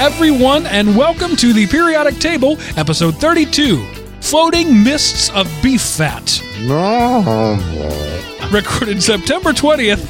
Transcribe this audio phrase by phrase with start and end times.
[0.00, 3.84] Everyone, and welcome to the Periodic Table, episode 32
[4.22, 6.40] Floating Mists of Beef Fat.
[8.50, 10.00] Recorded September 20th.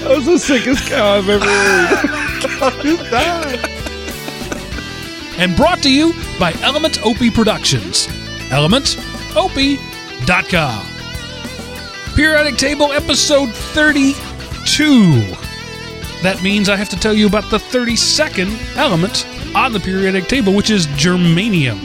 [0.00, 2.10] That was the sickest cow I've ever heard.
[5.38, 8.08] and brought to you by Element Opie Productions.
[8.50, 10.93] ElementOpie.com.
[12.14, 14.14] Periodic Table episode 32.
[16.22, 20.54] That means I have to tell you about the 32nd element on the periodic table,
[20.54, 21.78] which is germanium.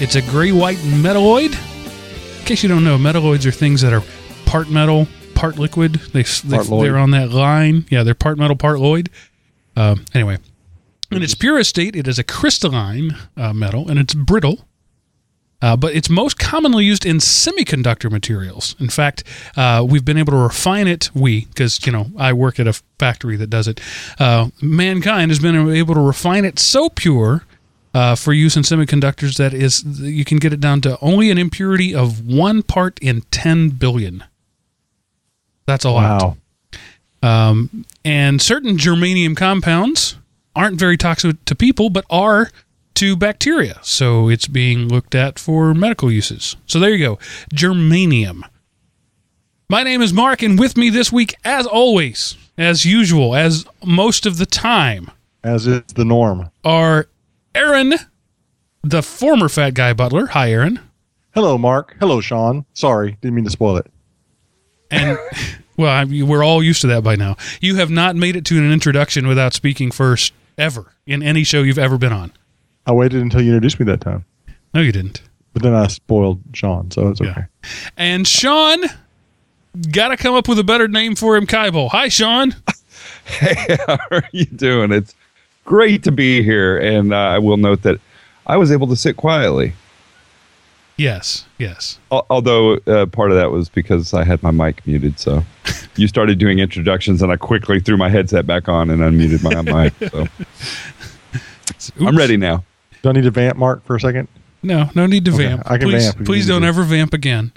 [0.00, 1.54] It's a gray white metalloid.
[2.40, 4.02] In case you don't know, metalloids are things that are
[4.44, 5.94] part metal, part liquid.
[5.94, 7.86] They, they, they're on that line.
[7.90, 9.08] Yeah, they're part metal, part Lloyd.
[9.76, 10.38] Um, anyway,
[11.12, 14.66] in its purest state, it is a crystalline uh, metal and it's brittle.
[15.62, 18.76] Uh, but it's most commonly used in semiconductor materials.
[18.78, 19.24] In fact,
[19.56, 21.10] uh, we've been able to refine it.
[21.14, 23.80] We, because you know, I work at a factory that does it.
[24.18, 27.44] Uh, mankind has been able to refine it so pure
[27.94, 31.38] uh, for use in semiconductors that is you can get it down to only an
[31.38, 34.24] impurity of one part in ten billion.
[35.64, 36.36] That's a lot.
[37.22, 37.48] Wow.
[37.50, 40.16] Um, and certain germanium compounds
[40.54, 42.50] aren't very toxic to people, but are
[42.96, 43.78] to bacteria.
[43.82, 46.56] So it's being looked at for medical uses.
[46.66, 47.18] So there you go.
[47.54, 48.42] Germanium.
[49.68, 54.24] My name is Mark, and with me this week, as always, as usual, as most
[54.26, 55.10] of the time,
[55.42, 56.50] As is the norm.
[56.64, 57.08] are
[57.54, 57.94] Aaron,
[58.82, 60.26] the former fat guy butler.
[60.26, 60.78] Hi, Aaron.
[61.34, 61.96] Hello, Mark.
[61.98, 62.64] Hello, Sean.
[62.74, 63.90] Sorry, didn't mean to spoil it.
[64.90, 65.18] And
[65.76, 67.36] well, I mean, we're all used to that by now.
[67.60, 71.62] You have not made it to an introduction without speaking first, ever, in any show
[71.62, 72.32] you've ever been on.
[72.86, 74.24] I waited until you introduced me that time,
[74.74, 75.22] No, you didn't.
[75.52, 77.32] but then I spoiled Sean, so it's okay.
[77.62, 77.68] Yeah.
[77.96, 78.84] And Sean,
[79.90, 81.88] got to come up with a better name for him, Kaibo.
[81.90, 82.54] Hi, Sean.
[83.26, 84.92] Hey, how are you doing?
[84.92, 85.12] It's
[85.64, 87.98] great to be here, and uh, I will note that
[88.46, 89.72] I was able to sit quietly.
[90.96, 91.98] Yes, yes.
[92.10, 95.44] Although uh, part of that was because I had my mic muted, so
[95.96, 99.60] you started doing introductions, and I quickly threw my headset back on and unmuted my
[99.60, 99.92] mic.
[101.80, 102.62] So I'm ready now.
[103.06, 104.26] Do I need to vamp, Mark, for a second?
[104.64, 105.62] No, no need to Okay, vamp.
[105.64, 107.52] I can please, vamp please don't ever vamp again.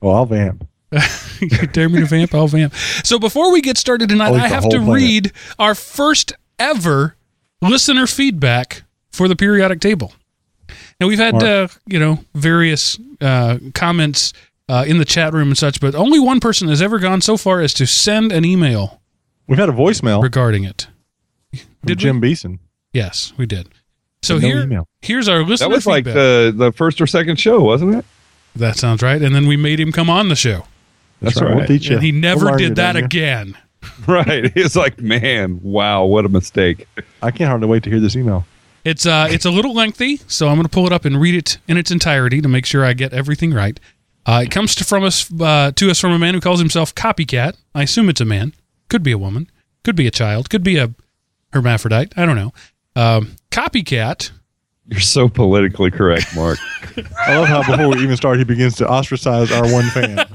[0.00, 0.66] Well, I'll vamp.
[1.38, 2.34] you dare me to vamp?
[2.34, 2.74] I'll vamp.
[3.04, 4.94] So before we get started tonight, I have to planet.
[4.94, 7.14] read our first ever
[7.60, 10.14] listener feedback for the periodic table.
[10.98, 14.32] Now we've had uh, you know various uh, comments
[14.70, 17.36] uh, in the chat room and such, but only one person has ever gone so
[17.36, 19.02] far as to send an email
[19.46, 20.88] We've had a voicemail regarding it.
[21.84, 22.28] Did Jim we?
[22.28, 22.60] Beeson.
[22.92, 23.68] Yes, we did.
[24.26, 24.88] So no here, email.
[25.02, 28.04] here's our listener That was like the the first or second show, wasn't it?
[28.56, 29.20] that sounds right.
[29.20, 30.64] And then we made him come on the show,
[31.20, 31.66] That's We'll right.
[31.68, 31.96] teach you.
[31.96, 33.56] and he never We'll did that again.
[34.06, 34.50] Right.
[34.56, 36.88] It's like, man, wow, what a mistake.
[37.22, 38.44] I can't hardly wait to hear this email.
[38.84, 41.34] It's uh, it's a little lengthy, so I'm going to pull it up and read
[41.34, 43.78] it in its entirety to make sure I get everything right.
[44.24, 46.94] Uh, it comes to from us uh, to us from a man who calls himself
[46.94, 47.56] Copycat.
[47.74, 48.54] I assume it's a man,
[48.88, 49.50] could be a woman,
[49.84, 50.94] could be a child, could be a
[51.52, 52.12] hermaphrodite.
[52.16, 52.52] I don't know.
[52.96, 54.32] Um, Copycat.
[54.88, 56.58] You're so politically correct, Mark.
[57.26, 60.18] I love how before we even start, he begins to ostracize our one fan.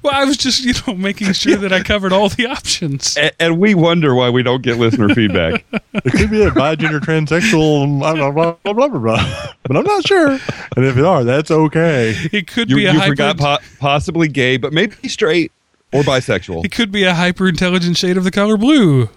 [0.00, 3.16] Well, I was just you know making sure that I covered all the options.
[3.16, 5.64] and, and we wonder why we don't get listener feedback.
[5.92, 9.52] It could be a bi gender transsexual, blah, blah, blah, blah, blah, blah, blah.
[9.64, 10.30] but I'm not sure.
[10.76, 12.14] And if it are, that's okay.
[12.32, 13.10] It could You, be a you hyper.
[13.10, 15.50] forgot po- possibly gay, but maybe straight
[15.92, 16.64] or bisexual.
[16.64, 19.10] It could be a hyper intelligent shade of the color blue.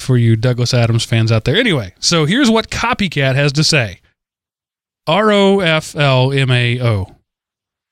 [0.00, 1.56] For you Douglas Adams fans out there.
[1.56, 4.00] Anyway, so here's what Copycat has to say
[5.06, 7.16] R O F L M A O.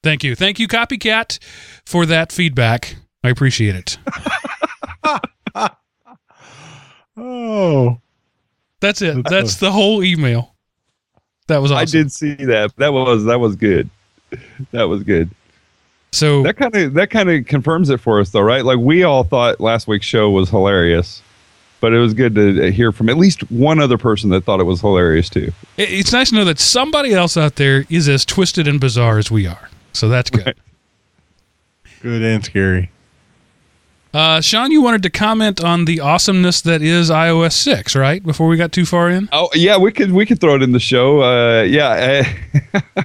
[0.03, 0.35] Thank you.
[0.35, 1.39] Thank you, Copycat,
[1.85, 2.97] for that feedback.
[3.23, 3.99] I appreciate it.
[7.21, 8.01] Oh,
[8.81, 9.27] That's it.
[9.29, 10.55] That's the whole email.
[11.49, 11.83] That was awesome.
[11.83, 12.77] I did see that.
[12.77, 13.91] That was that was good.
[14.71, 15.31] That was good.
[16.13, 18.65] So That kind of that kind of confirms it for us, though, right?
[18.65, 21.23] Like we all thought last week's show was hilarious,
[21.81, 24.65] but it was good to hear from at least one other person that thought it
[24.65, 25.53] was hilarious too.
[25.77, 29.31] it's nice to know that somebody else out there is as twisted and bizarre as
[29.31, 29.71] we are.
[29.93, 30.47] So that's good.
[30.47, 30.57] Right.
[32.03, 32.91] good and scary.
[34.15, 38.23] Uh, Sean, you wanted to comment on the awesomeness that is iOS 6, right?
[38.23, 39.29] Before we got too far in?
[39.33, 41.23] Oh yeah, we could we could throw it in the show.
[41.23, 42.27] Uh, yeah,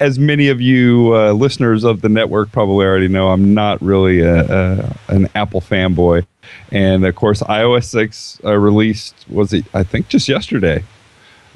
[0.00, 4.20] as many of you uh, listeners of the network probably already know, I'm not really
[4.20, 6.26] a, a, an Apple fanboy,
[6.70, 10.84] and of course, iOS 6 uh, released was it I think just yesterday,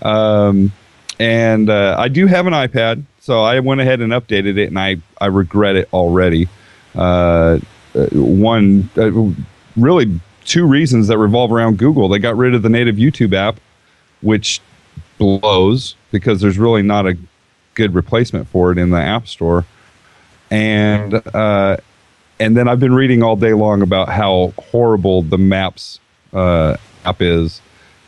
[0.02, 0.72] um,
[1.18, 4.78] and uh, I do have an iPad, so I went ahead and updated it, and
[4.78, 6.48] I I regret it already.
[6.94, 7.58] Uh,
[7.94, 9.10] uh, one, uh,
[9.76, 12.08] really, two reasons that revolve around Google.
[12.08, 13.60] They got rid of the native YouTube app,
[14.22, 14.60] which
[15.18, 17.16] blows because there's really not a
[17.74, 19.64] good replacement for it in the App Store,
[20.50, 21.76] and uh,
[22.38, 26.00] and then I've been reading all day long about how horrible the Maps
[26.32, 27.60] uh, app is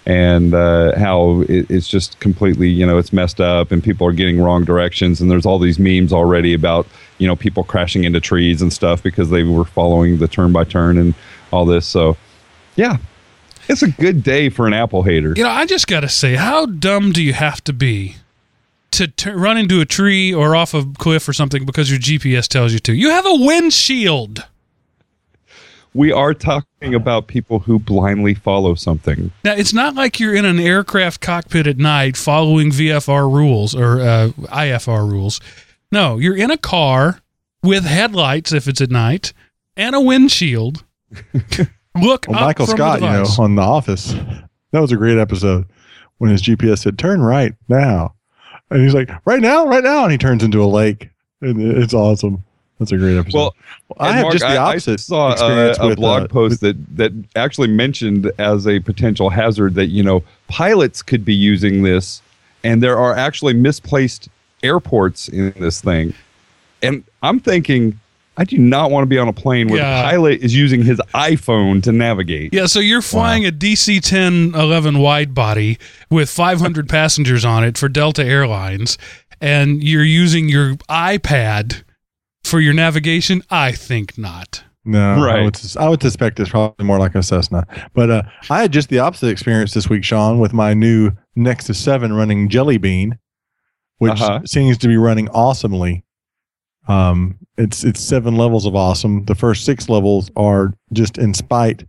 [0.04, 4.12] and uh, how it, it's just completely, you know, it's messed up and people are
[4.12, 5.20] getting wrong directions.
[5.20, 6.86] And there's all these memes already about,
[7.18, 10.64] you know, people crashing into trees and stuff because they were following the turn by
[10.64, 11.14] turn and
[11.52, 11.86] all this.
[11.86, 12.16] So,
[12.74, 12.96] yeah,
[13.68, 15.34] it's a good day for an Apple hater.
[15.36, 18.16] You know, I just got to say, how dumb do you have to be
[18.92, 22.46] to t- run into a tree or off a cliff or something because your GPS
[22.48, 22.92] tells you to?
[22.94, 24.46] You have a windshield.
[25.94, 29.30] We are talking about people who blindly follow something.
[29.44, 34.00] Now, it's not like you're in an aircraft cockpit at night following VFR rules or
[34.00, 35.38] uh, IFR rules.
[35.90, 37.20] No, you're in a car
[37.62, 39.34] with headlights if it's at night
[39.76, 40.82] and a windshield.
[42.00, 44.14] Look, Well, Michael Scott, you know, on The Office,
[44.70, 45.66] that was a great episode
[46.16, 48.14] when his GPS said, turn right now.
[48.72, 50.02] And he's like, right now, right now.
[50.04, 51.08] And he turns into a lake.
[51.40, 52.42] And it's awesome.
[52.78, 53.36] That's a great episode.
[53.38, 53.54] Well,
[53.98, 56.28] I have Mark, just the I- I opposite saw uh, experience a with blog uh,
[56.28, 61.24] post with- that that actually mentioned as a potential hazard that you know pilots could
[61.24, 62.22] be using this,
[62.64, 64.28] and there are actually misplaced
[64.64, 66.12] airports in this thing.
[66.82, 68.00] And I'm thinking,
[68.36, 70.02] I do not want to be on a plane where Yeah.
[70.02, 72.54] the pilot is using his iPhone to navigate.
[72.54, 75.78] Yeah, so you're flying a DC 1011 wide body
[76.10, 78.96] with 500 passengers on it for Delta Airlines,
[79.40, 81.82] and you're using your iPad
[82.42, 83.42] for your navigation?
[83.50, 84.64] I think not.
[84.84, 85.44] No, I Right.
[85.44, 87.66] would, I would suspect it's probably more like a Cessna.
[87.94, 91.78] But uh, I had just the opposite experience this week, Sean, with my new Nexus
[91.78, 93.18] 7 running Jelly Bean,
[93.98, 94.40] which Uh-huh.
[94.44, 96.02] seems to be running awesomely.
[96.88, 99.24] Um, it's it's seven levels of awesome.
[99.26, 101.84] The first six levels are just in spite,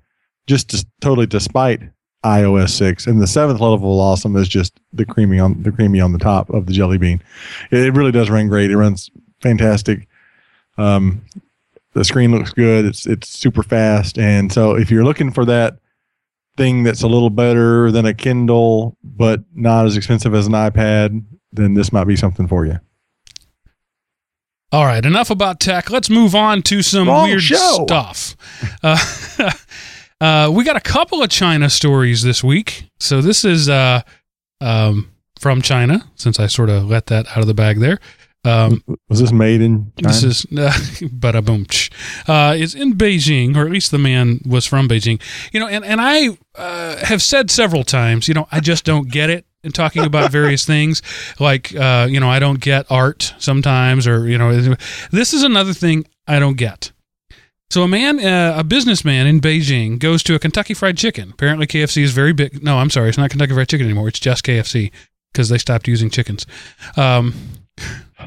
[0.47, 1.81] just to, totally despite
[2.23, 5.99] iOS six, and the seventh level of awesome is just the creamy on the creamy
[5.99, 7.21] on the top of the Jelly Bean.
[7.71, 8.71] It, it really does run great.
[8.71, 9.09] It runs
[9.41, 10.07] fantastic.
[10.77, 11.23] Um,
[11.93, 12.85] the screen looks good.
[12.85, 15.79] It's it's super fast, and so if you're looking for that
[16.55, 21.23] thing that's a little better than a Kindle but not as expensive as an iPad,
[21.51, 22.79] then this might be something for you.
[24.73, 25.91] All right, enough about tech.
[25.91, 27.85] Let's move on to some Wrong weird show.
[27.85, 28.35] stuff.
[28.81, 28.97] Uh,
[30.19, 32.89] uh, we got a couple of China stories this week.
[32.99, 34.01] So this is uh,
[34.61, 37.99] um, from China, since I sort of let that out of the bag there.
[38.45, 40.07] Um, Was this made in China?
[40.11, 40.71] This is uh,
[41.07, 41.67] bada boom.
[42.27, 45.21] Uh, it's in Beijing, or at least the man was from Beijing.
[45.51, 49.07] You know, and and I uh, have said several times, you know, I just don't
[49.07, 51.01] get it in talking about various things.
[51.39, 54.75] Like, uh, you know, I don't get art sometimes, or you know,
[55.11, 56.91] this is another thing I don't get.
[57.69, 61.31] So a man, uh, a businessman in Beijing, goes to a Kentucky Fried Chicken.
[61.31, 62.63] Apparently, KFC is very big.
[62.63, 64.07] No, I'm sorry, it's not Kentucky Fried Chicken anymore.
[64.09, 64.91] It's just KFC
[65.31, 66.45] because they stopped using chickens.
[66.95, 67.33] Um,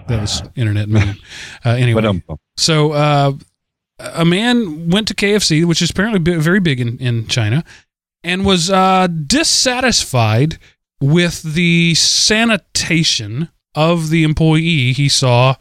[0.09, 1.17] that was internet meme.
[1.65, 2.21] Uh, anyway,
[2.57, 3.33] so uh,
[3.99, 7.65] a man went to KFC, which is apparently very big in, in China,
[8.25, 10.59] and was uh, dissatisfied
[11.01, 15.55] with the sanitation of the employee he saw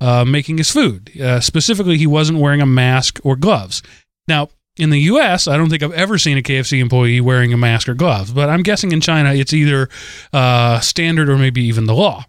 [0.00, 1.18] uh, making his food.
[1.20, 3.82] Uh, specifically, he wasn't wearing a mask or gloves.
[4.26, 7.56] Now, in the U.S., I don't think I've ever seen a KFC employee wearing a
[7.56, 9.88] mask or gloves, but I'm guessing in China it's either
[10.32, 12.24] uh, standard or maybe even the law.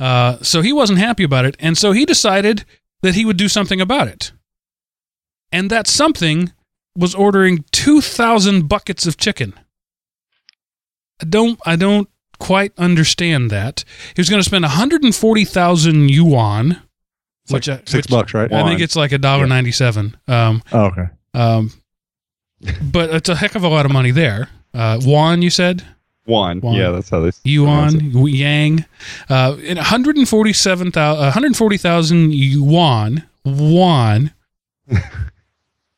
[0.00, 2.64] Uh, so he wasn't happy about it, and so he decided
[3.02, 4.32] that he would do something about it.
[5.52, 6.52] And that something
[6.96, 9.54] was ordering 2,000 buckets of chicken.
[11.22, 13.84] I don't, I don't quite understand that.
[14.14, 16.82] He was going to spend 140,000 yuan,
[17.44, 18.52] It's which, like I- six which bucks, right?
[18.52, 20.16] I think it's like a dollar ninety-seven.
[20.28, 21.06] Um, Oh, okay.
[21.34, 21.70] um,
[22.92, 24.48] but it's a heck of a lot of money there.
[24.74, 25.84] Uh, yuan, you said.
[26.24, 26.60] One.
[26.62, 28.84] Yeah, that's how they yuan, yang,
[29.28, 34.32] uh, in 147,000, 140,000 yuan, yuan,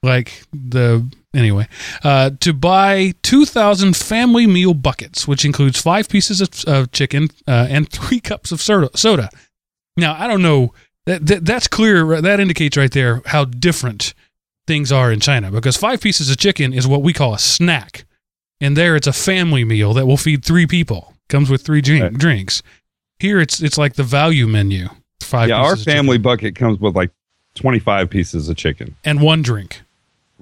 [0.04, 1.66] like the anyway,
[2.04, 7.66] uh, to buy 2,000 family meal buckets, which includes five pieces of, of chicken uh,
[7.68, 8.90] and three cups of soda.
[8.94, 9.28] soda.
[9.96, 10.72] Now, I don't know.
[11.06, 12.20] That, that that's clear.
[12.22, 14.14] That indicates right there how different
[14.66, 18.06] things are in China because five pieces of chicken is what we call a snack,
[18.60, 21.12] and there it's a family meal that will feed three people.
[21.28, 22.14] Comes with three drink, Right.
[22.14, 22.62] drinks.
[23.18, 24.88] Here it's it's like the value menu.
[25.20, 27.10] Five Yeah, our pieces of chicken family bucket comes with like
[27.54, 28.96] 25 pieces of chicken.
[29.04, 29.82] and one drink.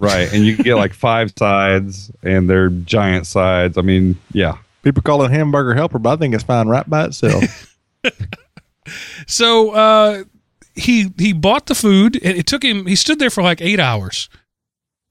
[0.02, 0.32] Right.
[0.32, 3.78] And you get like five sides and they're giant sides.
[3.78, 4.58] I mean, yeah.
[4.82, 7.76] People call it hamburger helper, but I think it's fine right by itself.
[9.28, 10.24] So uh,
[10.74, 12.16] he he bought the food.
[12.16, 12.86] and It took him.
[12.86, 14.28] He stood there for like eight hours,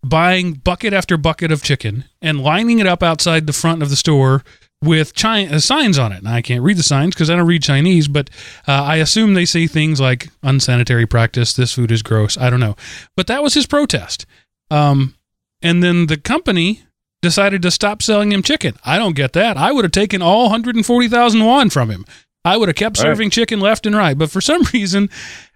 [0.03, 3.95] buying bucket after bucket of chicken and lining it up outside the front of the
[3.95, 4.43] store
[4.83, 6.17] with chi- uh, signs on it.
[6.17, 8.29] And I can't read the signs because I don't read Chinese, but
[8.67, 11.53] uh, I assume they say things like unsanitary practice.
[11.53, 12.37] This food is gross.
[12.37, 12.75] I don't know,
[13.15, 14.25] but that was his protest.
[14.71, 15.15] Um,
[15.61, 16.81] and then the company
[17.21, 18.75] decided to stop selling him chicken.
[18.83, 19.57] I don't get that.
[19.57, 22.05] I would have taken all 140,000 won from him.
[22.43, 23.03] I would have kept Right.
[23.03, 24.17] serving chicken left and right.
[24.17, 25.09] But for some reason,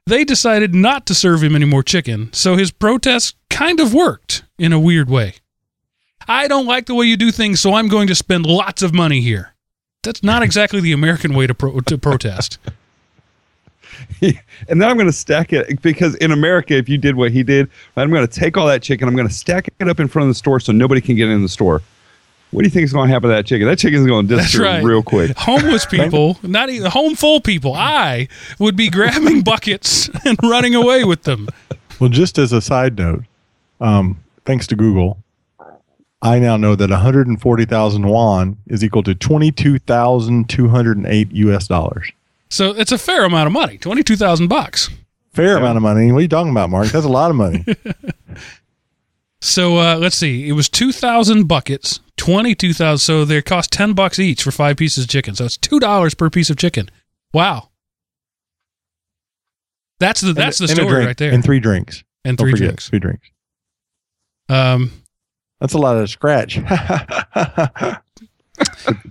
[0.05, 2.31] they decided not to serve him any more chicken.
[2.33, 5.35] So his protest kind of worked in a weird way.
[6.27, 8.93] I don't like the way you do things, so I'm going to spend lots of
[8.93, 9.53] money here.
[10.03, 12.59] That's not exactly the American way to, pro- to protest.
[14.21, 17.43] and then I'm going to stack it because in America, if you did what he
[17.43, 20.07] did, I'm going to take all that chicken, I'm going to stack it up in
[20.07, 21.81] front of the store so nobody can get in the store.
[22.51, 23.67] What do you think is going to happen to that chicken?
[23.67, 24.83] That chicken's going to disappear right.
[24.83, 25.31] real quick.
[25.37, 31.03] Homeless people, not even home full people, I would be grabbing buckets and running away
[31.03, 31.49] with them.
[31.99, 33.23] well, just as a side note,
[33.81, 35.17] um, thanks to Google,
[36.21, 42.11] I now know that 140,000 won is equal to 22,208 US dollars.
[42.55, 44.89] So it's a fair amount of money, twenty-two thousand bucks.
[45.33, 46.11] Fair amount of money.
[46.11, 46.87] What are you talking about, Mark?
[46.87, 47.65] That's a lot of money.
[49.41, 52.97] So uh, let's see, it was two thousand buckets, twenty-two thousand.
[52.97, 55.35] So they cost ten bucks each for five pieces of chicken.
[55.35, 56.89] So it's two dollars per piece of chicken.
[57.31, 57.69] Wow,
[59.99, 61.31] that's the that's the And a story drink, right there.
[61.31, 62.03] And three drinks.
[62.23, 62.89] And Don't three forget, drinks.
[62.89, 63.29] Three drinks.
[64.49, 64.91] Um,
[65.59, 66.55] That's a lot of scratch.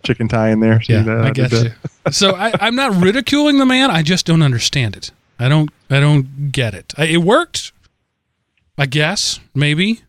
[0.03, 0.83] Chicken tie in there.
[0.83, 1.21] See yeah, that?
[1.21, 1.65] I did get that?
[1.65, 1.73] you.
[2.11, 3.91] So I, I'm not ridiculing the man.
[3.91, 5.11] I just don't understand it.
[5.39, 5.71] I don't.
[5.91, 6.93] I don't get it.
[6.97, 7.73] I, it worked.
[8.77, 10.03] I guess maybe.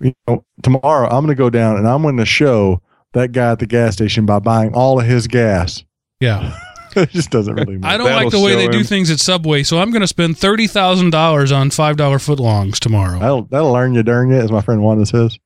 [0.00, 2.80] You know, tomorrow I'm going to go down and I'm going to show
[3.12, 5.84] that guy at the gas station by buying all of his gas.
[6.20, 6.56] Yeah.
[6.96, 7.94] it just doesn't really matter.
[7.94, 10.06] I don't That'll like the way they do things at Subway, so I'm going to
[10.06, 13.18] spend thirty thousand dollars on five dollar footlongs tomorrow.
[13.18, 15.38] That'll, that'll learn you, darn you, as my friend Wanda says.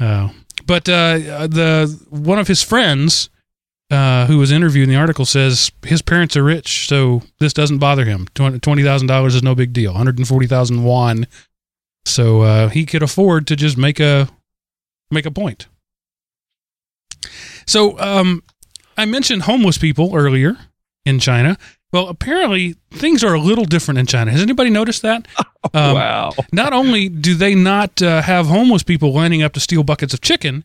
[0.00, 0.32] Oh,
[0.66, 3.30] but uh, the one of his friends
[3.92, 7.78] uh, who was interviewed in the article says his parents are rich, so this doesn't
[7.78, 8.26] bother him.
[8.34, 9.92] Twenty thousand dollars is no big deal.
[9.92, 11.26] One hundred and forty thousand won,
[12.06, 14.28] so uh, he could afford to just make a
[15.10, 15.66] make a point.
[17.66, 18.42] So um,
[18.96, 20.56] I mentioned homeless people earlier
[21.04, 21.58] in China.
[21.92, 24.30] Well, apparently things are a little different in China.
[24.30, 25.28] Has anybody noticed that?
[25.74, 26.32] Um, wow.
[26.52, 30.20] not only do they not uh, have homeless people lining up to steal buckets of
[30.20, 30.64] chicken,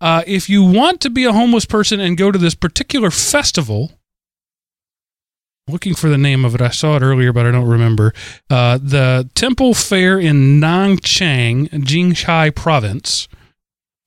[0.00, 3.92] uh, if you want to be a homeless person and go to this particular festival,
[5.68, 8.12] looking for the name of it, I saw it earlier, but I don't remember.
[8.48, 13.28] Uh, the Temple Fair in Nangchang, Jinghai Province.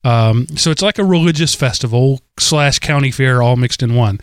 [0.02, 4.20] Um, so it's like a religious festival slash county fair, all mixed in one.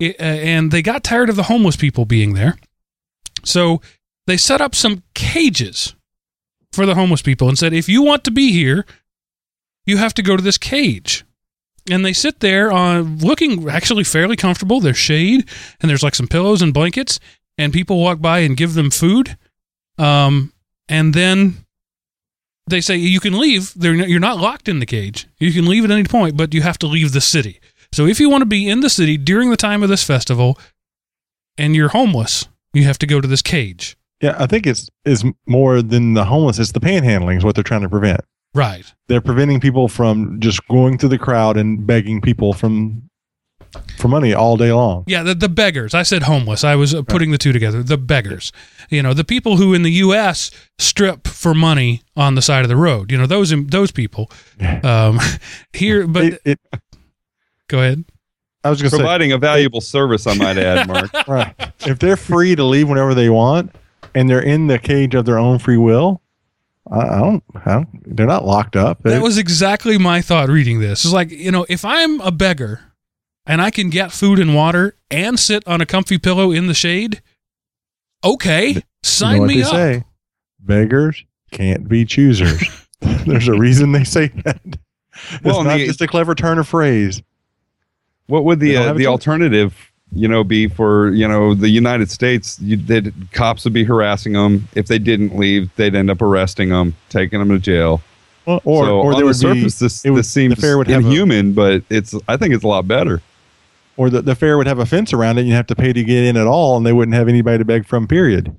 [0.00, 2.56] It, uh, and they got tired of the homeless people being there,
[3.44, 3.80] so
[4.26, 5.94] they set up some cages
[6.72, 8.86] for the homeless people and said, if you want to be here,
[9.86, 11.24] you have to go to this cage.
[11.90, 14.80] And they sit there on looking actually fairly comfortable.
[14.80, 15.48] There's shade
[15.80, 17.18] and there's like some pillows and blankets,
[17.58, 19.36] and people walk by and give them food.
[19.98, 20.52] Um,
[20.88, 21.64] and then
[22.66, 23.72] they say you can leave.
[23.74, 25.26] They're you're not locked in the cage.
[25.38, 27.60] You can leave at any point, but you have to leave the city.
[27.92, 30.58] So if you want to be in the city during the time of this festival,
[31.58, 33.96] and you're homeless, you have to go to this cage.
[34.20, 36.58] Yeah, I think it's is more than the homeless.
[36.58, 38.20] It's the panhandling is what they're trying to prevent.
[38.54, 38.84] Right.
[39.08, 43.10] They're preventing people from just going through the crowd and begging people from
[43.98, 45.04] for money all day long.
[45.06, 45.94] Yeah, the, the beggars.
[45.94, 46.64] I said homeless.
[46.64, 47.82] I was uh, putting the two together.
[47.82, 48.50] The beggars.
[48.88, 50.50] You know, the people who in the U.S.
[50.78, 53.12] strip for money on the side of the road.
[53.12, 54.30] You know, those those people.
[54.82, 55.18] Um,
[55.72, 56.60] here, but It, it,
[57.68, 58.04] go ahead.
[58.62, 61.10] I was going to say, Providing a valuable service, I might add, Mark.
[61.28, 61.54] right?
[61.80, 63.74] If they're free to leave whenever they want,
[64.14, 66.20] and they're in the cage of their own free will,
[66.90, 67.44] I, I don't.
[67.66, 69.02] I don't they're not locked up.
[69.02, 71.04] They- That was exactly my thought reading this.
[71.04, 72.80] It's like, you know, if I'm a beggar
[73.46, 76.74] and I can get food and water and sit on a comfy pillow in the
[76.74, 77.22] shade,
[78.24, 79.70] okay, you know sign what me they up.
[79.72, 80.04] say?
[80.60, 82.62] Beggars can't be choosers.
[83.00, 84.60] There's a reason they say that.
[84.64, 87.22] It's Well, not the- just a clever turn of phrase.
[88.26, 92.58] What would the uh, the alternative, you know, be for you know the United States?
[92.60, 95.70] You, they'd, cops would be harassing them if they didn't leave.
[95.76, 98.02] They'd end up arresting them, taking them to jail.
[98.46, 100.60] Well, or so or on there the would surface, be, this would- this seems the
[100.60, 103.20] fair would have a- inhuman, but it's I think it's a lot better.
[103.96, 105.40] or the, the fair would have a fence around it.
[105.42, 107.58] and you'd have to pay to get in at all, and they wouldn't have anybody
[107.58, 108.08] to beg from.
[108.08, 108.56] Period.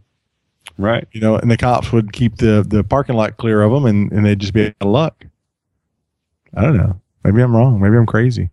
[0.77, 1.07] Right.
[1.11, 4.11] You know, and the cops would keep the the parking lot clear of them, and
[4.11, 5.25] and they'd just be out of luck.
[6.55, 6.99] I don't know.
[7.23, 7.81] Maybe I'm wrong.
[7.81, 8.49] Maybe I'm crazy.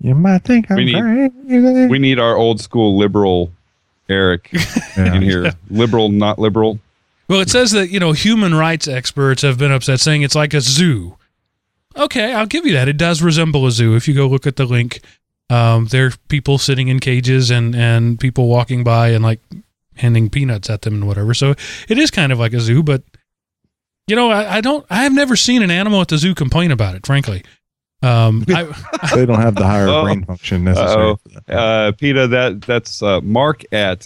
[0.00, 1.86] You might think I'm We need- crazy.
[1.88, 3.50] We need our old school liberal
[4.08, 4.50] Eric
[4.96, 5.14] Yeah.
[5.14, 5.52] in here.
[5.70, 6.78] Liberal, not liberal.
[7.28, 10.54] Well, it says that, you know, human rights experts have been upset saying it's like
[10.54, 11.16] a zoo.
[11.96, 12.88] Okay, I'll give you that.
[12.88, 13.96] It does resemble a zoo.
[13.96, 15.00] If you go look at the link,
[15.50, 19.40] um, there are people sitting in cages and, and people walking by and like
[19.96, 21.32] handing peanuts at them and whatever.
[21.34, 21.54] So
[21.88, 23.02] it is kind of like a zoo, but
[24.06, 26.70] you know, I, I don't, I have never seen an animal at the zoo complain
[26.70, 27.42] about it, frankly.
[28.06, 28.62] Um, I,
[29.14, 30.02] they don't have the higher Oh.
[30.04, 31.02] brain function necessary.
[31.02, 31.16] Uh-oh.
[31.16, 31.50] for that.
[31.58, 34.00] Uh, Peter, that that's uh, Mark at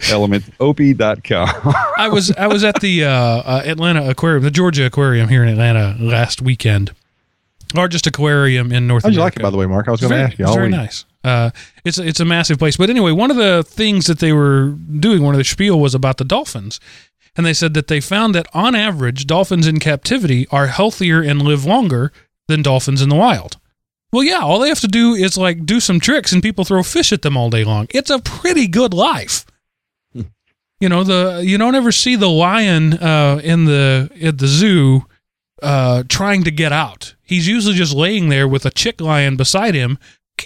[0.64, 1.75] elementop.com.
[1.97, 5.49] I was I was at the uh, uh, Atlanta Aquarium, the Georgia Aquarium here in
[5.49, 6.92] Atlanta last weekend.
[7.75, 9.37] Largest aquarium in North How'd you America.
[9.38, 9.87] like it, by the way, Mark?
[9.87, 10.45] I was It's going to ask you.
[10.45, 10.76] it's very week.
[10.76, 11.04] nice.
[11.23, 11.50] Uh,
[11.85, 12.76] it's it's a massive place.
[12.76, 15.95] But anyway, one of the things that they were doing, one of the spiel was
[15.95, 16.80] about the dolphins,
[17.37, 21.42] and they said that they found that on average, dolphins in captivity are healthier and
[21.42, 22.12] live longer
[22.49, 23.57] than dolphins in the wild.
[24.12, 26.83] Well, yeah, all they have to do is like do some tricks, and people throw
[26.83, 27.87] fish at them all day long.
[27.90, 29.47] It's a pretty good life.
[30.14, 35.07] you know the you don't ever see the lion uh, in the at the zoo
[35.62, 37.14] uh, trying to get out.
[37.23, 39.99] He's usually just laying there with a chick lion beside him,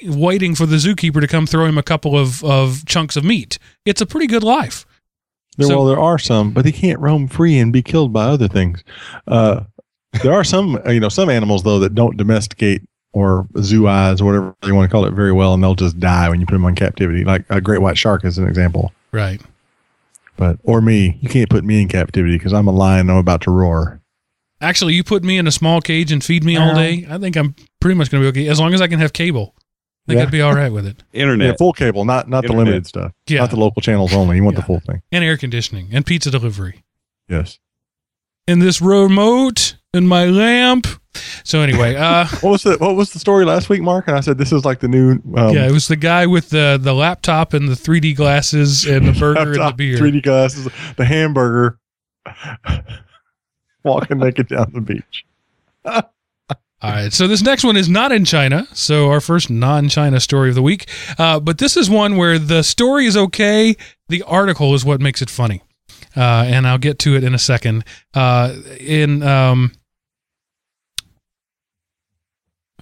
[0.04, 3.58] waiting for the zookeeper to come throw him a couple of, of chunks of meat.
[3.86, 4.84] It's a pretty good life.
[5.56, 8.24] There, So- well, there are some, but they can't roam free and be killed by
[8.24, 8.82] other things.
[9.26, 9.60] Uh,
[10.22, 12.82] there are some, you know, some animals though that don't domesticate
[13.14, 16.28] or zooize or whatever you want to call it very well, and they'll just die
[16.28, 17.24] when you put them on captivity.
[17.24, 18.92] Like a great white shark is an example.
[19.12, 19.40] Right.
[20.36, 23.08] But or me, you can't put me in captivity because I'm a lion.
[23.08, 24.00] I'm about to roar.
[24.60, 26.80] Actually, you put me in a small cage and feed me all uh-huh.
[26.80, 27.06] day.
[27.08, 29.12] I think I'm pretty much going to be okay as long as I can have
[29.12, 29.54] cable.
[29.56, 29.60] I
[30.12, 30.24] think Yeah.
[30.24, 31.02] I'd be all right with it.
[31.12, 31.46] Internet.
[31.46, 33.40] Yeah, full cable, not not the limited stuff, Yeah.
[33.40, 34.36] not the local channels only.
[34.36, 34.60] You want Yeah.
[34.60, 35.02] the full thing.
[35.12, 36.82] And air conditioning and pizza delivery.
[37.28, 37.58] Yes.
[38.48, 40.86] And this remote and my lamp.
[41.44, 44.08] So anyway, uh, What was the What was the story last week, Mark?
[44.08, 45.12] And I said this is like the new.
[45.36, 49.06] Um, yeah, it was the guy with the the laptop and the 3D glasses and
[49.06, 49.98] the burger and the beer.
[49.98, 51.78] 3D glasses, the hamburger,
[53.84, 55.24] walking naked down the beach.
[56.84, 57.12] All right.
[57.14, 58.66] So this next one is not in China.
[58.74, 60.86] So our first non-China story of the week.
[61.18, 63.74] Uh, but this is one where the story is okay.
[64.08, 65.62] The article is what makes it funny.
[66.14, 67.84] Uh, and I'll get to it in a second.
[68.12, 69.72] Uh, in um,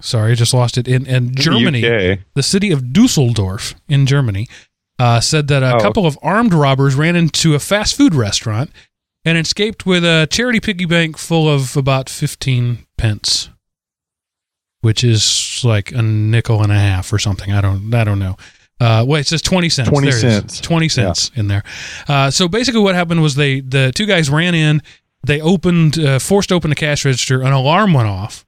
[0.03, 0.87] sorry, I just lost it.
[0.87, 2.19] In in Germany, UK.
[2.35, 4.47] the city of Dusseldorf in Germany
[4.99, 5.79] uh, said that a Oh.
[5.79, 8.69] couple of armed robbers ran into a fast food restaurant
[9.25, 13.49] and escaped with a charity piggy bank full of about 15 pence,
[14.81, 17.51] which is like a nickel and a half or something.
[17.51, 18.35] I don't, I don't know.
[18.79, 19.89] Uh, wait, it says 20 cents.
[19.89, 20.59] 20 There cents.
[20.59, 21.63] 20 cents in there.
[22.07, 24.81] Uh, so basically what happened was they, the two guys ran in,
[25.25, 28.45] they opened, uh, forced open the cash register, an alarm went off.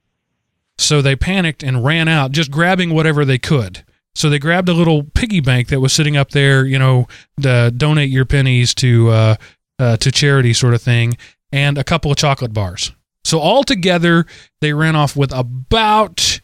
[0.78, 3.84] So they panicked and ran out, just grabbing whatever they could.
[4.14, 7.08] So they grabbed a little piggy bank that was sitting up there, you know,
[7.42, 9.36] to donate your pennies to uh,
[9.78, 11.18] uh, to charity sort of thing,
[11.52, 12.94] and a couple of chocolate bars.
[13.26, 14.26] So altogether,
[14.62, 16.40] they ran off with about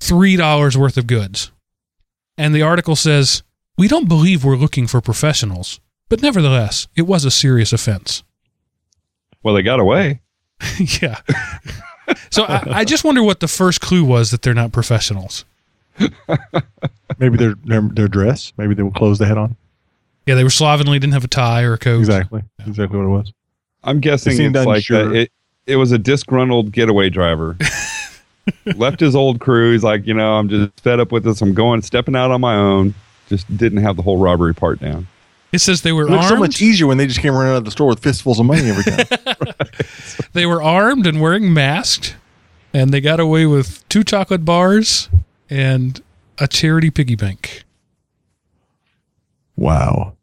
[0.00, 1.50] three dollars worth of goods.
[2.36, 3.42] And the article says,
[3.78, 8.22] "We don't believe we're looking for professionals, but nevertheless, it was a serious offense."
[9.42, 10.20] Well, they got away.
[11.00, 11.20] yeah.
[12.30, 15.44] So I, I just wonder what the first clue was that they're not professionals.
[17.18, 18.52] Maybe their their their dress.
[18.56, 19.56] Maybe they will close the head on.
[20.26, 21.98] Yeah, they were slovenly, didn't have a tie or a coat.
[21.98, 22.42] Exactly.
[22.66, 23.32] Exactly what it was.
[23.82, 25.12] I'm guessing seemed it's like that.
[25.12, 25.32] It,
[25.66, 27.56] it was a disgruntled getaway driver.
[28.76, 29.72] Left his old crew.
[29.72, 31.40] He's like, you know, I'm just fed up with this.
[31.40, 32.94] I'm going, stepping out on my own.
[33.28, 35.06] Just didn't have the whole robbery part down.
[35.52, 37.58] It says they were It looks so much easier when they just came running out
[37.58, 39.46] of the store with fistfuls of money every time.
[40.32, 42.14] they were armed and wearing masks,
[42.72, 45.08] and they got away with two chocolate bars
[45.48, 46.00] and
[46.38, 47.64] a charity piggy bank.
[49.56, 50.14] wow.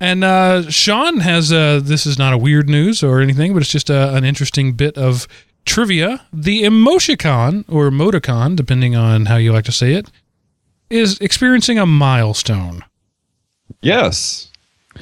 [0.00, 3.70] And uh, Sean has uh, this is not a weird news or anything, but it's
[3.70, 5.26] just a, an interesting bit of
[5.64, 6.26] trivia.
[6.32, 10.10] The Emoticon or Emoticon, depending on how you like to say it,
[10.90, 12.84] is experiencing a milestone.
[13.82, 14.50] Yes.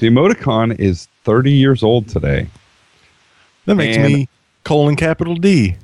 [0.01, 2.49] The emoticon is 30 years old today.
[3.67, 4.29] That makes And- me
[4.65, 5.77] colon capital D.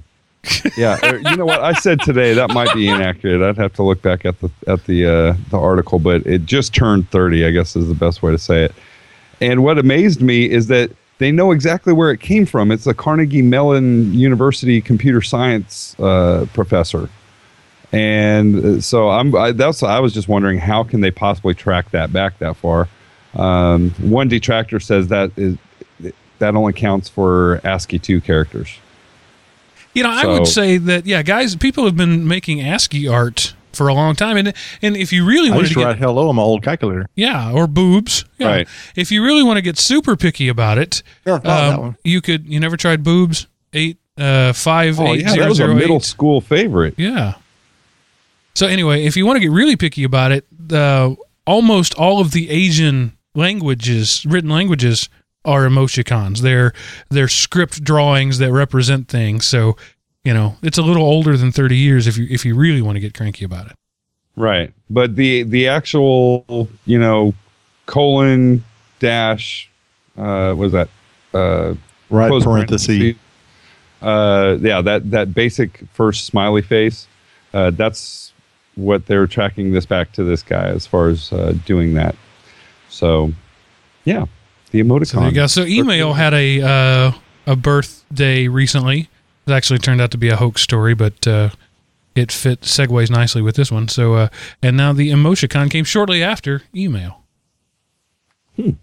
[0.79, 3.47] Yeah, uh, you know what I said today that might be inaccurate.
[3.47, 6.73] I'd have to look back at the at the uh, the article, but it just
[6.73, 7.45] turned 30.
[7.45, 8.75] I guess is the best way to say it.
[9.41, 12.71] And what amazed me is that they know exactly where it came from.
[12.71, 17.11] It's a Carnegie Mellon University computer science uh, professor,
[17.92, 21.90] and uh, so I'm I, that's I was just wondering how can they possibly track
[21.92, 22.88] that back that far.
[23.35, 25.57] Um, one detractor says that is
[26.38, 28.79] that only counts for ASCII two characters.
[29.94, 33.88] You know, I would say that yeah, guys, people have been making ASCII art for
[33.88, 34.37] a long time.
[34.37, 36.62] And and if you really I wanted to to get write hello on my old
[36.62, 37.07] calculator.
[37.14, 38.48] yeah, or boobs, yeah.
[38.48, 38.68] Right.
[38.96, 41.96] If you really want to get super picky about it, Never thought of that um,
[42.05, 42.46] you could.
[42.46, 43.46] You never tried boobs?
[43.72, 46.03] Eight, uh, five, Oh eight, yeah, zero, that was a zero, middle eight.
[46.05, 46.94] school favorite.
[46.96, 47.35] Yeah.
[48.59, 51.14] So anyway, if you want to get really picky about it, the
[51.47, 55.09] almost all of the Asian languages, written languages,
[55.44, 56.40] are emoticons.
[56.40, 56.73] They're
[57.09, 59.47] they're script drawings that represent things.
[59.47, 59.77] So
[60.25, 62.97] you know, it's a little older than thirty years if you if you really want
[62.97, 63.77] to get cranky about it.
[64.35, 64.73] Right.
[64.90, 67.35] But the the actual, you know,
[67.87, 68.64] colon
[68.99, 69.71] dash
[70.16, 70.88] uh what is that?
[71.33, 71.75] Uh
[72.11, 73.14] Right parenthesis.
[74.03, 77.07] Uh yeah, that that basic first smiley face.
[77.55, 78.28] Uh that's
[78.79, 82.14] what they're tracking this back to this guy as far as uh doing that.
[82.88, 83.33] So
[84.05, 84.27] yeah,
[84.71, 85.07] the emoticon.
[85.07, 85.47] So there you go.
[85.47, 87.12] So email had a uh,
[87.47, 89.09] a birthday recently.
[89.47, 91.51] It actually turned out to be a hoax story, but uh,
[92.14, 93.88] it fit segues nicely with this one.
[93.88, 94.29] So uh,
[94.62, 97.25] and now the emoticon came shortly after email.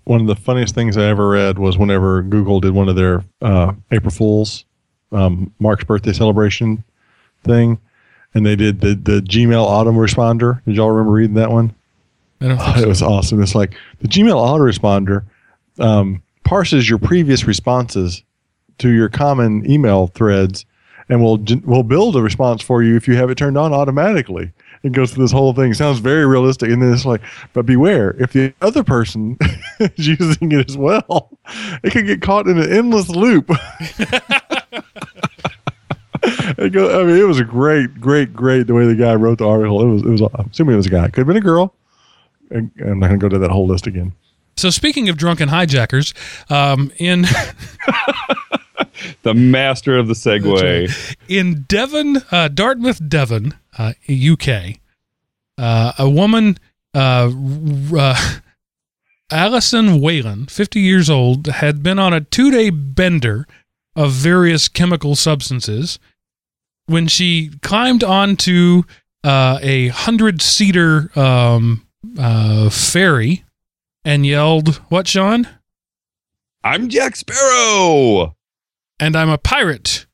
[0.05, 3.25] One of the funniest things I ever read was whenever Google did one of their
[3.41, 4.63] uh, April Fools,
[5.11, 6.81] um, Mark's birthday celebration
[7.43, 7.77] thing,
[8.35, 10.63] and they did the, the Gmail autoresponder.
[10.65, 11.73] Did y'all remember reading that one?
[12.41, 12.83] I don't think Oh, so.
[12.83, 13.41] it was awesome.
[13.41, 15.23] It's like the Gmail autoresponder
[15.79, 18.21] um, parses your previous responses
[18.77, 20.65] to your common email threads
[21.07, 24.51] and will will build a response for you if you have it turned on automatically.
[24.83, 25.73] It goes through this whole thing.
[25.73, 27.21] Sounds very realistic, and then it's like,
[27.53, 29.37] but beware if the other person
[29.79, 31.29] is using it as well,
[31.83, 33.49] it can get caught in an endless loop.
[36.57, 39.47] It I mean, it was a great, great, great the way the guy wrote the
[39.47, 39.81] article.
[39.81, 40.21] It was, it was.
[40.21, 41.09] I'm assuming it was a guy.
[41.09, 41.73] Could have been a girl.
[42.51, 44.13] And I'm not going to go to that whole list again.
[44.57, 46.13] So speaking of drunken hijackers,
[46.49, 47.23] um, in
[49.23, 51.15] the master of the segue.
[51.27, 54.77] in Devon, uh, Dartmouth, Devon, uh, UK,
[55.57, 56.57] uh, a woman,
[56.93, 57.31] uh,
[57.91, 58.15] r- uh,
[59.31, 63.47] Alison Whalen, 50 years old, had been on a two day bender
[63.95, 65.99] of various chemical substances
[66.87, 68.83] when she climbed onto
[69.23, 71.85] uh, a hundred seater um,
[72.19, 73.43] uh, ferry
[74.03, 75.47] and yelled, What, Sean?
[76.63, 78.35] I'm Jack Sparrow.
[78.99, 80.05] And I'm a pirate.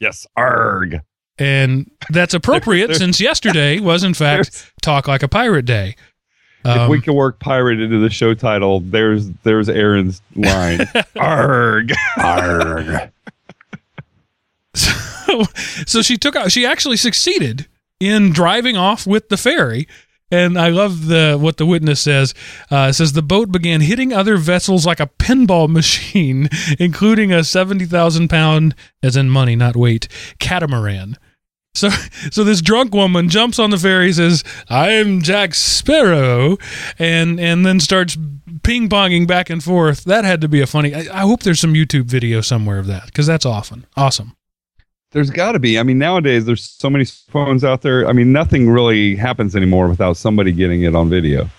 [0.00, 1.00] Yes, arg.
[1.38, 5.96] And that's appropriate There- since yesterday was, in fact, Talk Like a Pirate Day.
[6.64, 10.80] if Um, we can work pirate into the show title, there's there's Aaron's line.
[11.16, 11.92] arg.
[12.18, 13.10] Arg.
[15.86, 17.66] so, she took out, she actually succeeded
[18.00, 19.86] in driving off with the ferry.
[20.30, 22.32] And I love the what the witness says.
[22.70, 27.84] Uh, says the boat began hitting other vessels like a pinball machine, including a seventy
[27.84, 31.18] thousand pound, as in money, not weight, catamaran.
[31.74, 31.88] So,
[32.30, 36.58] so this drunk woman jumps on the ferry, says, "I'm Jack Sparrow,"
[36.98, 38.16] and and then starts
[38.62, 40.04] ping ponging back and forth.
[40.04, 40.94] That had to be a funny.
[40.94, 44.34] I, I hope there's some YouTube video somewhere of that because that's often awesome.
[45.12, 45.78] There's got to be.
[45.78, 48.08] I mean, nowadays there's so many phones out there.
[48.08, 51.50] I mean, nothing really happens anymore without somebody getting it on video.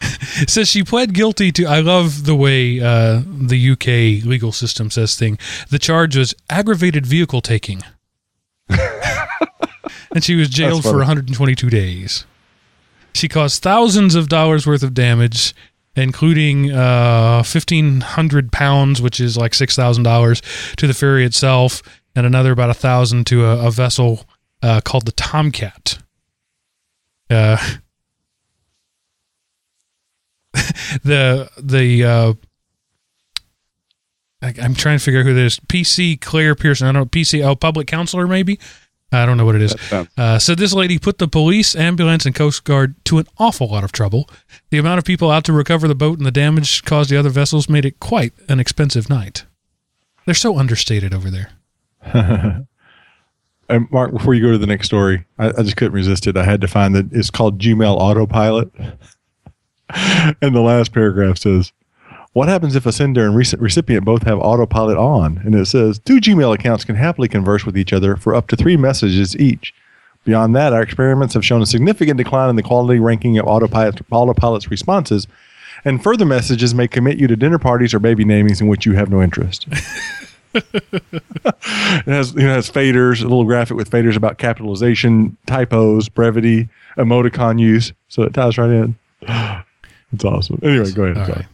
[0.00, 1.66] Says she pled guilty to.
[1.66, 5.38] I love the way uh, the UK legal system says thing.
[5.70, 7.82] The charge was aggravated vehicle taking,
[8.68, 12.26] and she was jailed for 122 days.
[13.14, 15.54] She caused thousands of dollars worth of damage,
[15.94, 20.42] including uh, 1,500 pounds, which is like six thousand dollars,
[20.76, 21.82] to the ferry itself,
[22.14, 24.26] and another about a thousand to a, a vessel
[24.62, 25.98] uh, called the Tomcat.
[27.30, 27.56] Uh,
[31.02, 32.32] the the uh,
[34.42, 36.86] I, I'm trying to figure out who this PC Claire Pearson.
[36.86, 37.44] I don't know PC.
[37.44, 38.58] Oh, public counselor maybe.
[39.12, 39.76] I don't know what it is.
[40.16, 43.84] Uh, so this lady put the police, ambulance, and Coast Guard to an awful lot
[43.84, 44.28] of trouble.
[44.70, 47.30] The amount of people out to recover the boat and the damage caused the other
[47.30, 49.44] vessels made it quite an expensive night.
[50.24, 51.52] They're so understated over there.
[53.68, 56.36] And Mark, before you go to the next story, I, I just couldn't resist it.
[56.36, 58.70] I had to find that it's called Gmail Autopilot.
[59.88, 61.72] and the last paragraph says,
[62.32, 65.38] What happens if a sender and rec- recipient both have autopilot on?
[65.38, 68.56] And it says, Two Gmail accounts can happily converse with each other for up to
[68.56, 69.72] three messages each.
[70.24, 74.00] Beyond that, our experiments have shown a significant decline in the quality ranking of autopilot,
[74.10, 75.26] autopilot's responses,
[75.84, 78.92] and further messages may commit you to dinner parties or baby namings in which you
[78.92, 79.66] have no interest.
[80.54, 86.68] It has you know, has faders, a little graphic with faders about capitalization, typos, brevity,
[86.96, 87.92] emoticon use.
[88.08, 88.96] So it ties right in.
[90.12, 90.60] It's awesome.
[90.62, 91.16] Anyway, go ahead.
[91.18, 91.38] All Sorry.
[91.38, 91.46] right.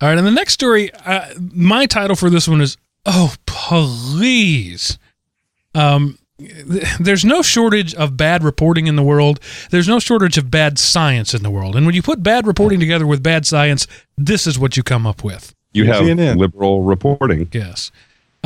[0.00, 0.16] All right.
[0.16, 4.98] And the next story, uh, my title for this one is Oh, please.
[5.74, 6.18] Um,
[6.98, 9.40] there's no shortage of bad reporting in the world.
[9.70, 11.76] There's no shortage of bad science in the world.
[11.76, 15.06] And when you put bad reporting together with bad science, this is what you come
[15.06, 15.54] up with.
[15.72, 16.36] You have CNN.
[16.38, 17.48] liberal reporting.
[17.52, 17.90] Yes.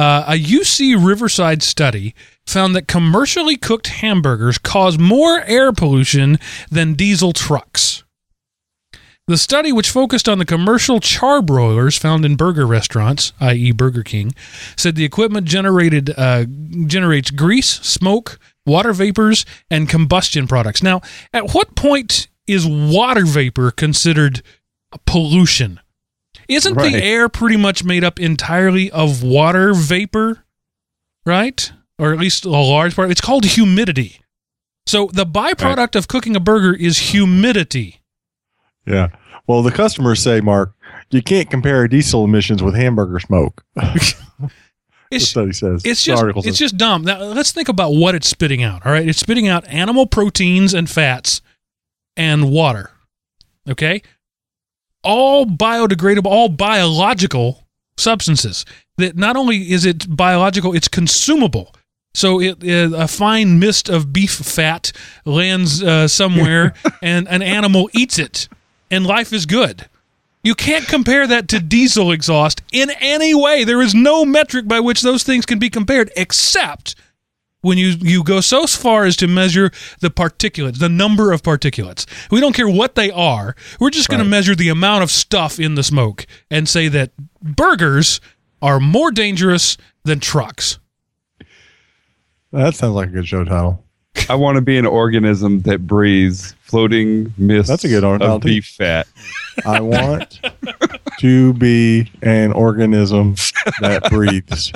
[0.01, 2.15] Uh, a UC Riverside study
[2.47, 6.39] found that commercially cooked hamburgers cause more air pollution
[6.71, 8.03] than diesel trucks.
[9.27, 14.35] The study, which focused on the commercial charbroilers found in burger restaurants, i.e., Burger King,
[14.75, 16.47] said the equipment generated uh,
[16.87, 20.83] generates grease, smoke, water vapors, and combustion products.
[20.83, 21.03] Now,
[21.35, 24.41] at what point is water vapor considered
[25.05, 25.79] pollution?
[26.51, 26.93] Isn't Right.
[26.93, 30.45] the air pretty much made up entirely of water vapor?
[31.25, 31.71] Right?
[31.99, 33.11] Or at least a large part.
[33.11, 34.21] It's called humidity.
[34.87, 38.01] So the byproduct of cooking a burger is humidity.
[38.87, 39.09] Yeah.
[39.47, 40.73] Well, the customers say, Mark,
[41.11, 43.65] you can't compare diesel emissions with hamburger smoke.
[43.77, 44.15] the
[45.11, 45.83] It's study says.
[45.85, 46.59] it's just it's says.
[46.59, 47.03] just dumb.
[47.03, 48.87] Now let's think about what it's spitting out.
[48.87, 51.43] All right, it's spitting out animal proteins and fats
[52.17, 52.93] and water.
[53.69, 54.03] Okay,
[55.03, 58.65] all biodegradable, all biological substances.
[58.97, 61.75] That not only is it biological, it's consumable.
[62.13, 64.93] So it, uh, a fine mist of beef fat
[65.25, 68.49] lands uh, somewhere, and an animal eats it,
[68.91, 69.89] and life is good.
[70.43, 73.65] You can't compare that to diesel exhaust in any way.
[73.65, 76.95] There is no metric by which those things can be compared except
[77.63, 79.71] when you, you go so far as to measure
[80.01, 82.07] the particulates, the number of particulates.
[82.31, 83.55] We don't care what they are.
[83.79, 84.25] We're just going Right.
[84.25, 88.21] to measure the amount of stuff in the smoke and say that burgers
[88.63, 90.79] are more dangerous than trucks.
[92.53, 93.85] that sounds like a good show title.
[94.29, 98.39] I want to be an organism that breathes floating mist That's a good of ornamental.
[98.41, 99.07] beef fat.
[99.65, 100.41] I want
[101.21, 103.37] to be an organism
[103.81, 104.73] that breathes.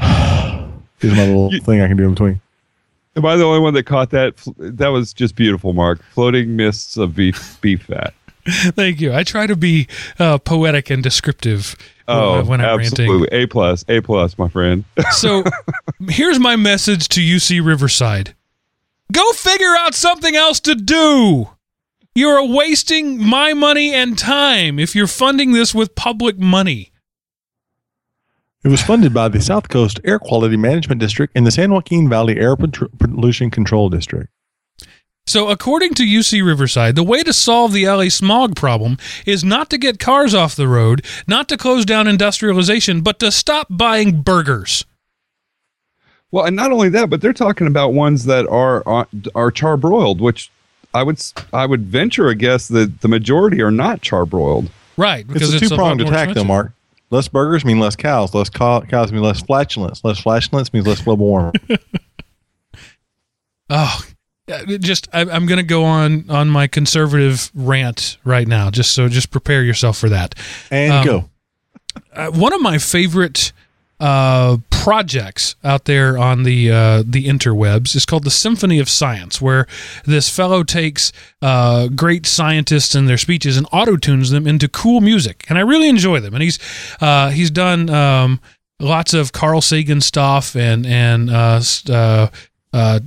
[1.00, 2.40] Here's my little thing I can do in between.
[3.16, 4.34] Am I the only one that caught that?
[4.56, 6.02] That was just beautiful, Mark.
[6.12, 8.14] Floating mists of beef beef fat.
[8.74, 9.12] Thank you.
[9.12, 9.86] I try to be
[10.18, 11.76] uh, poetic and descriptive
[12.08, 13.04] Oh, uh, when I'm ranting.
[13.04, 13.28] absolutely.
[13.36, 14.84] A plus, A plus, my friend.
[15.12, 15.44] So
[16.08, 18.34] here's my message to UC Riverside
[19.12, 21.50] go figure out something else to do.
[22.14, 26.89] You're wasting my money and time if you're funding this with public money.
[28.62, 32.08] It was funded by the South Coast Air Quality Management District and the San Joaquin
[32.08, 34.28] Valley Air Pollution Control District.
[35.26, 39.70] So, according to UC Riverside, the way to solve the LA smog problem is not
[39.70, 44.22] to get cars off the road, not to close down industrialization, but to stop buying
[44.22, 44.84] burgers.
[46.32, 50.18] well, and not only that, but they're talking about ones that are are, are charbroiled,
[50.20, 50.50] which
[50.92, 54.68] I would s- I would venture a guess that the majority are not charbroiled.
[54.96, 55.26] Right.
[55.26, 56.44] Because It's a two pronged attack, though.
[56.44, 56.72] Mark.
[57.10, 58.32] Less burgers mean less cows.
[58.34, 60.04] Less cow- cows mean less flatulence.
[60.04, 61.52] Less flatulence means less global warming.
[63.72, 64.00] Oh,
[64.80, 68.68] just I, I'm going to go on on my conservative rant right now.
[68.70, 70.34] Just so, just prepare yourself for that.
[70.72, 71.30] And Um, go.
[72.12, 73.52] Uh, one of my favorite
[74.00, 79.40] uh, projects out there on the uh, the interwebs is called the Symphony of Science,
[79.40, 79.66] where
[80.06, 85.00] this fellow takes uh, great scientists and their speeches and auto tunes them into cool
[85.00, 86.34] music, and I really enjoy them.
[86.34, 86.58] And he's
[87.00, 88.40] uh, he's done um,
[88.80, 91.60] lots of Carl Sagan stuff and and uh,
[92.72, 93.00] uh,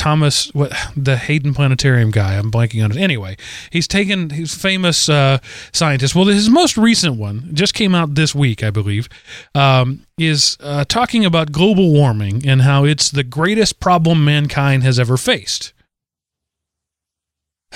[0.00, 2.36] Thomas, what the Hayden Planetarium guy?
[2.36, 2.96] I'm blanking on it.
[2.96, 3.36] Anyway,
[3.70, 5.40] he's taken his famous uh,
[5.72, 6.14] scientist.
[6.14, 9.10] Well, his most recent one just came out this week, I believe,
[9.54, 14.98] um, is uh, talking about global warming and how it's the greatest problem mankind has
[14.98, 15.74] ever faced.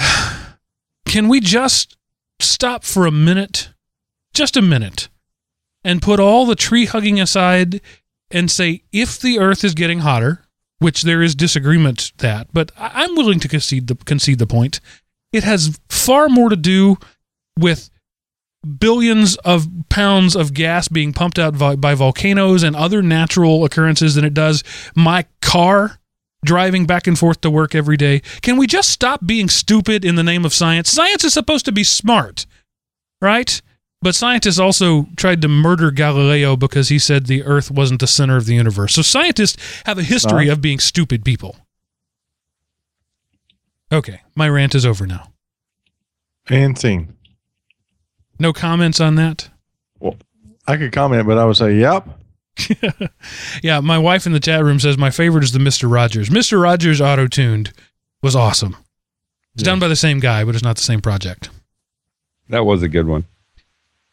[1.07, 1.98] Can we just
[2.40, 3.68] stop for a minute,
[4.33, 5.11] just a minute,
[5.85, 7.83] and put all the tree hugging aside
[8.31, 10.46] and say, if the Earth is getting hotter,
[10.79, 14.81] which there is disagreement that, but I'm willing to concede the concede the point.
[15.33, 16.97] It has far more to do
[17.59, 17.91] with
[18.79, 24.25] billions of pounds of gas being pumped out by volcanoes and other natural occurrences than
[24.25, 25.99] it does my car
[26.45, 28.21] driving back and forth to work every day.
[28.43, 30.91] Can we just stop being stupid in the name of science?
[30.91, 32.47] Science is supposed to be smart,
[33.21, 33.61] right?
[34.05, 38.37] But scientists also tried to murder Galileo because he said the Earth wasn't the center
[38.37, 38.95] of the universe.
[38.95, 40.53] So scientists have a history Huh?
[40.53, 41.57] of being stupid people.
[43.90, 45.33] Okay, my rant is over now.
[46.51, 47.14] And scene.
[48.38, 49.49] No comments on that?
[50.01, 50.17] Well,
[50.67, 52.07] I could comment, but I would say, yep.
[53.62, 55.90] Yeah, my wife in the chat room says my favorite is the Mr.
[55.90, 56.29] Rogers.
[56.29, 56.61] Mr.
[56.62, 57.73] Rogers auto tuned
[58.23, 58.77] was awesome.
[59.55, 59.71] It's Yeah.
[59.71, 61.49] done by the same guy, but it's not the same project.
[62.51, 63.25] That was a good one.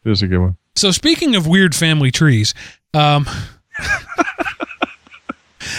[0.03, 0.57] It was a good one.
[0.75, 2.53] So speaking of weird family trees,
[2.93, 3.27] um,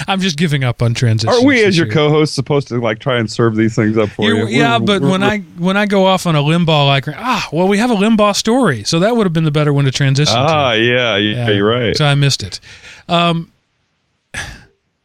[0.07, 1.43] I'm just giving up on transitions.
[1.43, 1.95] Are we, as your year.
[1.95, 4.59] co-hosts, supposed to like try and serve these things up for You're- you?
[4.61, 7.09] yeah, We're- but we're- when we're- I when I go off on a Limbaugh like
[7.09, 9.85] ah, well, we have a Limbaugh story, so that would have been the better one
[9.87, 10.37] to transition.
[10.39, 10.79] ah, to.
[10.81, 11.97] yeah, yeah, you're right.
[11.97, 12.61] So I missed it.
[13.09, 13.51] Um,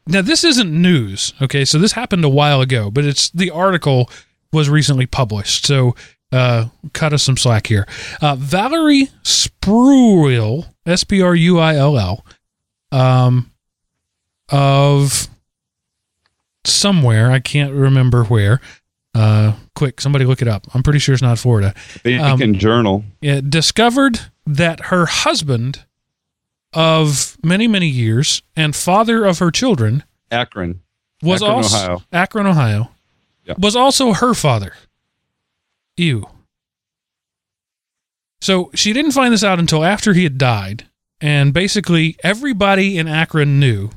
[0.06, 1.66] now this isn't news, okay?
[1.66, 4.10] So this happened a while ago, but it's the article
[4.54, 5.66] was recently published.
[5.66, 5.96] So
[6.32, 7.88] uh, cut us some slack here.
[8.22, 12.26] Uh, Valerie Spruill, S P R U I L L,
[12.92, 13.52] um,
[14.50, 15.28] of
[16.66, 18.60] somewhere I can't remember where.
[19.16, 20.68] Uh, quick, somebody look it up.
[20.76, 21.74] I'm pretty sure it's not Florida.
[22.04, 23.04] The um, Journal.
[23.22, 25.86] It discovered that her husband
[26.74, 30.82] of many, many years and father of her children Akron.
[31.24, 32.02] was Akron, also Ohio.
[32.12, 32.92] Akron, Ohio,
[33.46, 33.56] Yeah.
[33.58, 34.74] was also her father.
[35.98, 36.28] Ew.
[38.40, 40.88] So she didn't find this out until after he had died,
[41.20, 43.90] and basically everybody in Akron knew.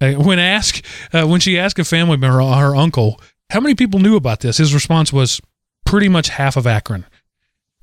[0.00, 3.74] Uh, When asked, uh, when she asked a family member, uh, her uncle, how many
[3.74, 5.40] people knew about this, his response was
[5.86, 7.06] pretty much half of Akron.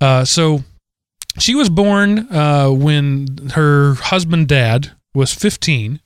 [0.01, 0.63] Uh, so
[1.37, 6.01] she was born uh, when her husband dad was 15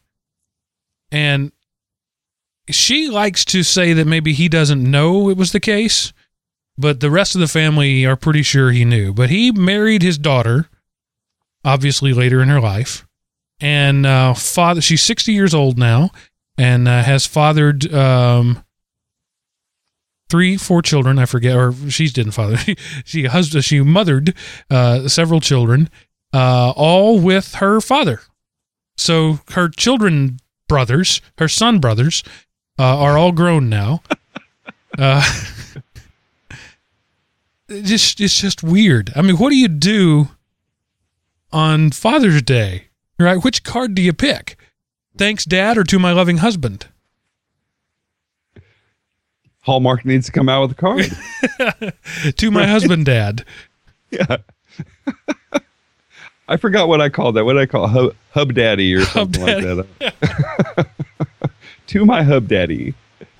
[1.11, 1.51] and
[2.69, 6.13] she likes to say that maybe he doesn't know it was the case
[6.77, 9.13] but the rest of the family are pretty sure he knew.
[9.13, 10.69] But he married his daughter
[11.65, 13.07] obviously later in her life.
[13.59, 16.11] And uh, father she's 60 years old now
[16.57, 18.63] and uh, has fathered um,
[20.29, 21.19] three four children.
[21.19, 22.57] I forget or she didn't father.
[23.05, 24.35] She husband she mothered
[24.69, 25.89] uh, several children
[26.33, 28.21] uh, all with her father.
[28.97, 32.23] So her children brothers her son brothers
[32.77, 34.01] uh, are all grown now.
[34.95, 35.23] Uh,
[37.73, 40.29] it just it's just weird i mean what do you do
[41.51, 42.85] on father's day
[43.19, 44.57] right which card do you pick
[45.17, 46.87] thanks dad or to my loving husband
[49.61, 51.93] Hallmark needs to come out with a card.
[52.35, 53.45] to my husband dad
[54.11, 54.37] yeah.
[56.47, 57.45] I forgot what I called that.
[57.45, 60.87] What did I call hub, hub daddy or something like that?
[61.87, 62.93] to my hub daddy.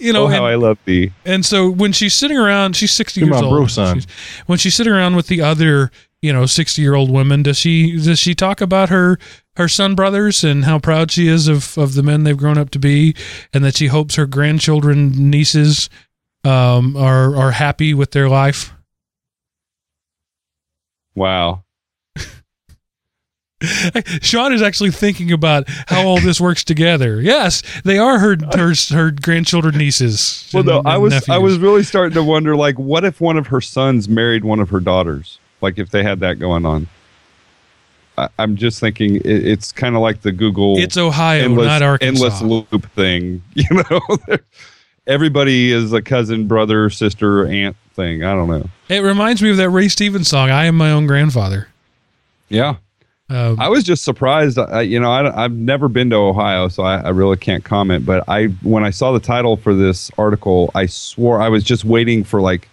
[0.04, 1.12] You know oh, how and- I love thee.
[1.26, 3.56] And so when she's sitting around, she's 60 To years my old.
[3.56, 4.00] bro son.
[4.02, 5.89] She's- when she's sitting around with the other,
[6.22, 9.18] you know, 60 year old women, does she does she talk about her
[9.56, 12.70] her son brothers and how proud she is of of the men they've grown up
[12.72, 13.16] to be,
[13.54, 15.89] and that she hopes her grandchildren nieces
[16.44, 18.74] um, are are happy with their life?
[21.16, 21.63] Wow.
[24.21, 27.21] Sean is actually thinking about how all this works together.
[27.21, 30.49] Yes, they are her her, her grandchildren nieces.
[30.54, 33.38] Well, and- no, I was I was really starting to wonder, like, what if one
[33.38, 35.39] of her sons married one of her daughters?
[35.62, 36.88] Like, if they had that going on.
[38.17, 41.82] I, I'm just thinking it, it's kind of like the Google It's Ohio, endless, not
[41.82, 42.26] Arkansas.
[42.26, 43.41] endless loop thing.
[43.56, 44.02] You know,
[45.08, 48.23] everybody is a cousin, brother, sister, aunt thing.
[48.23, 48.69] I don't know.
[48.89, 51.69] It reminds me of that Ray Stevens song, I Am My Own Grandfather.
[52.49, 52.76] Yeah,
[53.34, 54.60] Um, I was just surprised.
[54.60, 58.06] I, you know, I, have never been to Ohio, so I, I really can't comment.
[58.06, 61.84] But I, when I saw the title for this article, I swore I was just
[61.84, 62.69] waiting for like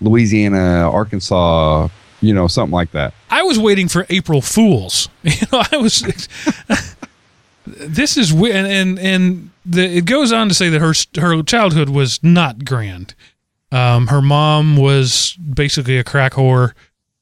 [0.00, 1.88] Louisiana, Arkansas,
[2.20, 3.12] you know, something like that.
[3.30, 5.08] I was waiting for April Fools.
[5.24, 6.02] You know, I was.
[7.66, 11.88] this is and and and the, it goes on to say that her her childhood
[11.88, 13.14] was not grand.
[13.72, 16.72] Um, her mom was basically a crack whore.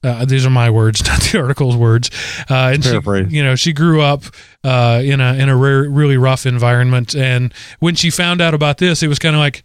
[0.03, 2.11] Uh, these are my words, not the article's words.
[2.51, 4.25] Uh, and she, you know, she grew up
[4.65, 7.15] uh, in a in a rare, really rough environment.
[7.15, 9.63] And when she found out about this, it was kind of like,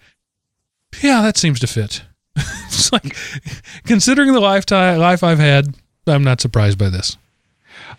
[1.01, 2.03] yeah, that seems to fit.
[2.35, 3.15] it's like
[3.85, 7.17] considering the lifetime life I've had, I'm not surprised by this.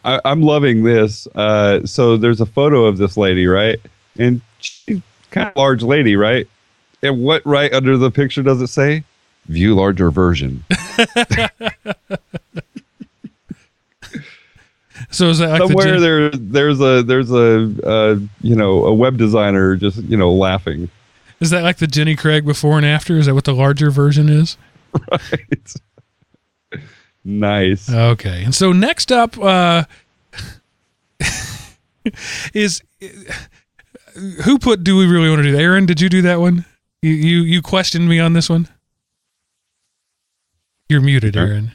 [0.04, 1.26] I, I'm loving this.
[1.34, 3.80] Uh, so there's a photo of this lady, right?
[4.16, 6.46] And she's kind of large lady, right?
[7.02, 9.04] And what right under the picture does it say?
[9.48, 10.64] View larger version.
[15.10, 18.92] So is that like Somewhere Jen- there, there's a there's a uh, you know a
[18.92, 20.90] web designer just you know laughing.
[21.40, 23.16] is that like the Jenny Craig before and after?
[23.16, 24.56] Is that what the larger version is?
[25.10, 25.74] Right.
[27.24, 27.90] nice.
[27.90, 28.42] Okay.
[28.42, 29.84] And so next up uh,
[32.54, 32.82] is
[34.44, 35.60] who put do we really want to do that?
[35.60, 36.64] Aaron, did you do that one?
[37.02, 38.66] You you you questioned me on this one?
[40.88, 41.46] You're muted, Sure.
[41.46, 41.72] Aaron.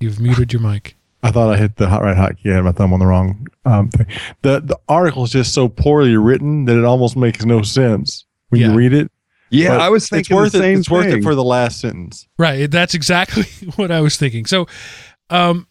[0.00, 0.96] You've muted your mic.
[1.22, 2.52] I thought I hit the hot right hotkey.
[2.52, 4.06] I had my thumb on the wrong um, thing.
[4.42, 8.60] The the article is just so poorly written that it almost makes no sense when
[8.60, 8.68] Yeah.
[8.70, 9.10] you read it.
[9.50, 10.80] yeah, But I was it's thinking worth the same it.
[10.80, 12.28] It's worth it for the last sentence.
[12.38, 12.70] Right.
[12.70, 13.44] That's exactly
[13.76, 14.44] what I was thinking.
[14.44, 14.66] So,
[15.30, 15.66] um,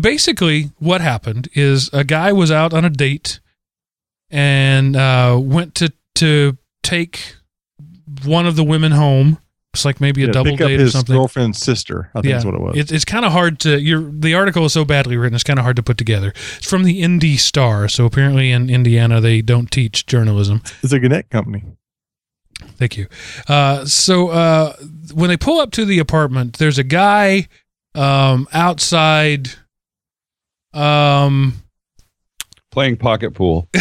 [0.00, 3.40] basically, what happened is a guy was out on a date
[4.30, 7.36] and uh, went to to take
[8.24, 9.38] one of the women home.
[9.74, 11.16] It's like maybe a Yeah, double pick up date or something.
[11.16, 12.10] girlfriend's sister.
[12.14, 12.76] I think that's what it was.
[12.76, 13.80] It's, it's kind of hard to.
[13.80, 15.34] You're, the article is so badly written.
[15.34, 16.34] It's kind of hard to put together.
[16.58, 17.88] It's from the Indy Star.
[17.88, 20.60] So apparently in Indiana they don't teach journalism.
[20.82, 21.64] It's a Gannett company.
[22.76, 23.06] Thank you.
[23.48, 24.76] Uh, so uh,
[25.14, 27.48] when they pull up to the apartment, there's a guy
[27.94, 29.48] um, outside.
[30.74, 31.54] Um,
[32.70, 33.68] Playing pocket pool.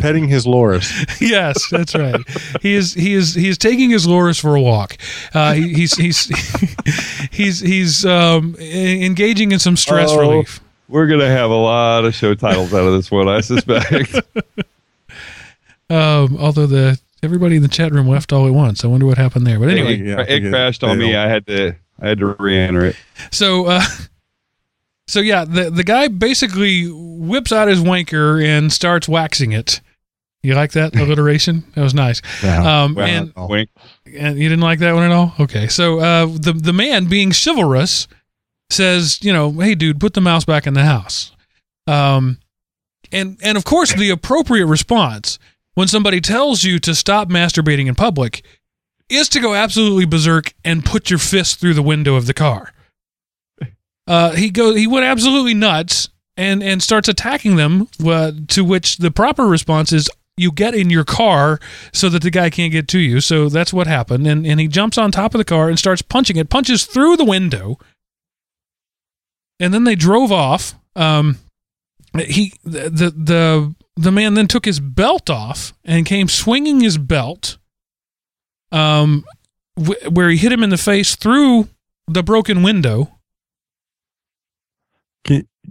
[0.00, 0.92] Petting his Loris.
[1.20, 2.20] yes, that's right.
[2.62, 4.96] He is he is he is taking his Loris for a walk.
[5.34, 6.26] Uh, he, he's he's
[7.30, 10.20] he's he's um, engaging in some stress Oh.
[10.20, 10.60] relief.
[10.88, 14.14] We're gonna have a lot of show titles out of this one, I suspect.
[15.90, 18.84] Um, although the everybody in the chat room left all at once.
[18.84, 19.58] I wonder what happened there.
[19.58, 21.12] But anyway, it, yeah, it think it crashed on me.
[21.12, 21.16] failed.
[21.16, 22.96] I had to I had to re-enter it.
[23.30, 23.80] So, uh,
[25.08, 29.80] so yeah, the the guy basically whips out his wanker and starts waxing it.
[30.44, 31.64] You like that alliteration?
[31.74, 32.22] That was nice.
[32.44, 32.82] Yeah.
[32.84, 33.02] Um, Wow.
[33.04, 33.32] and.
[33.36, 33.70] Wink.
[34.16, 35.34] and you didn't like that one at all.
[35.40, 38.06] Okay, so uh, the the man being chivalrous
[38.70, 41.32] says, you know, hey dude, put the mouse back in the house.
[41.88, 42.38] Um,
[43.10, 45.38] and and of course the appropriate response
[45.74, 48.44] when somebody tells you to stop masturbating in public
[49.08, 52.72] is to go absolutely berserk and put your fist through the window of the car.
[54.08, 57.86] Uh, he go he went absolutely nuts and and starts attacking them.
[58.04, 61.60] Uh, to which the proper response is you get in your car
[61.92, 63.20] so that the guy can't get to you.
[63.20, 64.26] So that's what happened.
[64.26, 67.16] And and he jumps on top of the car and starts punching it, punches through
[67.16, 67.78] the window.
[69.60, 70.74] And then they drove off.
[70.96, 71.38] Um,
[72.16, 76.96] he the the the, the man then took his belt off and came swinging his
[76.96, 77.58] belt.
[78.72, 79.24] Um,
[79.76, 81.68] wh- where he hit him in the face through
[82.06, 83.17] the broken window.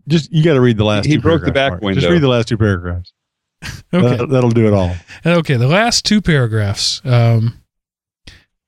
[0.07, 1.05] Just you got to read the last.
[1.05, 1.95] He two broke the paragraphs, back Mark.
[1.95, 3.13] Just read the last two paragraphs.
[3.93, 4.17] Okay.
[4.17, 4.93] That, that'll do it all.
[5.25, 7.01] Okay, the last two paragraphs.
[7.05, 7.61] Um,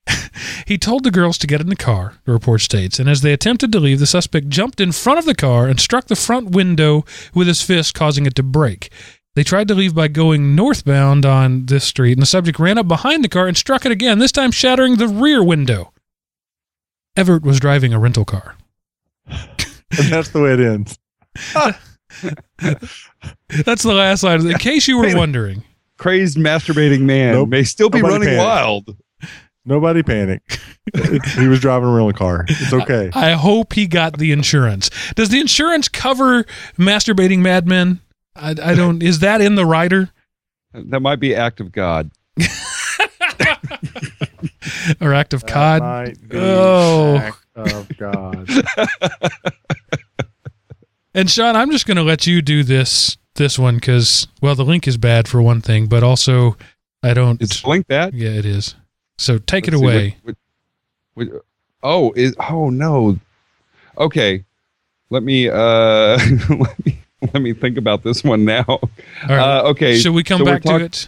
[0.65, 3.33] he told the girls to get in the car, the report states, and as they
[3.33, 6.51] attempted to leave, the suspect jumped in front of the car and struck the front
[6.51, 8.91] window with his fist, causing it to break.
[9.35, 12.87] They tried to leave by going northbound on this street, and the subject ran up
[12.87, 15.93] behind the car and struck it again, this time shattering the rear window.
[17.15, 18.55] Everett was driving a rental car.
[19.97, 20.97] And that's the way it ends.
[23.65, 24.45] That's the last line.
[24.45, 25.63] In case you were wondering.
[25.97, 27.49] Crazed masturbating man Nope.
[27.49, 28.43] may still be Nobody running panic.
[28.43, 28.97] wild.
[29.65, 30.41] Nobody panic.
[31.37, 32.45] He was driving a rental car.
[32.47, 33.11] It's okay.
[33.13, 34.89] I hope he got the insurance.
[35.15, 36.45] Does the insurance cover
[36.77, 37.99] masturbating madmen?
[38.35, 39.03] I, I don't.
[39.03, 40.09] Is that in the rider
[40.73, 42.09] That might be act of God.
[45.01, 45.81] or act of cod?
[45.81, 47.31] might be oh.
[47.67, 47.79] Oh.
[47.79, 48.49] act God.
[51.15, 54.63] And Sean, I'm just going to let you do this this one because well, the
[54.63, 56.55] link is bad for one thing, but also
[57.01, 57.41] I don't.
[57.41, 58.13] It's Blink that.
[58.13, 58.75] yeah, it is.
[59.17, 60.17] So take it Let's see, away.
[60.23, 60.35] what-
[61.15, 61.45] what- what-
[61.83, 63.17] oh, is oh no.
[63.97, 64.45] Okay,
[65.09, 66.17] let me uh
[66.49, 66.99] let me
[67.33, 68.63] let me think about this one now.
[68.67, 68.79] All
[69.27, 69.39] right.
[69.59, 71.07] Uh, okay, Should we come so back talk- to it?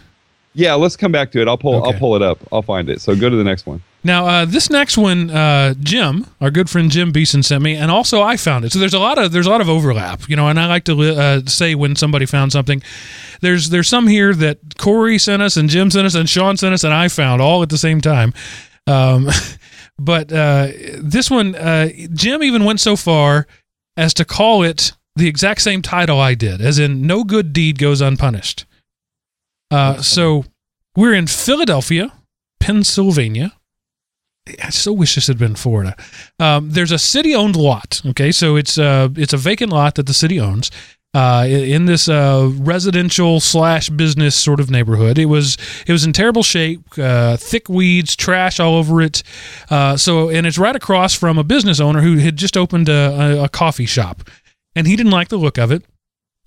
[0.54, 1.46] yeah, let's come back to it.
[1.48, 2.38] I'll pull I'll pull it up.
[2.50, 3.00] I'll find it.
[3.00, 3.82] So go to the next one.
[4.04, 7.90] Now, uh, this next one, uh, Jim, our good friend Jim Beeson sent me, and
[7.90, 8.72] also I found it.
[8.72, 10.48] So there's a lot of there's a lot of overlap, you know.
[10.48, 12.82] And I like to uh, say when somebody found something,
[13.42, 16.74] there's there's some here that Corey sent us, and Jim sent us, and Sean sent
[16.74, 18.34] us, and I found all at the same time.
[18.88, 19.28] Um,
[19.98, 23.46] but uh, this one, uh, Jim even went so far
[23.96, 27.78] as to call it the exact same title I did, as in "No good deed
[27.78, 28.64] goes unpunished."
[29.70, 30.44] Uh, so
[30.96, 32.12] we're in Philadelphia,
[32.58, 33.52] Pennsylvania.
[34.62, 35.96] I so wish this had been Florida.
[36.40, 38.02] Um, there's a city-owned lot.
[38.06, 40.70] Okay, so it's uh it's a vacant lot that the city owns.
[41.14, 46.12] Uh, in this uh, residential slash business sort of neighborhood, it was it was in
[46.12, 49.22] terrible shape, uh, thick weeds, trash all over it.
[49.68, 53.38] Uh, so, and it's right across from a business owner who had just opened a,
[53.40, 54.22] a, a coffee shop,
[54.74, 55.84] and he didn't like the look of it.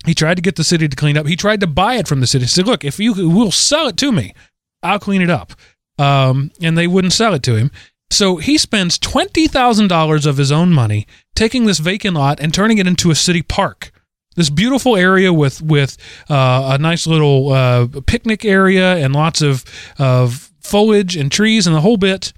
[0.04, 1.28] He tried to get the city to clean up.
[1.28, 2.44] He tried to buy it from the city.
[2.44, 4.34] He said, "Look, if you will sell it to me,
[4.82, 5.52] I'll clean it up."
[5.98, 7.70] Um, and they wouldn't sell it to him.
[8.10, 12.52] So he spends twenty thousand dollars of his own money taking this vacant lot and
[12.54, 13.90] turning it into a city park.
[14.36, 15.96] This beautiful area with with
[16.30, 19.64] uh, a nice little uh, picnic area and lots of
[19.98, 22.32] of foliage and trees and the whole bit.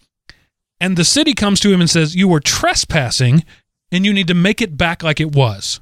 [0.80, 3.44] And the city comes to him and says, "You were trespassing,
[3.90, 5.80] and you need to make it back like it was."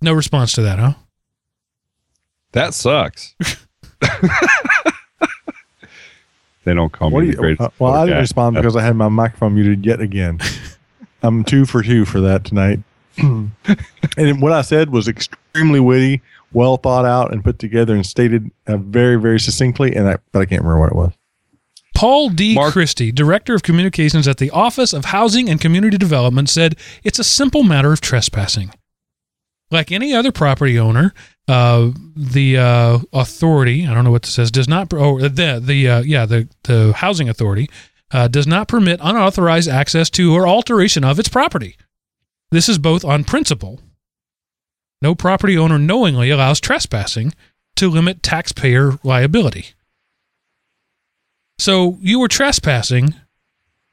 [0.00, 0.94] No response to that, huh?
[2.52, 3.34] That sucks.
[6.64, 7.60] they don't call What me do the you, greatest.
[7.62, 8.20] uh, well, I didn't podcast.
[8.22, 10.38] respond because I had my microphone muted yet again.
[11.22, 12.80] I'm two for two for that tonight.
[13.18, 16.22] and what I said was extremely witty,
[16.52, 19.94] well thought out, and put together and stated uh, very, very succinctly.
[19.96, 21.12] And I, but I can't remember what it was.
[21.94, 22.54] Paul D.
[22.54, 27.18] Mark- Christie, Director of Communications at the Office of Housing and Community Development, said it's
[27.18, 28.70] a simple matter of trespassing.
[29.70, 31.12] Like any other property owner,
[31.46, 35.88] uh, the uh, authority, I don't know what this says, does not, oh, the, the
[35.88, 37.68] uh, yeah, the, the housing authority
[38.10, 41.76] uh, does not permit unauthorized access to or alteration of its property.
[42.50, 43.80] This is both on principle.
[45.02, 47.34] No property owner knowingly allows trespassing
[47.76, 49.74] to limit taxpayer liability.
[51.58, 53.14] So you were trespassing.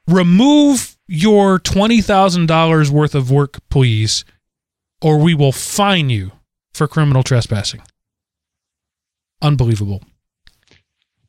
[0.08, 4.24] Remove your $20,000 worth of work, please,
[5.06, 6.32] or we will fine you
[6.74, 7.80] for criminal trespassing.
[9.40, 10.02] Unbelievable.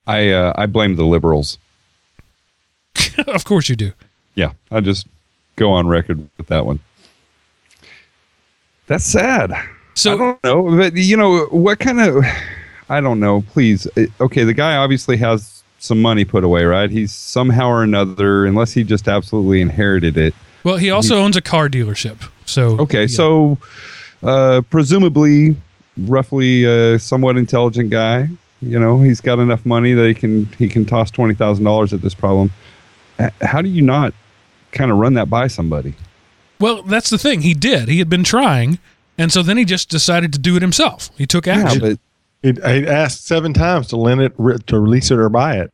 [0.08, 1.60] I uh, I blame the liberals.
[3.28, 3.92] of course you do.
[4.34, 5.06] Yeah, I just
[5.58, 6.80] go on record with that one.
[8.88, 9.54] That's sad.
[9.94, 12.26] So I don't know, but you know what kind of?
[12.90, 13.44] I don't know.
[13.54, 14.44] Please, Uh, okay.
[14.44, 16.90] The guy obviously has some money put away, right?
[16.90, 20.34] He's somehow or another, unless he just absolutely inherited it.
[20.64, 22.28] well, he also owns a car dealership.
[22.48, 23.08] So Okay, yeah.
[23.08, 23.58] so
[24.24, 25.56] uh, presumably,
[25.98, 28.30] roughly a somewhat intelligent guy.
[28.62, 31.94] You know, he's got enough money that he can he can toss twenty thousand dollars
[31.94, 32.52] at this problem.
[33.42, 34.14] How do you not
[34.72, 35.94] kind of run that by somebody?
[36.60, 37.42] well, that's the thing.
[37.42, 37.88] He did.
[37.88, 38.80] He had been trying,
[39.18, 41.12] and so then he just decided to do it himself.
[41.16, 41.80] He took action.
[41.80, 42.00] but
[42.42, 44.34] It, I asked seven times to lend it,
[44.68, 45.72] to release it, or buy it.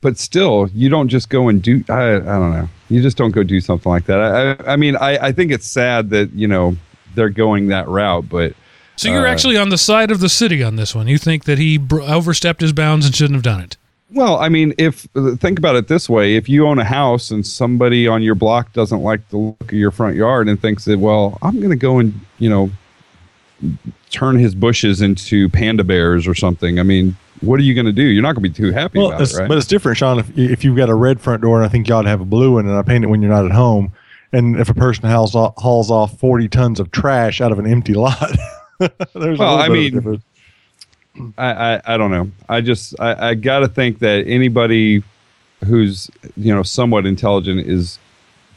[0.00, 1.84] But still, you don't just go and do.
[1.88, 2.68] I, I don't know.
[2.88, 4.20] You just don't go do something like that.
[4.20, 6.76] I, I, I mean, I, I think it's sad that you know
[7.14, 8.54] they're going that route, but
[8.96, 11.08] so you're uh, actually on the side of the city on this one.
[11.08, 13.76] You think that he br- overstepped his bounds and shouldn't have done it.
[14.10, 15.06] Well, I mean, if
[15.38, 18.72] think about it this way: if you own a house and somebody on your block
[18.72, 21.76] doesn't like the look of your front yard and thinks that, well, I'm going to
[21.76, 22.70] go and you know
[24.10, 26.78] turn his bushes into panda bears or something.
[26.78, 28.02] I mean, what are you going to do?
[28.02, 29.48] You're not going to be too happy Well, about it, right?
[29.48, 30.18] but it's different, Sean.
[30.18, 32.20] If, if you've got a red front door, and I think you ought to have
[32.20, 33.92] a blue one, and I paint it when you're not at home,
[34.32, 37.66] and if a person hauls off, hauls off 40 tons of trash out of an
[37.66, 38.30] empty lot,
[38.78, 40.24] there's Well, a little I bit of mean, difference.
[41.36, 42.30] I, I, I don't know.
[42.48, 45.02] I just I, I got to think that anybody
[45.66, 47.98] who's you know somewhat intelligent is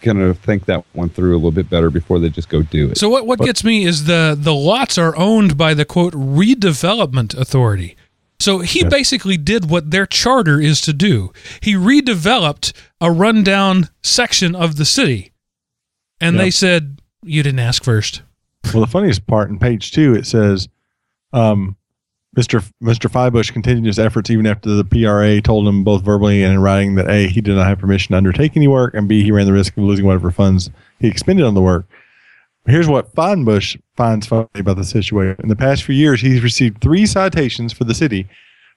[0.01, 2.89] going to think that one through a little bit better before they just go do
[2.91, 2.97] it.
[2.97, 7.35] So what what gets me is the the lots are owned by the quote redevelopment
[7.35, 7.95] authority.
[8.41, 11.31] So he basically did what their charter is to do.
[11.61, 15.31] He redeveloped a rundown section of the city.
[16.19, 16.41] And Yeah.
[16.43, 18.21] they said you didn't ask first.
[18.73, 20.67] Well, the funniest part in page two, it says,
[21.33, 21.75] um,
[22.37, 22.63] Mr.
[22.81, 23.11] Mr.
[23.11, 26.95] Feinbush continued his efforts even after the PRA told him both verbally and in writing
[26.95, 29.45] that A, he did not have permission to undertake any work, and B, he ran
[29.45, 30.69] the risk of losing whatever funds
[30.99, 31.85] he expended on the work.
[32.65, 35.37] Here's what Feinbush finds funny about the situation.
[35.41, 38.27] In the past few years, he's received three citations for the city,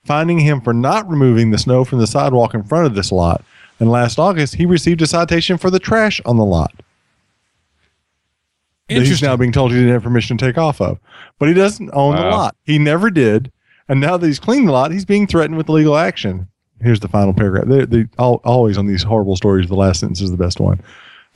[0.05, 3.45] finding him for not removing the snow from the sidewalk in front of this lot.
[3.79, 6.73] And last August, he received a citation for the trash on the lot
[8.89, 10.99] that he's now being told he didn't have permission to take off of.
[11.39, 12.57] But he doesn't own the lot.
[12.65, 13.51] He never did.
[13.89, 16.49] And now that he's cleaned the lot, he's being threatened with legal action.
[16.81, 17.67] Here's the final paragraph.
[17.67, 20.83] They, they all, always on these horrible stories, the last sentence is the best one.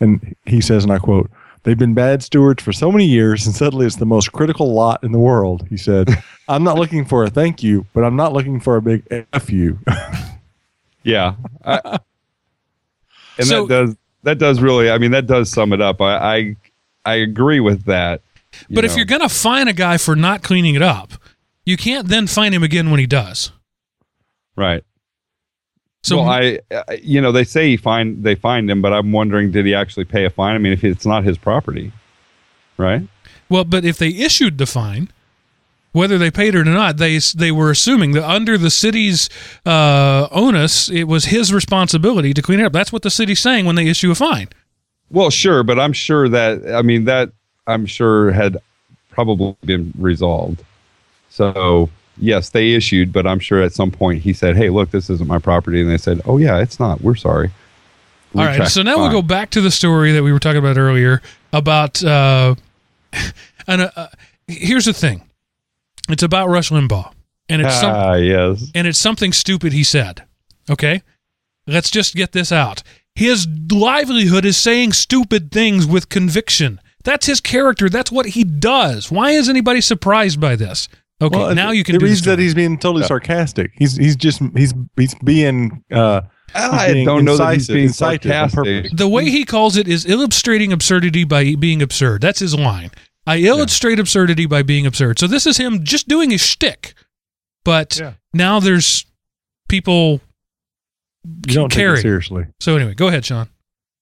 [0.01, 1.31] And he says, and I quote,
[1.69, 5.05] They've been bad stewards for so many years, and suddenly it's the most critical lot
[5.05, 5.67] in the world.
[5.69, 6.09] He said,
[6.49, 9.05] I'm not looking for a thank you, but I'm not looking for a big
[9.35, 9.79] F you.
[11.03, 11.35] Yeah.
[11.63, 11.99] I,
[13.37, 16.01] and So- that does that does really I mean that does sum it up.
[16.01, 16.57] I I,
[17.05, 18.23] I agree with that.
[18.71, 21.13] you but if you're going to fine a guy for not cleaning it up,
[21.67, 23.53] you can't then fine him again when he does.
[24.57, 24.85] right.
[26.03, 26.59] So well, I,
[27.03, 30.05] you know they say he find they find him, but I'm wondering did he actually
[30.05, 30.55] pay a fine?
[30.55, 31.93] I mean, if it's not his property,
[32.77, 33.03] right?
[33.49, 35.11] Well, but if they issued the fine,
[35.93, 39.29] whether they paid it or not, they they were assuming that under the city's
[39.67, 42.73] uh, onus, it was his responsibility to clean it up.
[42.73, 44.49] That's what the city's saying when they issue a fine.
[45.11, 47.33] Well, sure, but I'm sure that I mean that
[47.67, 48.59] I'm sure had
[49.11, 50.63] probably been resolved.
[51.31, 51.91] So
[52.21, 55.29] yes, they issued, but I'm sure at some point he said, "Hey, look, this isn't
[55.29, 57.01] my property," and they said, "Oh yeah, it's not.
[57.01, 57.51] We're sorry."
[58.35, 60.39] All right, Retract so now the we'll go back to the story that we were
[60.39, 62.03] talking about earlier about.
[62.05, 62.55] Uh,
[63.67, 64.07] and uh, uh,
[64.47, 65.23] here's the thing,
[66.09, 67.13] it's about Rush Limbaugh,
[67.49, 68.71] and it's some, Ah, yes.
[68.75, 70.25] and it's something stupid he said.
[70.71, 71.03] Okay,
[71.67, 72.83] let's just get this out.
[73.15, 76.81] His livelihood is saying stupid things with conviction.
[77.05, 77.89] That's his character.
[77.89, 79.11] That's what he does.
[79.11, 80.89] Why is anybody surprised by this?
[81.21, 83.73] Okay, Well, now you can It do the reads that he's being totally sarcastic.
[83.75, 86.21] He's he's just he's he's being uh,
[86.55, 88.91] I being don't know that he's being sarcastic.
[88.93, 92.21] The way he calls it is illustrating absurdity by being absurd.
[92.23, 92.91] That's his line.
[93.27, 95.19] I illustrate absurdity by being absurd.
[95.19, 96.95] So this is him just doing his shtick.
[97.65, 98.13] But Yeah.
[98.33, 99.05] now there's
[99.69, 100.21] people.
[101.47, 101.99] You don't take carry.
[101.99, 102.47] it seriously.
[102.61, 103.49] So anyway, go ahead, Sean.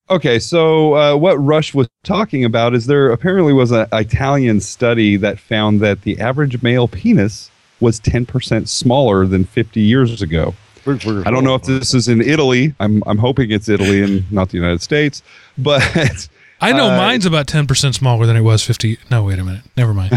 [0.09, 5.17] Okay, so uh, what Rush was talking about is there apparently was an Italian study
[5.17, 7.51] that found that the average male penis
[7.81, 10.55] was 10% smaller than 50 years ago.
[10.85, 12.73] We're- we're- I don't know if this is in Italy.
[12.79, 15.23] I'm, I'm hoping it's Italy and not the United States.
[15.59, 15.83] But
[16.61, 18.99] I know Uh, mine's about ten percent smaller than it was fifty.
[19.11, 19.63] No, wait a minute.
[19.77, 20.13] Never mind.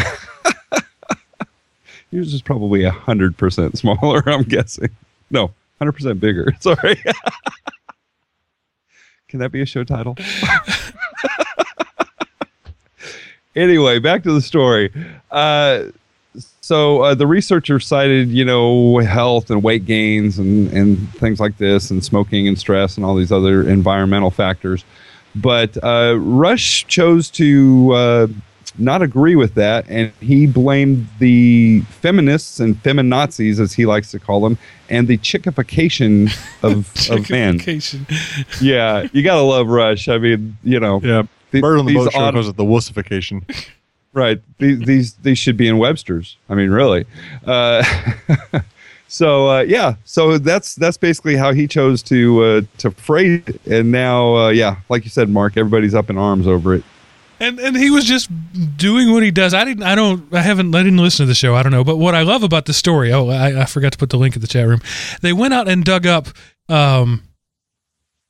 [2.11, 4.89] yours is probably 100% smaller, I'm guessing.
[5.31, 6.53] No, 100% bigger.
[6.59, 7.01] Sorry.
[9.29, 10.17] Can that be a show title?
[13.55, 14.91] anyway, back to the story.
[15.29, 15.83] Uh,
[16.61, 21.57] so uh, the researcher cited, you know, health and weight gains and, and things like
[21.57, 24.83] this, and smoking and stress and all these other environmental factors.
[25.35, 28.27] But uh, Rush chose to uh,
[28.79, 34.19] not agree with that, and he blamed the feminists and feminazis, as he likes to
[34.19, 34.57] call them,
[34.89, 36.27] and the chickification
[36.63, 37.59] of, of men.
[37.59, 38.61] Chickification.
[38.61, 40.07] Yeah, you gotta love Rush.
[40.07, 41.23] I mean, you know, Yeah.
[41.51, 43.43] th- Bird on the these boat show odd- calls it the wussification.
[44.11, 44.41] Right.
[44.57, 46.35] These these these should be in Webster's.
[46.49, 47.05] I mean, really.
[47.45, 47.83] Uh,
[49.07, 49.95] so uh, yeah.
[50.03, 53.61] So that's that's basically how he chose to uh, to phrase it.
[53.67, 56.83] And now, uh, yeah, like you said, Mark, everybody's up in arms over it.
[57.39, 58.29] And and he was just
[58.77, 59.53] doing what he does.
[59.53, 59.83] I didn't.
[59.83, 60.33] I don't.
[60.33, 60.75] I haven't.
[60.75, 61.55] I didn't listen to the show.
[61.55, 61.83] I don't know.
[61.83, 63.13] But what I love about the story.
[63.13, 64.81] Oh, I, I forgot to put the link in the chat room.
[65.21, 66.27] They went out and dug up
[66.67, 67.23] um,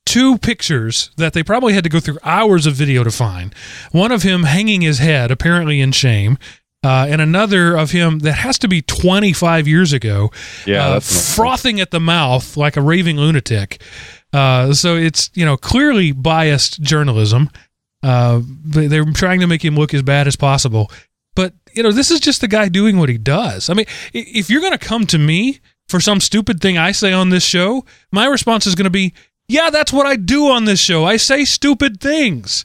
[0.06, 3.54] two pictures that they probably had to go through hours of video to find.
[3.92, 6.38] One of him hanging his head, apparently in shame.
[6.82, 10.30] Uh, and another of him that has to be 25 years ago,
[10.64, 13.82] Yeah, uh, frothing at the mouth like a raving lunatic.
[14.32, 17.50] Uh, so it's you know clearly biased journalism.
[18.02, 20.90] Uh, they- they're trying to make him look as bad as possible.
[21.34, 23.70] But you know, this is just the guy doing what he does.
[23.70, 27.12] I mean, if you're going to come to me for some stupid thing I say
[27.12, 29.12] on this show, my response is going to be,
[29.48, 31.04] "Yeah, that's what I do on this show.
[31.04, 32.64] I say stupid things."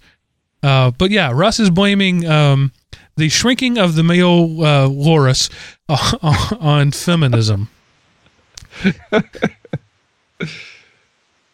[0.64, 2.72] Uh, but yeah, Russ is blaming um,
[3.18, 5.50] the shrinking of the male uh, loris
[6.60, 7.70] on feminism.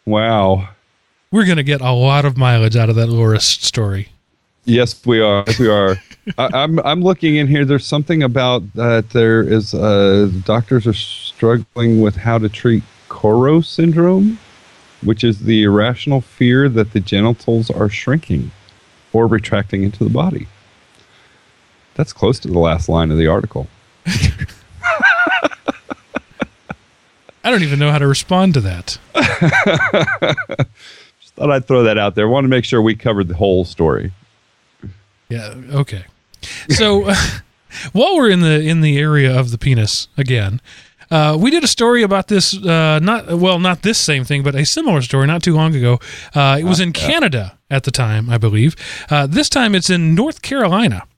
[0.04, 0.70] Wow.
[1.32, 4.10] We're going to get a lot of mileage out of that loris story.
[4.64, 5.42] Yes, we are.
[5.46, 5.96] Yes, we are.
[6.38, 7.64] I, I'm I'm looking in here.
[7.64, 9.10] There's something about that.
[9.10, 14.38] There is uh, doctors are struggling with how to treat Koro syndrome,
[15.02, 18.52] which is the irrational fear that the genitals are shrinking
[19.12, 20.46] or retracting into the body.
[21.94, 23.68] That's close to the last line of the article.
[27.44, 28.98] I don't even know how to respond to that.
[31.42, 32.28] Thought I'd throw that out there.
[32.28, 34.12] I Want to make sure we covered the whole story.
[35.28, 35.54] Yeah.
[35.72, 36.04] Okay.
[36.68, 37.12] So
[37.92, 40.60] while we're in the in the area of the penis again,
[41.10, 42.56] uh, we did a story about this.
[42.56, 45.98] Uh, not well, not this same thing, but a similar story not too long ago.
[46.32, 48.76] Uh, it was in Canada at the time, I believe.
[49.10, 51.08] Uh, this time it's in North Carolina.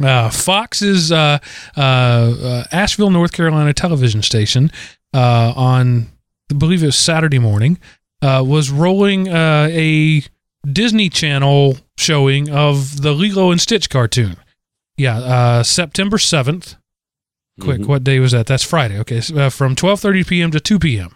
[0.00, 1.38] Uh, Fox's uh,
[1.76, 4.70] uh, uh, Asheville, North Carolina television station
[5.12, 6.06] uh, on,
[6.50, 7.78] I believe it was Saturday morning,
[8.22, 10.22] uh, was rolling uh, a
[10.70, 14.36] Disney Channel showing of the Lilo and Stitch cartoon.
[14.96, 16.76] Yeah, uh, September 7th.
[17.60, 17.86] Quick, Mhm.
[17.86, 18.46] what day was that?
[18.46, 18.98] That's Friday.
[19.00, 20.50] Okay, so, uh, from 12:30 p.m.
[20.50, 21.14] to 2 p.m.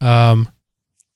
[0.00, 0.48] Um,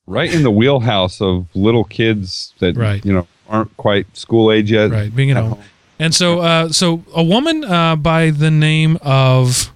[0.08, 3.04] Right in the wheelhouse of little kids that Right.
[3.04, 4.90] you know aren't quite school age yet.
[4.90, 5.52] right, being at At home.
[5.52, 5.62] home.
[5.98, 9.72] And so, uh, so a woman uh, by the name of,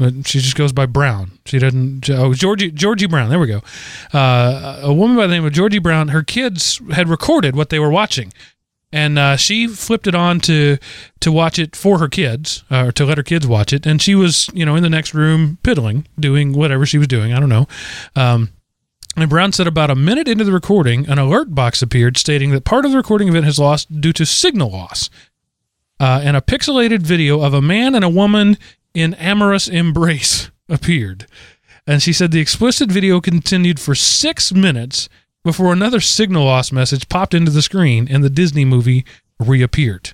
[0.00, 1.38] uh, she just goes by Brown.
[1.46, 2.10] She doesn't.
[2.10, 3.30] Oh, Georgie Georgie Brown.
[3.30, 3.62] There we go.
[4.12, 6.08] Uh, a woman by the name of Georgie Brown.
[6.08, 8.32] Her kids had recorded what they were watching,
[8.92, 10.78] and uh, she flipped it on to
[11.20, 13.86] to watch it for her kids, uh, or to let her kids watch it.
[13.86, 17.32] And she was, you know, in the next room piddling, doing whatever she was doing.
[17.32, 17.68] I don't know.
[18.16, 18.50] Um,
[19.16, 22.64] and Brown said about a minute into the recording, an alert box appeared stating that
[22.64, 25.08] part of the recording event has lost due to signal loss.
[26.00, 28.58] Uh, and a pixelated video of a man and a woman
[28.94, 31.26] in amorous embrace appeared.
[31.86, 35.08] And she said the explicit video continued for six minutes
[35.42, 39.04] before another signal loss message popped into the screen and the Disney movie
[39.38, 40.12] reappeared.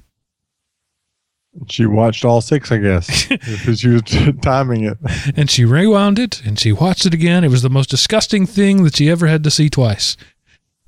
[1.69, 4.03] She watched all six, I guess, because she was
[4.43, 4.99] timing it.
[5.37, 7.45] And she rewound it and she watched it again.
[7.45, 10.17] It was the most disgusting thing that she ever had to see twice.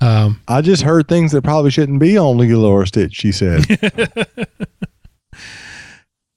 [0.00, 3.14] Um, I just heard things that probably shouldn't be on Lilo or Stitch.
[3.14, 3.64] She said,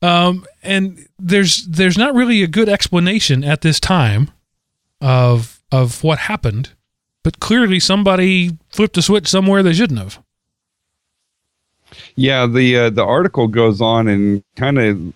[0.05, 4.29] Um, and there's there's not really a good explanation at this time
[5.01, 6.69] of of what happened,
[7.23, 10.21] but clearly somebody flipped a switch somewhere they shouldn't have.
[12.15, 15.13] Yeah, the uh, the article goes on and kind of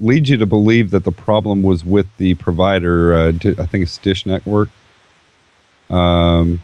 [0.00, 3.14] leads you to believe that the problem was with the provider.
[3.14, 3.28] Uh,
[3.58, 4.68] I think it's Dish Network.
[5.90, 6.62] Um,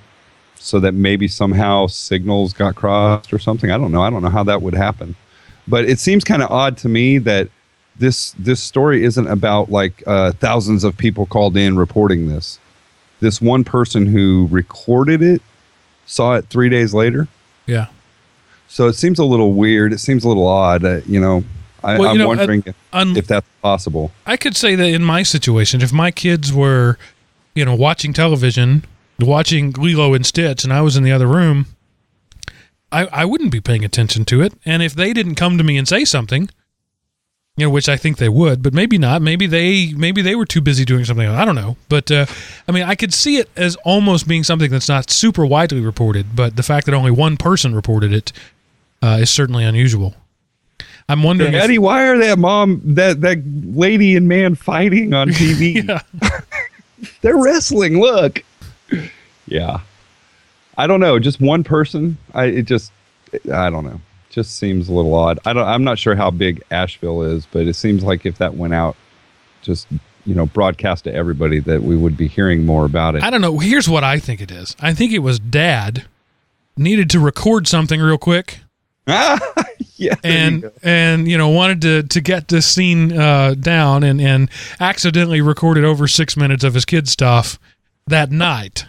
[0.55, 3.71] so that maybe somehow signals got crossed or something.
[3.71, 4.03] I don't know.
[4.03, 5.17] I don't know how that would happen,
[5.67, 7.49] but it seems kind of odd to me that
[7.97, 12.59] this this story isn't about like uh, thousands of people called in reporting this.
[13.21, 15.41] This one person who recorded it
[16.07, 17.29] saw it three days later.
[17.67, 17.87] Yeah.
[18.69, 19.93] So it seems a little weird.
[19.93, 20.85] It seems a little odd.
[20.85, 21.45] Uh, you know,
[21.83, 24.11] I, Well, you I'm know, wondering if, Un- if that's possible.
[24.27, 26.99] I could say that in my situation, if my kids were,
[27.55, 28.85] you know, watching television,
[29.21, 31.67] watching Lilo and Stitch, and I was in the other room,
[32.91, 34.55] I, I wouldn't be paying attention to it.
[34.65, 36.51] And if they didn't come to me and say something,
[37.57, 39.23] you know, which I think they would, but maybe not.
[39.23, 41.27] Maybe they maybe they were too busy doing something.
[41.29, 41.77] I don't know.
[41.89, 42.27] But uh,
[42.67, 46.35] I mean, I could see it as almost being something that's not super widely reported.
[46.35, 48.33] But the fact that only one person reported it
[49.03, 50.15] uh, is certainly unusual.
[51.09, 51.55] I'm wondering.
[51.55, 55.87] if- Eddie, why are that mom, that that lady and man fighting on TV?
[57.21, 58.01] They're wrestling.
[58.01, 58.43] Look.
[59.47, 59.81] Yeah.
[60.77, 61.21] I don't know.
[61.21, 62.17] Just one person.
[62.33, 62.91] I it just
[63.53, 64.01] I don't know.
[64.35, 65.39] Just seems a little odd.
[65.45, 65.67] I don't.
[65.67, 68.97] I'm not sure how big Asheville is, but it seems like if that went out,
[69.63, 69.87] just
[70.27, 73.23] you know, broadcast to everybody, that we would be hearing more about it.
[73.23, 73.59] I don't know.
[73.59, 74.75] Here's what I think it is.
[74.81, 76.07] I think it was dad
[76.77, 78.59] needed to record something real quick
[79.07, 79.37] yeah.
[79.97, 84.19] there you and and you know wanted to to get this scene uh, down and
[84.19, 87.59] and accidentally recorded over six minutes of his kid stuff
[88.07, 88.87] that night.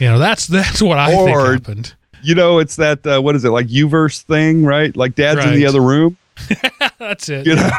[0.00, 1.94] You know that's that's what I think happened.
[2.22, 4.96] You know, it's that uh, what is it like Uverse thing, right?
[4.96, 6.16] Like Dad's in the other room.
[6.98, 7.46] That's it.
[7.46, 7.70] You know,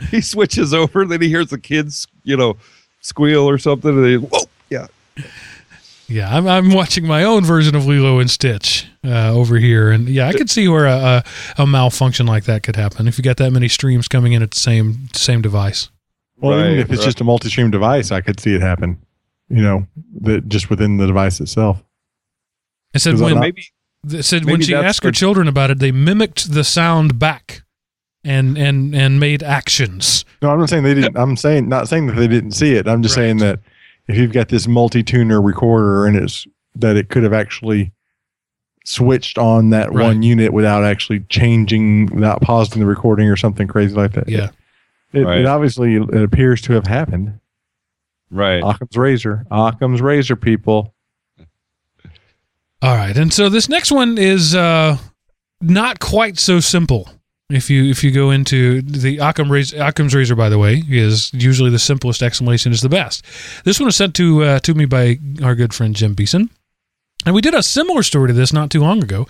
[0.10, 2.56] he switches over, then he hears the kids, you know,
[3.00, 4.86] squeal or something, and they whoa, yeah.
[6.08, 10.08] Yeah, I'm I'm watching my own version of Lilo and Stitch uh, over here, and
[10.08, 11.24] yeah, I could see where a,
[11.58, 14.42] a a malfunction like that could happen if you got that many streams coming in
[14.42, 15.90] at the same same device.
[16.38, 17.06] Well, even if it's right.
[17.06, 19.00] just a multi-stream device, I could see it happen.
[19.48, 19.86] You know,
[20.20, 21.82] that just within the device itself.
[22.96, 23.66] It said when Maybe
[24.10, 27.62] It said when she asked her children about it, they mimicked the sound back
[28.24, 30.24] and and and made actions.
[30.42, 31.16] No, I'm not saying they didn't.
[31.16, 32.86] I'm saying not saying that they didn't see it.
[32.88, 33.22] I'm just Right.
[33.24, 33.60] saying that
[34.08, 37.92] if you've got this multi-tuner recorder and it's that it could have actually
[38.84, 40.04] switched on that Right.
[40.04, 44.28] one unit without actually changing, without pausing the recording or something crazy like that.
[44.28, 44.50] Yeah.
[45.12, 45.38] It, Right.
[45.40, 47.40] it obviously it appears to have happened.
[48.30, 48.62] right.
[48.62, 50.92] Occam's razor, Occam's razor, people.
[52.86, 54.96] All right, and so this next one is uh,
[55.60, 57.08] not quite so simple.
[57.50, 61.32] If you if you go into the Occam razor, Occam's razor, by the way, is
[61.34, 63.24] usually the simplest explanation is the best.
[63.64, 66.48] This one was sent to uh, to me by our good friend Jim Beeson,
[67.24, 69.26] and we did a similar story to this not too long ago.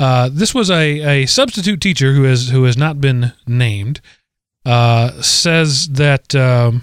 [0.00, 4.00] Uh, this was a, a substitute teacher who has who has not been named.
[4.64, 6.80] Uh, says that um,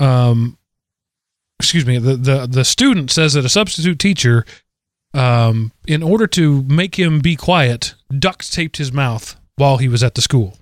[0.00, 0.58] um,
[1.60, 4.44] excuse me, the, the the student says that a substitute teacher,
[5.14, 10.02] um, in order to make him be quiet, duct taped his mouth while he was
[10.02, 10.56] at the school.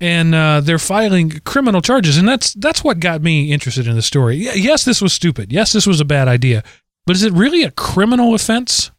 [0.00, 4.02] And uh, they're filing criminal charges, and that's that's what got me interested in the
[4.02, 4.36] story.
[4.36, 5.52] Yes, this was stupid.
[5.52, 6.64] Yes, this was a bad idea,
[7.06, 8.90] but is it really a criminal offense?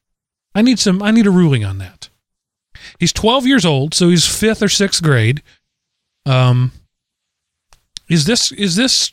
[0.54, 1.04] I need some.
[1.04, 2.10] I need a ruling on that.
[3.00, 5.44] He's 12 years old, so he's fifth or sixth grade.
[6.26, 6.72] Um,
[8.08, 9.12] is this is this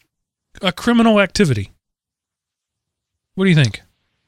[0.63, 1.73] a criminal activity?
[3.35, 3.81] What do you think?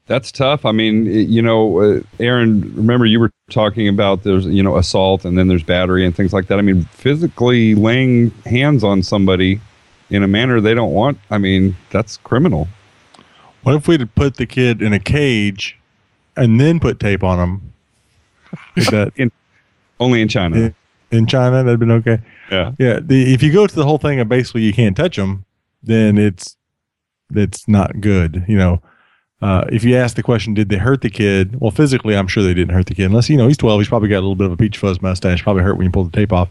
[0.07, 0.65] That's tough.
[0.65, 5.25] I mean, you know, uh, Aaron, remember you were talking about there's, you know, assault
[5.25, 6.59] and then there's battery and things like that.
[6.59, 9.59] I mean, physically laying hands on somebody
[10.11, 12.67] in a manner they don't want, I mean, that's criminal.
[13.63, 15.79] What if we'd put the kid in a cage
[16.37, 17.73] and then put tape on him?
[18.75, 19.11] Is that
[19.99, 20.59] Only in China.
[20.59, 21.17] Yeah.
[21.17, 21.63] in China?
[21.63, 22.19] That'd been okay.
[22.51, 22.73] Yeah.
[22.77, 25.44] Yeah, the, if you go to the whole thing of basically you can't touch them,
[25.85, 26.55] then it's
[27.33, 28.43] it's not good.
[28.47, 28.81] You know,
[29.41, 31.59] uh, if you ask the question, did they hurt the kid?
[31.59, 33.05] Well, physically, I'm sure they didn't hurt the kid.
[33.05, 35.01] Unless you know he's 12, he's probably got a little bit of a peach fuzz
[35.01, 35.43] mustache.
[35.43, 36.49] Probably hurt when you pull the tape off.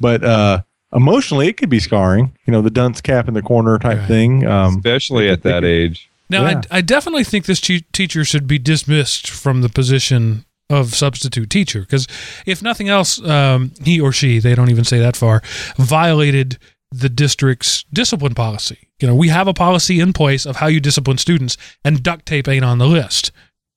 [0.00, 0.62] But uh,
[0.92, 2.34] emotionally, it could be scarring.
[2.46, 4.08] You know, the dunce cap in the corner type Right.
[4.08, 4.46] thing.
[4.46, 6.10] Um, Especially at that age.
[6.30, 6.62] Now, Yeah.
[6.70, 11.48] I, I definitely think this te- teacher should be dismissed from the position of substitute
[11.48, 12.06] teacher because,
[12.44, 15.40] if nothing else, um, he or she, they don't even say that far,
[15.78, 16.58] violated
[16.90, 18.88] the district's discipline policy.
[19.00, 22.26] You know, we have a policy in place of how you discipline students, and duct
[22.26, 23.30] tape ain't on the list.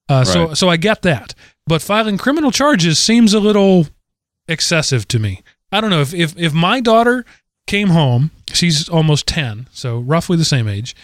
[0.10, 1.34] Uh, So, so I get that,
[1.68, 3.88] but filing criminal charges seems a little
[4.48, 5.44] excessive to me.
[5.72, 7.26] I don't know if if if my daughter
[7.68, 8.32] came home.
[8.54, 10.96] She's almost 10, so roughly the same age,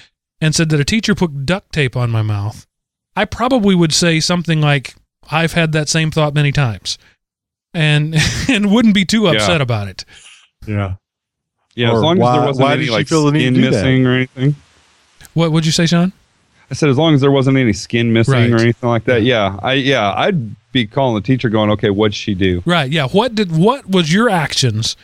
[0.41, 2.68] and said that a teacher put duct tape on my mouth,
[3.16, 4.95] I probably would say something like,
[5.32, 6.97] I've had that same thought many times.
[7.74, 8.16] And
[8.49, 9.64] and wouldn't be too upset Yeah.
[9.64, 10.03] about it.
[10.66, 10.95] Yeah.
[11.78, 13.39] Yeah, Or as long why- as there wasn't why any did she like feel the
[13.39, 13.71] skin to that?
[13.71, 14.55] missing or anything.
[15.36, 16.11] What would you say, Sean?
[16.71, 18.51] I said as long as there wasn't any skin missing Right.
[18.51, 19.21] or anything like that.
[19.23, 22.91] Yeah, I yeah, I'd be calling the teacher, going, "Okay, what'd she do?" Right.
[22.91, 23.07] Yeah.
[23.07, 24.97] What did what was your actions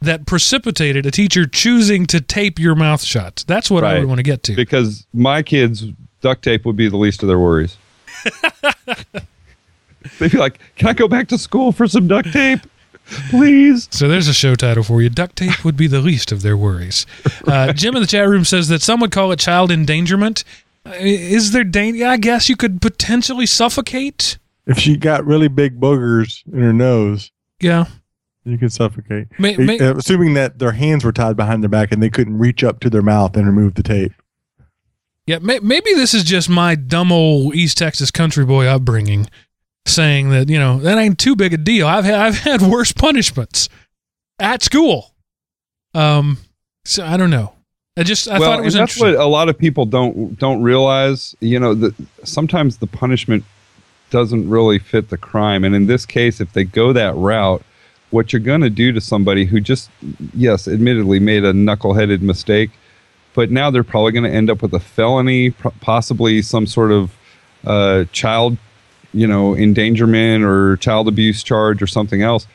[0.00, 3.44] that precipitated a teacher choosing to tape your mouth shut?
[3.46, 4.54] That's what I would want to get to.
[4.56, 5.84] Because my kids,
[6.22, 7.76] duct tape would be the least of their worries.
[10.18, 12.60] They'd be like, "Can I go back to school for some duct tape,
[13.30, 15.08] please?" So there's a show title for you.
[15.10, 17.06] Duct tape would be the least of their worries.
[17.46, 20.44] Uh, Jim in the chat room says that some would call it child endangerment.
[20.86, 22.06] Uh, Is there danger?
[22.06, 24.38] I guess you could potentially suffocate.
[24.66, 27.30] If she got really big boogers in her nose,
[27.60, 27.84] Yeah.
[28.44, 29.28] you could suffocate.
[29.38, 32.38] May, may, Uh, Assuming that their hands were tied behind their back and they couldn't
[32.38, 34.12] reach up to their mouth and remove the tape.
[35.26, 39.28] Yeah, may, maybe this is just my dumb old East Texas country boy upbringing,
[39.86, 41.86] saying that you know that ain't too big a deal.
[41.86, 43.68] I've had, I've had worse punishments
[44.38, 45.12] at school.
[45.94, 46.38] Um,
[46.84, 47.52] so I don't know.
[47.96, 50.62] I just I well, thought it was that's what a lot of people don't don't
[50.62, 51.36] realize.
[51.40, 53.44] You know that sometimes the punishment
[54.10, 57.62] doesn't really fit the crime, and in this case, if they go that route,
[58.10, 59.90] what you're going to do to somebody who just
[60.34, 62.70] yes, admittedly made a knuckleheaded mistake,
[63.34, 67.16] but now they're probably going to end up with a felony, possibly some sort of
[67.64, 68.56] uh, child,
[69.14, 72.46] you know, endangerment or child abuse charge or something else.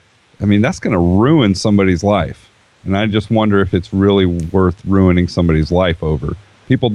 [0.41, 2.49] I mean, that's going to ruin somebody's life.
[2.83, 6.35] And I just wonder if it's really worth ruining somebody's life over.
[6.67, 6.93] People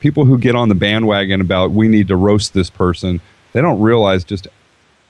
[0.00, 3.20] people who get on the bandwagon about we need to roast this person,
[3.52, 4.46] they don't realize just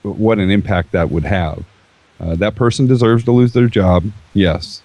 [0.02, 1.64] what an impact that would have.
[2.20, 4.82] Uh, that person deserves to lose their job, yes.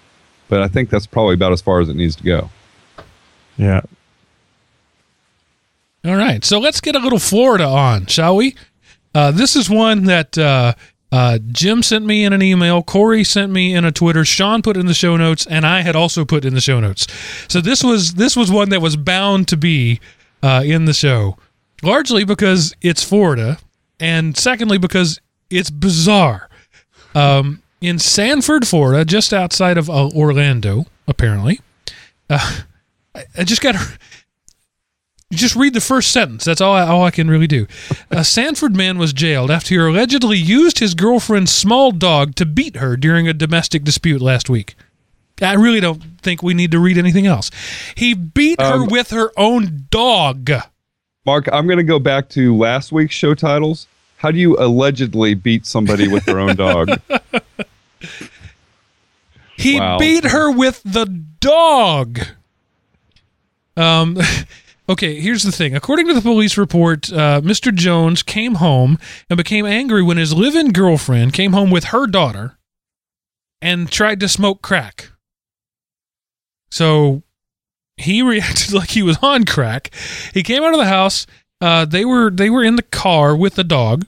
[0.48, 2.50] But I think that's probably about as far as it needs to go.
[3.56, 3.82] Yeah.
[6.04, 8.56] All right, so let's get a little Florida on, shall we?
[9.14, 10.74] Uh, this is one that uh,
[11.12, 14.76] uh, Jim sent me in an email, Corey sent me in a Twitter, Sean put
[14.76, 17.06] in the show notes, and I had also put in the show notes.
[17.48, 20.00] So this was this was one that was bound to be
[20.42, 21.36] uh, in the show,
[21.82, 23.58] largely because it's Florida,
[23.98, 26.48] and secondly because it's bizarre.
[27.14, 31.60] Um, in Sanford, Florida, just outside of uh, Orlando, apparently.
[32.28, 32.60] Uh,
[33.14, 33.74] I, just got
[35.32, 36.44] just read the first sentence.
[36.44, 37.66] That's all I, all I can really do.
[38.10, 42.76] A Sanford man was jailed after he allegedly used his girlfriend's small dog to beat
[42.76, 44.74] her during a domestic dispute last week.
[45.40, 47.50] I really don't think we need to read anything else.
[47.94, 50.50] He beat her Um, with her own dog.
[51.24, 53.86] Mark, I'm going to go back to last week's show titles.
[54.16, 56.90] How do you allegedly beat somebody with their own dog?
[59.56, 59.98] He Wow.
[59.98, 62.20] beat her with the dog.
[63.76, 64.18] Um,
[64.90, 65.74] okay, here's the thing.
[65.74, 67.74] According to the police report, uh, Mr.
[67.74, 72.06] Jones came home and became angry when his live in girlfriend came home with her
[72.06, 72.58] daughter
[73.62, 75.10] and tried to smoke crack.
[76.70, 77.22] So
[77.96, 79.90] he reacted like he was on crack.
[80.34, 81.26] He came out of the house.
[81.60, 84.06] Uh, they were they were in the car with the dog.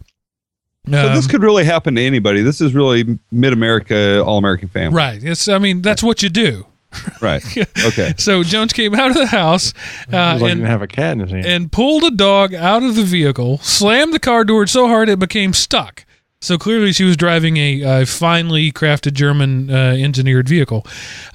[0.87, 2.41] so this Um, could really happen to anybody.
[2.43, 4.97] This is really mid America, all American family.
[4.97, 5.23] right.
[5.23, 6.67] It's I mean that's what you do.
[7.21, 7.45] Right.
[7.85, 8.15] Okay.
[8.19, 9.73] So Jones came out of the house
[10.13, 11.47] uh, like and have a cat in his hand.
[11.47, 15.19] and pulled a dog out of the vehicle, slammed the car door so hard it
[15.19, 16.05] became stuck.
[16.41, 20.85] So clearly, she was driving a, uh finely crafted German uh, engineered vehicle.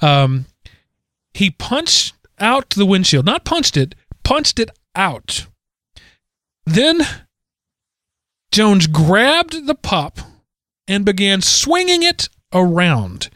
[0.02, 0.44] Um,
[1.32, 5.46] he punched out the windshield, not punched it, punched it out.
[6.66, 7.00] Then
[8.52, 10.18] Jones grabbed the pup
[10.86, 13.30] and began swinging it around.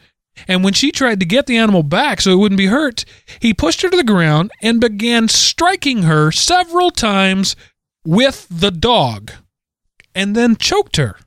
[0.47, 3.05] And when she tried to get the animal back so it wouldn't be hurt,
[3.39, 7.55] he pushed her to the ground and began striking her several times
[8.05, 9.31] with the dog
[10.15, 11.17] and then choked her.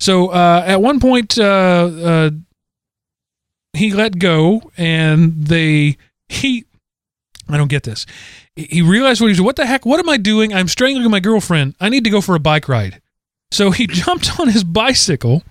[0.00, 2.30] So uh, at one point, uh, uh,
[3.72, 5.96] he let go and they,
[6.28, 6.64] he,
[7.48, 8.06] I don't get this.
[8.54, 9.86] He realized what he was What the heck?
[9.86, 10.52] What am I doing?
[10.52, 11.74] I'm strangling my girlfriend.
[11.80, 13.00] I need to go for a bike ride.
[13.50, 15.42] So he jumped on his bicycle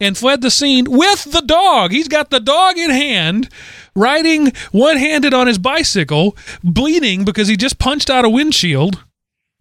[0.00, 1.92] and fled the scene with the dog.
[1.92, 3.48] He's got the dog in hand,
[3.94, 9.04] riding one handed on his bicycle, bleeding because he just punched out a windshield.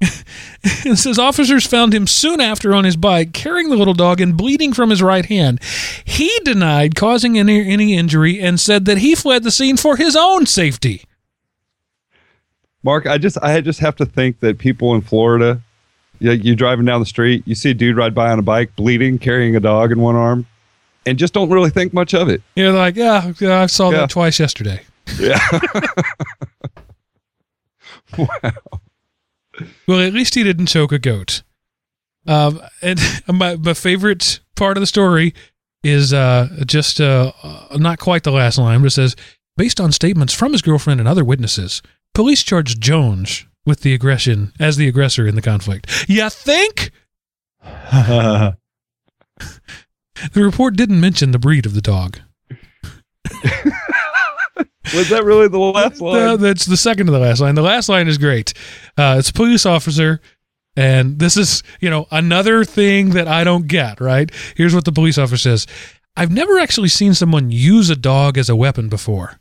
[0.96, 4.72] says officers found him soon after on his bike, carrying the little dog and bleeding
[4.72, 5.62] from his right hand.
[6.06, 10.16] He denied causing any, any injury and said that he fled the scene for his
[10.16, 11.04] own safety.
[12.82, 15.62] Mark, I just I just have to think that people in Florida,
[16.20, 18.76] you, you're driving down the street, you see a dude ride by on a bike,
[18.76, 20.46] bleeding, carrying a dog in one arm.
[21.06, 22.42] and just don't really think much of it.
[22.56, 24.00] You're like, yeah, yeah I saw Yeah.
[24.02, 24.82] that twice yesterday.
[25.20, 25.40] Yeah.
[28.18, 28.28] Wow.
[29.88, 31.44] Well, at least he didn't choke a goat.
[32.26, 35.34] Um, and my, my favorite part of the story
[35.84, 39.16] is uh, just uh, uh, not quite the last line, but it says,
[39.58, 41.82] based on statements from his girlfriend and other witnesses,
[42.14, 46.06] police charged Jones with the aggression as the aggressor in the conflict.
[46.10, 46.92] You think?
[50.34, 52.20] The report didn't mention the breed of the dog.
[54.94, 56.42] Was that really the last line?
[56.42, 57.56] that's the second to the last line.
[57.56, 58.54] The last line is great.
[58.98, 60.20] Uh, it's a police officer,
[60.76, 64.30] and this is, you know, another thing that I don't get, right?
[64.56, 65.68] Here's what the police officer says
[66.18, 69.40] I've never actually seen someone use a dog as a weapon before.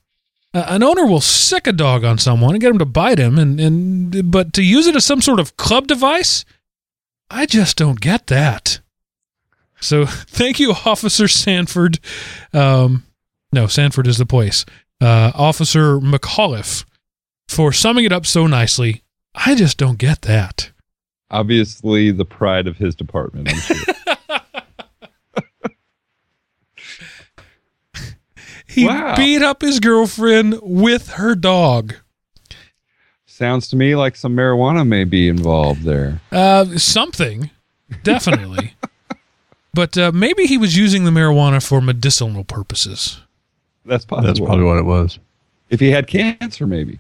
[0.55, 3.39] Uh, an owner will sick a dog on someone and get him to bite him,
[3.39, 6.45] and, and but to use it as some sort of club device,
[7.31, 8.81] I just don't get that.
[9.81, 11.99] So thank you, Officer Sanford.
[12.53, 13.05] Um,
[13.53, 14.65] no, Sanford is the place
[15.01, 16.85] uh, Officer McAuliffe
[17.49, 19.03] for summing it up so nicely.
[19.35, 20.71] I just don't get that.
[21.31, 23.51] Obviously, the pride of his department.
[23.51, 23.95] I'm sure.
[28.69, 29.17] He Wow.
[29.17, 31.95] beat up his girlfriend with her dog.
[33.27, 36.21] Sounds to me like some marijuana may be involved there.
[36.31, 37.51] Uh, something,
[38.03, 38.75] definitely.
[39.75, 43.21] but uh, maybe he was using the marijuana for medicinal purposes.
[43.87, 44.27] That's possible.
[44.27, 45.19] That's probably what it was.
[45.71, 46.99] if he had cancer, maybe.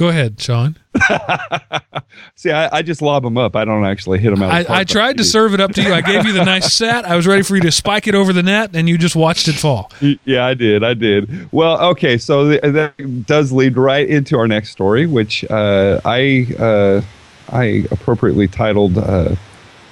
[0.00, 0.78] Go ahead, Sean.
[2.34, 3.54] See, I, I just lob them up.
[3.54, 4.62] I don't actually hit them out.
[4.62, 5.92] of I, I tried to serve it up to you.
[5.92, 7.04] I gave you the nice set.
[7.04, 9.46] I was ready for you to spike it over the net, and you just watched
[9.46, 9.92] it fall.
[10.24, 10.82] Yeah, I did.
[10.82, 11.52] I did.
[11.52, 12.16] Well, okay.
[12.16, 17.02] So th- that does lead right into our next story, which uh, I uh,
[17.50, 19.34] I appropriately titled uh,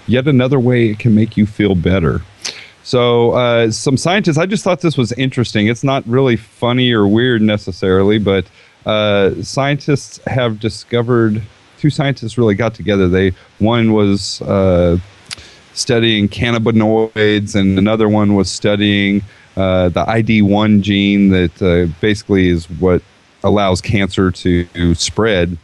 [0.06, 2.22] "Yet Another Way It Can Make You Feel Better."
[2.82, 5.66] So, uh, some scientists, I just thought this was interesting.
[5.66, 8.46] It's not really funny or weird necessarily, but
[8.88, 11.42] uh, scientists have discovered
[11.78, 13.06] two scientists really got together.
[13.06, 14.96] They one was uh,
[15.74, 19.22] studying cannabinoids, and another one was studying
[19.58, 23.02] uh, the ID1 gene that uh, basically is what
[23.44, 25.58] allows cancer to spread.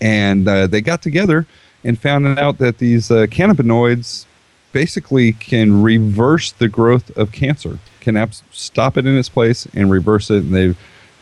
[0.00, 1.46] And uh, they got together
[1.84, 4.26] and found out that these uh, cannabinoids
[4.72, 9.90] basically can reverse the growth of cancer, can abs- stop it in its place and
[9.90, 10.42] reverse it.
[10.44, 10.74] And they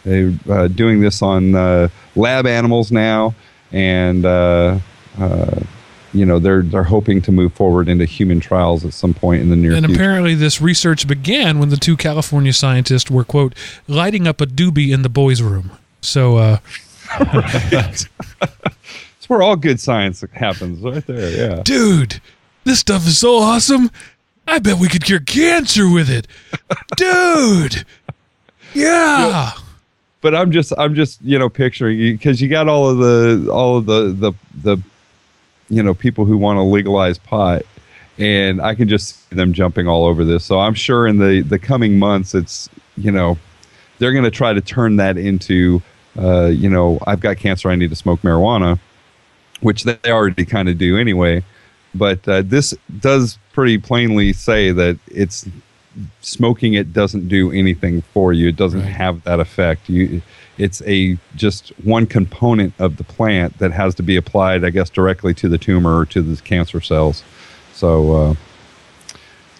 [0.04, 3.34] they're uh, doing this on uh, lab animals now,
[3.72, 4.78] and uh,
[5.18, 5.60] uh,
[6.12, 9.50] you know they're they're hoping to move forward into human trials at some point in
[9.50, 10.00] the near And future.
[10.00, 13.54] apparently, this research began when the two California scientists were, quote,
[13.86, 15.70] lighting up a doobie in the boys' room.
[16.00, 16.58] So, uh,
[19.18, 21.30] It's where all good science happens, right there.
[21.56, 21.62] Yeah.
[21.62, 22.20] dude,
[22.64, 23.90] this stuff is so awesome.
[24.46, 26.26] I bet we could cure cancer with it.
[26.96, 27.84] Dude.
[28.72, 29.50] Yeah.
[30.20, 33.76] But I'm just I'm just you know picturing because you got all of the all
[33.76, 34.82] of the the the
[35.68, 37.62] you know people who want to legalize pot,
[38.18, 40.44] and I can just see them jumping all over this.
[40.44, 43.38] So I'm sure in the the coming months, it's you know
[43.98, 45.82] they're going to try to turn that into
[46.18, 48.78] uh, you know I've got cancer, I need to smoke marijuana,
[49.60, 51.44] which they already kind of do anyway.
[51.94, 55.48] But uh, this does pretty plainly say that it's
[56.20, 58.48] smoking it doesn't do anything for you.
[58.48, 58.92] It doesn't Right.
[58.92, 59.88] have that effect.
[59.88, 60.22] You,
[60.56, 64.88] it's a just one component of the plant that has to be applied, I guess,
[64.90, 67.22] directly to the tumor or to the cancer cells.
[67.74, 68.34] So, uh,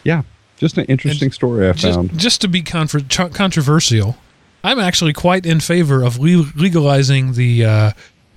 [0.04, 0.22] yeah,
[0.56, 2.18] just an interesting story I Just, found.
[2.18, 4.16] just to be contra- controversial,
[4.62, 7.90] I'm actually quite in favor of le- legalizing the uh,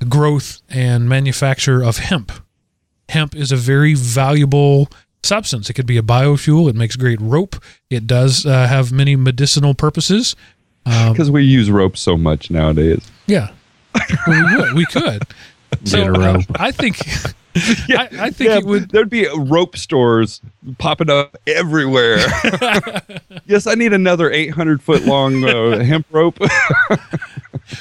[0.08, 2.32] growth and manufacture of hemp.
[3.10, 4.90] Hemp is a very valuable
[5.24, 5.70] substance.
[5.70, 6.70] It could be a biofuel.
[6.70, 7.56] It makes great rope.
[7.90, 10.36] It does uh, have many medicinal purposes.
[10.86, 13.10] Um, Because we use rope so much nowadays.
[13.28, 13.50] yeah,
[14.28, 14.74] we would.
[14.74, 15.24] We could.
[15.86, 16.46] So uh, rope.
[16.60, 17.00] I think,
[17.56, 18.90] I, I think Yeah, it would.
[18.92, 20.40] there'd be rope stores
[20.78, 22.18] popping up everywhere.
[23.48, 26.38] yes, I need another 800 foot long uh, hemp rope.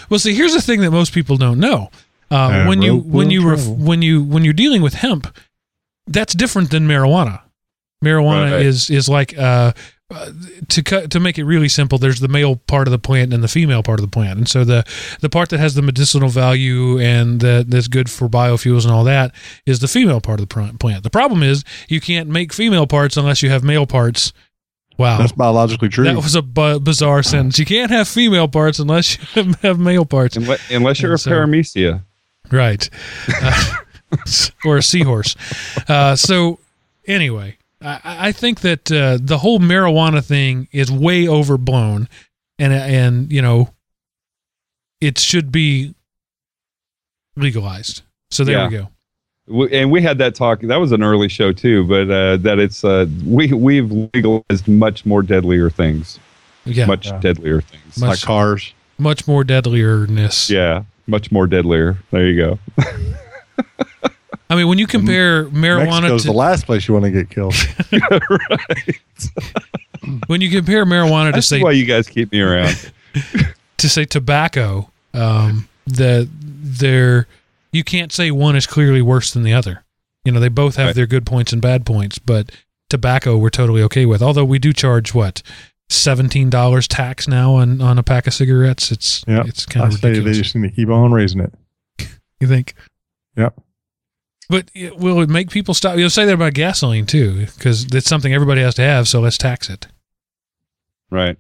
[0.09, 1.91] Well, see, here's the thing that most people don't know.
[2.31, 5.27] Uh, Uh, when you when you ref- when you when you're dealing with hemp,
[6.07, 7.41] that's different than marijuana.
[8.05, 8.67] Marijuana Right.
[8.67, 9.73] is is like uh,
[10.11, 10.31] uh,
[10.69, 11.99] to cut to make it really simple.
[11.99, 14.49] There's the male part of the plant and the female part of the plant, and
[14.49, 14.85] so the
[15.21, 19.05] the part that has the medicinal value and that that's good for biofuels and all
[19.05, 19.33] that
[19.67, 21.05] is the female part of the plant.
[21.05, 24.33] The problem is you can't make female parts unless you have male parts.
[24.99, 26.05] Wow, That's biologically true.
[26.05, 27.59] that was a bu- bizarre sentence.
[27.59, 30.37] You can't have female parts unless you have male parts.
[30.37, 32.03] unless, unless you're a And so- paramecia.
[32.51, 32.91] Right.
[33.43, 33.75] Uh,
[34.65, 35.37] or a seahorse.
[35.89, 36.59] Uh, so,
[37.07, 42.09] anyway, I, I think that uh, the whole marijuana thing is way overblown,
[42.59, 43.71] and and you know,
[45.01, 45.95] it should be
[47.37, 48.03] legalized.
[48.31, 48.69] So there Yeah.
[48.69, 48.89] we go.
[49.49, 50.61] W- and we had that talk.
[50.61, 55.05] That was an early show too, but uh, that it's uh, we we've legalized much
[55.05, 56.19] more deadlier things,
[56.65, 57.19] Yeah, much, much Yeah.
[57.21, 57.99] deadlier things.
[57.99, 58.73] Much- like cars.
[58.99, 60.49] Much more deadlierness.
[60.49, 61.97] Yeah, much more deadlier.
[62.13, 62.59] There you go.
[64.53, 67.31] I mean, when you compare marijuana Mexico's to the last place you want to get
[67.31, 67.55] killed.
[70.27, 72.93] when you compare marijuana to say why you guys keep me around.
[73.79, 77.27] to say tobacco, um, the there
[77.73, 79.85] you can't say one is clearly worse than the other.
[80.25, 80.97] You know, they both have Right.
[80.97, 82.53] their good points and bad points, but
[82.91, 84.23] tobacco we're totally okay with.
[84.23, 85.41] Although we do charge what
[85.89, 88.93] seventeen dollars tax now on on a pack of cigarettes.
[88.93, 89.47] It's Yep.
[89.47, 91.55] it's kind I of say they just need to keep on raising it.
[92.39, 92.75] you think?
[93.37, 93.59] Yep.
[94.49, 95.97] But it, will it make people stop?
[95.97, 99.09] You'll say that about gasoline too, because it's something everybody has to have.
[99.09, 99.87] So let's tax it.
[101.11, 101.37] right.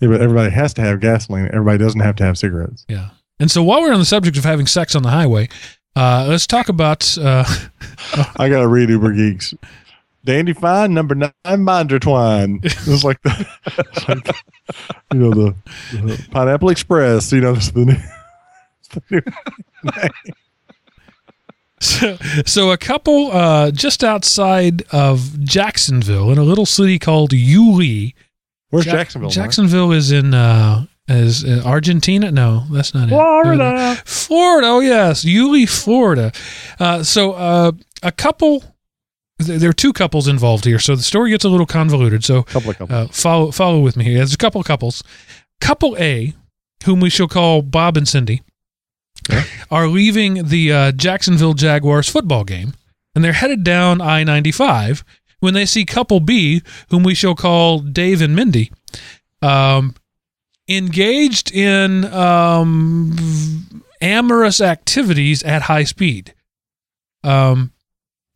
[0.00, 1.46] Yeah, but everybody has to have gasoline.
[1.52, 2.86] Everybody doesn't have to have cigarettes.
[2.88, 3.10] Yeah.
[3.38, 5.50] And so while we're on the subject of having sex on the highway,
[5.94, 7.44] uh, let's talk about uh,
[8.36, 9.52] I got to read Uber Geeks.
[10.24, 12.60] Dandy Fine, number nine, binder twine.
[12.62, 14.26] It's like the, it's like,
[15.12, 15.54] you know, the,
[15.92, 17.32] the Pineapple Express.
[17.32, 17.96] You know, it's the new,
[18.78, 19.20] it's the new
[21.80, 28.14] So, so a couple uh, just outside of Jacksonville in a little city called Yulee.
[28.68, 29.26] Where's Jack- Jacksonville?
[29.28, 29.34] Mark?
[29.34, 32.30] Jacksonville is in uh, is uh, Argentina.
[32.30, 33.10] No, that's not it.
[33.10, 33.96] Florida.
[34.04, 34.66] Florida.
[34.68, 36.32] Oh yes, Yulee, Florida.
[36.78, 37.72] Uh, so uh,
[38.02, 38.62] a couple.
[39.38, 42.22] There are two couples involved here, so the story gets a little convoluted.
[42.24, 42.94] So Couple of couple.
[42.94, 44.18] uh, follow follow with me here.
[44.18, 45.02] There's a couple of couples.
[45.62, 46.34] Couple A,
[46.84, 48.42] whom we shall call Bob and Cindy,
[49.28, 49.44] Yeah.
[49.70, 52.74] are leaving the uh, Jacksonville Jaguars football game,
[53.14, 55.04] and they're headed down I ninety five
[55.40, 58.70] when they see couple B, whom we shall call Dave and Mindy,
[59.42, 59.94] um,
[60.68, 66.34] engaged in um, amorous activities at high speed.
[67.24, 67.72] Um,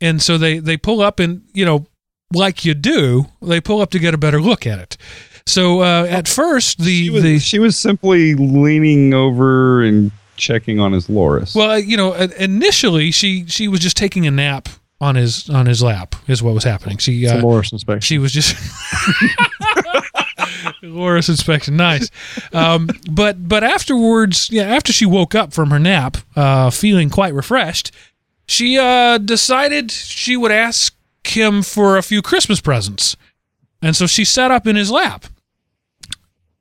[0.01, 1.87] and so they they pull up and you know
[2.33, 4.97] like you do, they pull up to get a better look at it.
[5.47, 10.81] So uh, at first, the She was, the she was simply leaning over and checking
[10.81, 11.55] on his Loris.
[11.55, 14.69] well, uh, you know, uh, initially she she was just taking a nap
[15.01, 16.99] on his on his lap is what was happening.
[16.99, 18.01] She uh, Loris inspection.
[18.01, 18.57] she was just
[20.83, 22.11] Loris inspection, nice.
[22.53, 27.35] Um, but but afterwards, yeah, after she woke up from her nap, uh, feeling quite
[27.35, 27.91] refreshed,
[28.47, 33.17] she uh, decided she would ask him for a few Christmas presents,
[33.83, 35.27] and so she sat up in his lap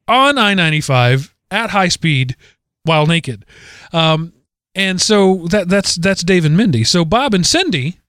[0.08, 2.36] on I ninety five at high speed
[2.84, 3.46] while naked.
[3.92, 4.34] Um,
[4.76, 6.84] and so that that's that's Dave and Mindy.
[6.84, 8.00] So Bob and Cindy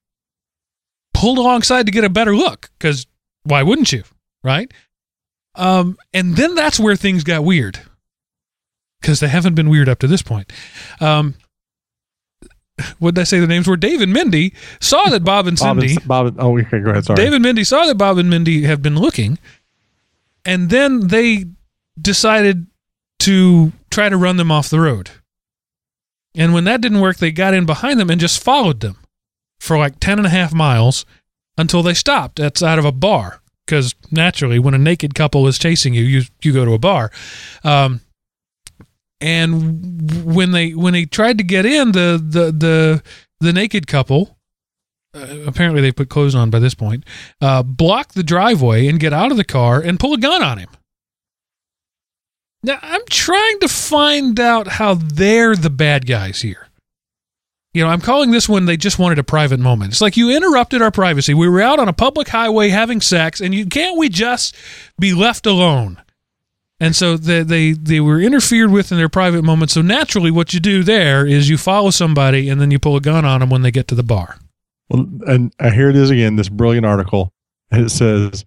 [1.12, 3.06] pulled alongside to get a better look because
[3.44, 4.04] why wouldn't you,
[4.42, 4.72] right?
[5.54, 7.80] Um, and then that's where things got weird
[9.00, 10.52] because they haven't been weird up to this point.
[11.00, 11.34] Um,
[12.98, 13.38] what did I say?
[13.38, 15.94] The names were Dave and Mindy saw that Bob and Bob Cindy.
[15.96, 17.04] and, Bob and, oh, okay, go ahead.
[17.04, 17.16] Sorry.
[17.16, 19.38] Dave and Mindy saw that Bob and Mindy have been looking,
[20.44, 21.44] and then they
[22.00, 22.66] decided
[23.24, 25.10] to try to run them off the road.
[26.34, 28.96] And when that didn't work, they got in behind them and just followed them
[29.60, 31.06] for like 10 and a half miles
[31.56, 33.40] until they stopped outside of a bar.
[33.64, 37.10] Because naturally, when a naked couple is chasing you, you, you go to a bar.
[37.62, 38.02] Um,
[39.22, 43.02] and when they when they tried to get in, the the the
[43.40, 44.36] the naked couple
[45.14, 47.04] uh, apparently they put clothes on by this point,
[47.40, 50.58] uh, block the driveway and get out of the car and pull a gun on
[50.58, 50.68] him.
[52.64, 56.68] Now, I'm trying to find out how they're the bad guys here.
[57.74, 59.92] You know, I'm calling this one they just wanted a private moment.
[59.92, 61.34] It's like you interrupted our privacy.
[61.34, 64.56] We were out on a public highway having sex, and you can't we just
[64.98, 66.00] be left alone?
[66.80, 69.70] And so they, they they were interfered with in their private moment.
[69.70, 73.00] So naturally, what you do there is you follow somebody and then you pull a
[73.00, 74.38] gun on them when they get to the bar.
[74.88, 77.32] Well, and uh, here it is again, this brilliant article.
[77.70, 78.44] And it says,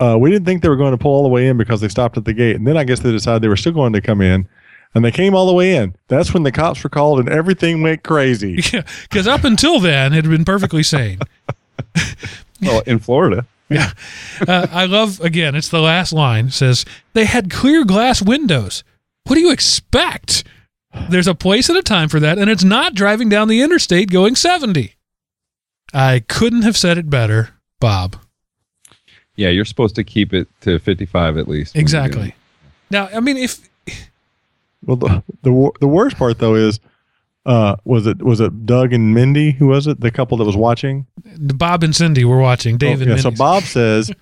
[0.00, 1.88] uh, we didn't think they were going to pull all the way in because they
[1.88, 2.56] stopped at the gate.
[2.56, 4.48] And then I guess they decided they were still going to come in.
[4.94, 5.96] And they came all the way in.
[6.08, 8.62] That's when the cops were called and everything went crazy.
[8.72, 11.18] Yeah, because up until then, it had been perfectly sane.
[12.62, 13.46] well, in Florida.
[14.46, 15.54] Uh, I love again.
[15.54, 16.50] It's the last line.
[16.50, 16.84] Says
[17.14, 18.84] they had clear glass windows.
[19.24, 20.44] What do you expect?
[21.08, 24.10] There's a place and a time for that, and it's not driving down the interstate
[24.10, 24.94] going 70.
[25.94, 27.50] I couldn't have said it better,
[27.80, 28.16] Bob.
[29.36, 31.74] Yeah, you're supposed to keep it to 55 at least.
[31.74, 32.34] when you're doing Exactly.
[32.90, 33.68] Now, I mean, if
[34.84, 36.80] Well, the, the, the worst part, though, is
[37.44, 39.52] uh, was it was it Doug and Mindy?
[39.52, 40.00] Who was it?
[40.00, 41.06] The couple that was watching.
[41.38, 42.76] Bob and Cindy were watching.
[42.76, 43.08] David.
[43.08, 44.12] Oh, yeah, so Bob says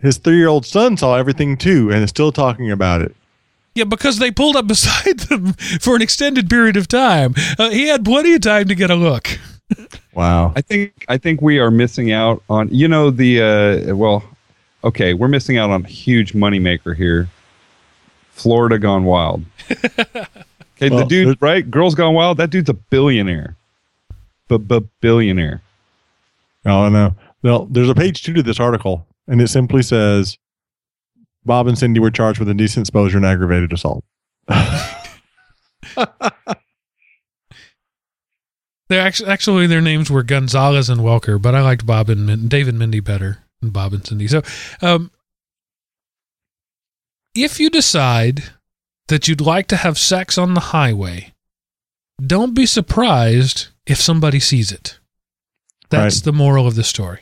[0.00, 3.14] his three year old son saw everything too, and is still talking about it.
[3.74, 7.34] Yeah, because they pulled up beside them for an extended period of time.
[7.58, 9.28] Uh, he had plenty of time to get a look.
[10.14, 10.52] Wow.
[10.54, 13.40] I think I think we are missing out on you know the
[13.90, 14.22] uh, well,
[14.84, 17.28] okay, we're missing out on a huge moneymaker here.
[18.30, 19.44] Florida Gone Wild.
[20.80, 21.70] Okay, the dude, there's- right?
[21.70, 22.38] Girls Gone Wild.
[22.38, 23.54] That dude's a billionaire.
[24.48, 24.58] B
[25.00, 25.62] billionaire.
[26.66, 27.14] Oh no.
[27.42, 30.38] Well, there's a page two to this article, and it simply says
[31.44, 34.04] Bob and Cindy were charged with indecent exposure and aggravated assault.
[38.88, 42.48] They're actually, actually their names were Gonzalez and Welker, but I liked Bob and Min-
[42.48, 44.28] David Mindy better than Bob and Cindy.
[44.28, 44.42] So,
[44.82, 45.10] um,
[47.34, 48.42] if you decide
[49.08, 51.32] that you'd like to have sex on the highway,
[52.24, 54.98] don't be surprised if somebody sees it.
[55.88, 56.24] That's Right.
[56.24, 57.20] the moral of the story.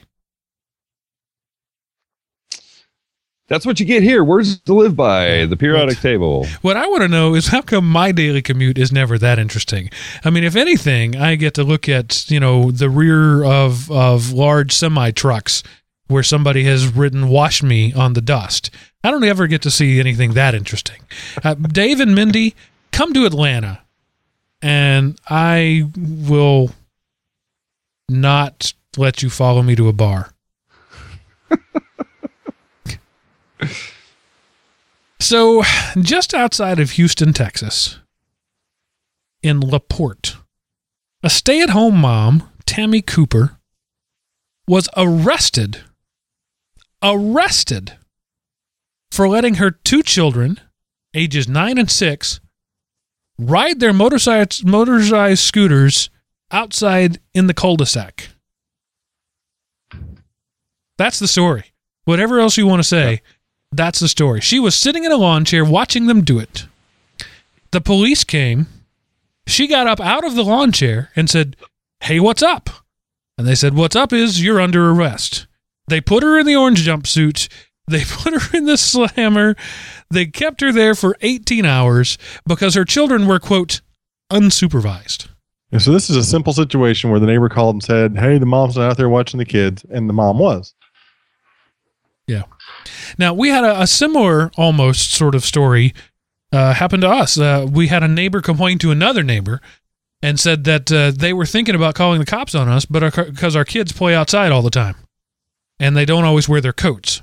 [3.48, 4.22] That's what you get here.
[4.22, 5.44] Words to live by.
[5.46, 6.46] The periodic table.
[6.62, 9.90] What I want to know is how come my daily commute is never that interesting?
[10.24, 14.30] I mean, if anything, I get to look at, you know, the rear of, of
[14.32, 15.64] large semi trucks
[16.10, 18.70] where somebody has written wash me on the dust.
[19.02, 21.00] I don't ever get to see anything that interesting.
[21.42, 22.54] Uh, Dave and Mindy,
[22.92, 23.82] come to Atlanta
[24.60, 26.72] and I will
[28.08, 30.32] not let you follow me to a bar.
[35.22, 35.62] So,
[36.00, 37.98] just outside of Houston, Texas,
[39.42, 40.36] in LaPorte,
[41.22, 43.58] a stay at home mom, Tammy Cooper,
[44.66, 45.82] was arrested,
[47.02, 47.96] arrested
[49.10, 50.60] for letting her two children,
[51.14, 52.40] ages nine and six,
[53.38, 56.10] ride their motorized, motorized scooters
[56.50, 58.28] outside in the cul de sac.
[60.98, 61.72] That's the story.
[62.04, 63.22] Whatever else you want to say,
[63.72, 64.40] that's the story.
[64.40, 66.66] She was sitting in a lawn chair watching them do it.
[67.70, 68.66] The police came.
[69.46, 71.56] She got up out of the lawn chair and said,
[72.00, 72.68] Hey, what's up?
[73.38, 75.46] And they said, What's up is you're under arrest.
[75.90, 77.48] They put her in the orange jumpsuit.
[77.86, 79.56] They put her in the slammer.
[80.10, 83.80] They kept her there for 18 hours because her children were, quote,
[84.30, 85.28] unsupervised.
[85.72, 88.46] And so this is a simple situation where the neighbor called and said, "Hey, the
[88.46, 90.74] mom's not out there watching the kids," and the mom was.
[92.26, 92.42] Yeah.
[93.18, 95.94] Now, we had a, a similar almost sort of story
[96.52, 97.38] uh, happen to us.
[97.38, 99.60] Uh, we had a neighbor complain to another neighbor
[100.22, 103.54] and said that uh, they were thinking about calling the cops on us, but because
[103.54, 104.96] our kids play outside all the time
[105.80, 107.22] and they don't always wear their coats.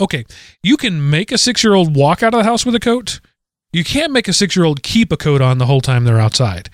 [0.00, 0.24] Okay,
[0.62, 3.20] you can make a six year old walk out of the house with a coat.
[3.72, 6.20] You can't make a six year old keep a coat on the whole time they're
[6.20, 6.68] outside.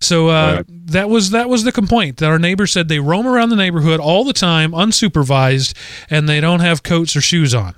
[0.00, 0.64] So uh, Right.
[0.88, 4.00] that was that was the complaint that our neighbor said they roam around the neighborhood
[4.00, 5.74] all the time, unsupervised,
[6.10, 7.74] and they don't have coats or shoes on.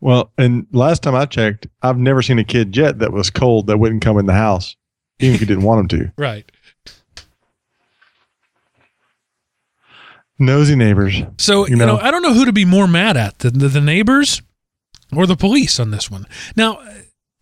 [0.00, 3.66] Well, and last time I checked, I've never seen a kid yet that was cold
[3.66, 4.76] that wouldn't come in the house,
[5.18, 6.12] even if you didn't want them to.
[6.18, 6.50] Right.
[10.38, 11.20] Nosy neighbors.
[11.38, 11.98] So you You know, know.
[11.98, 14.42] I don't know who to be more mad at the, the the neighbors
[15.14, 16.26] or the police on this one.
[16.56, 16.80] Now,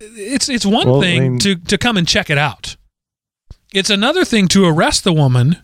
[0.01, 2.77] it's it's one Well, I thing mean- to to come and check it out.
[3.74, 5.59] It's another thing to arrest the woman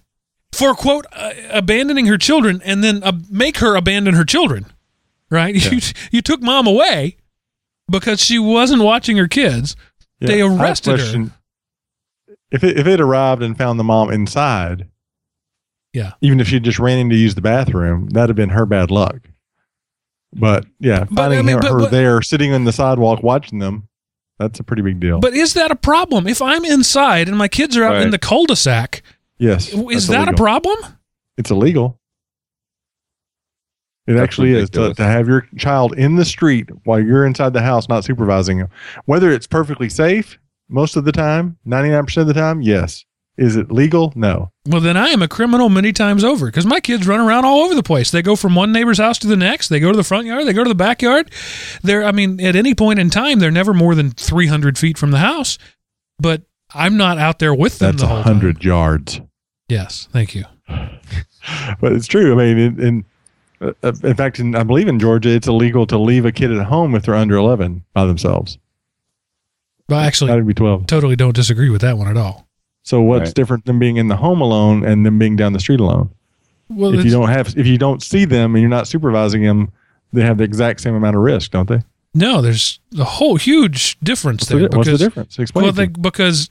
[0.52, 4.66] for quote uh, abandoning her children and then uh, make her abandon her children.
[5.30, 5.54] Right?
[5.72, 5.80] You
[6.10, 7.16] you took mom away
[7.90, 9.74] because she wasn't watching her kids.
[10.20, 11.30] They I have a arrested her.
[12.50, 14.88] If it, if it arrived and found the mom inside,
[15.92, 16.12] Yeah.
[16.22, 18.90] even if she just ran in to use the bathroom, that'd have been her bad
[18.90, 19.18] luck.
[20.32, 23.22] But yeah, But, finding I mean, her, but- her but- there sitting on the sidewalk
[23.22, 23.88] watching them,
[24.38, 25.20] that's a pretty big deal.
[25.20, 26.26] But is that a problem?
[26.26, 29.02] If I'm inside and my kids are out in the cul-de-sac,
[29.38, 30.78] yes, is that's that a problem?
[31.36, 31.98] It's illegal.
[34.06, 37.52] It That's actually is to, to have your child in the street while you're inside
[37.52, 38.68] the house, not supervising them.
[39.04, 40.38] Whether it's perfectly safe
[40.68, 43.04] most of the time, 99% of the time, yes.
[43.38, 44.12] Is it legal?
[44.14, 44.52] No.
[44.66, 47.60] Well, then I am a criminal many times over because my kids run around all
[47.60, 48.10] over the place.
[48.10, 49.68] They go from one neighbor's house to the next.
[49.68, 50.46] They go to the front yard.
[50.46, 51.30] They go to the backyard.
[51.82, 55.12] They're, I mean, at any point in time, they're never more than 300 feet from
[55.12, 55.56] the house.
[56.18, 56.42] But
[56.74, 58.34] I'm not out there with them That's the a whole time.
[58.34, 59.20] 100 yards.
[59.68, 60.44] Yes, thank you.
[61.80, 62.32] But it's true.
[62.32, 65.98] I mean, in, in, uh, in fact, in, I believe in Georgia, it's illegal to
[65.98, 68.58] leave a kid at home if they're under 11 by themselves.
[69.88, 70.86] But actually be 12.
[70.86, 72.46] totally don't disagree with that one at all.
[72.82, 73.34] So what's Right.
[73.34, 76.10] different than being in the home alone and them being down the street alone?
[76.68, 79.70] Well, if you don't have if you don't see them and you're not supervising them,
[80.12, 81.82] they have the exact same amount of risk, don't they?
[82.14, 84.68] no, there's a whole huge difference What's, the, there.
[84.72, 85.38] what's the difference?
[85.38, 85.64] Explain.
[85.64, 86.50] Well, they, because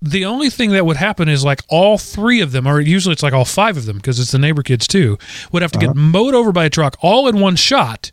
[0.00, 3.22] the only thing that would happen is like all three of them, or usually it's
[3.22, 5.18] like all five of them because it's the neighbor kids too,
[5.52, 5.98] would have to get uh-huh.
[5.98, 8.10] mowed over by a truck all in one shot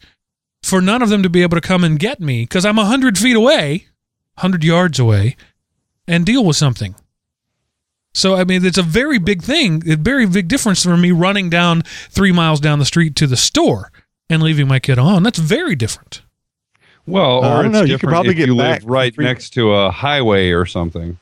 [0.64, 3.18] for none of them to be able to come and get me because I'm 100
[3.18, 3.88] feet away,
[4.36, 5.36] 100 yards away,
[6.07, 6.95] and deal with something.
[8.14, 11.49] So, I mean, it's a very big thing, a very big difference from me running
[11.49, 13.91] down three miles down the street to the store
[14.30, 15.23] and leaving my kid on.
[15.23, 16.22] That's very different.
[17.07, 19.14] Well, Uh, I or don't it's know, you could probably get you back live right
[19.15, 21.18] three- next to a highway or something.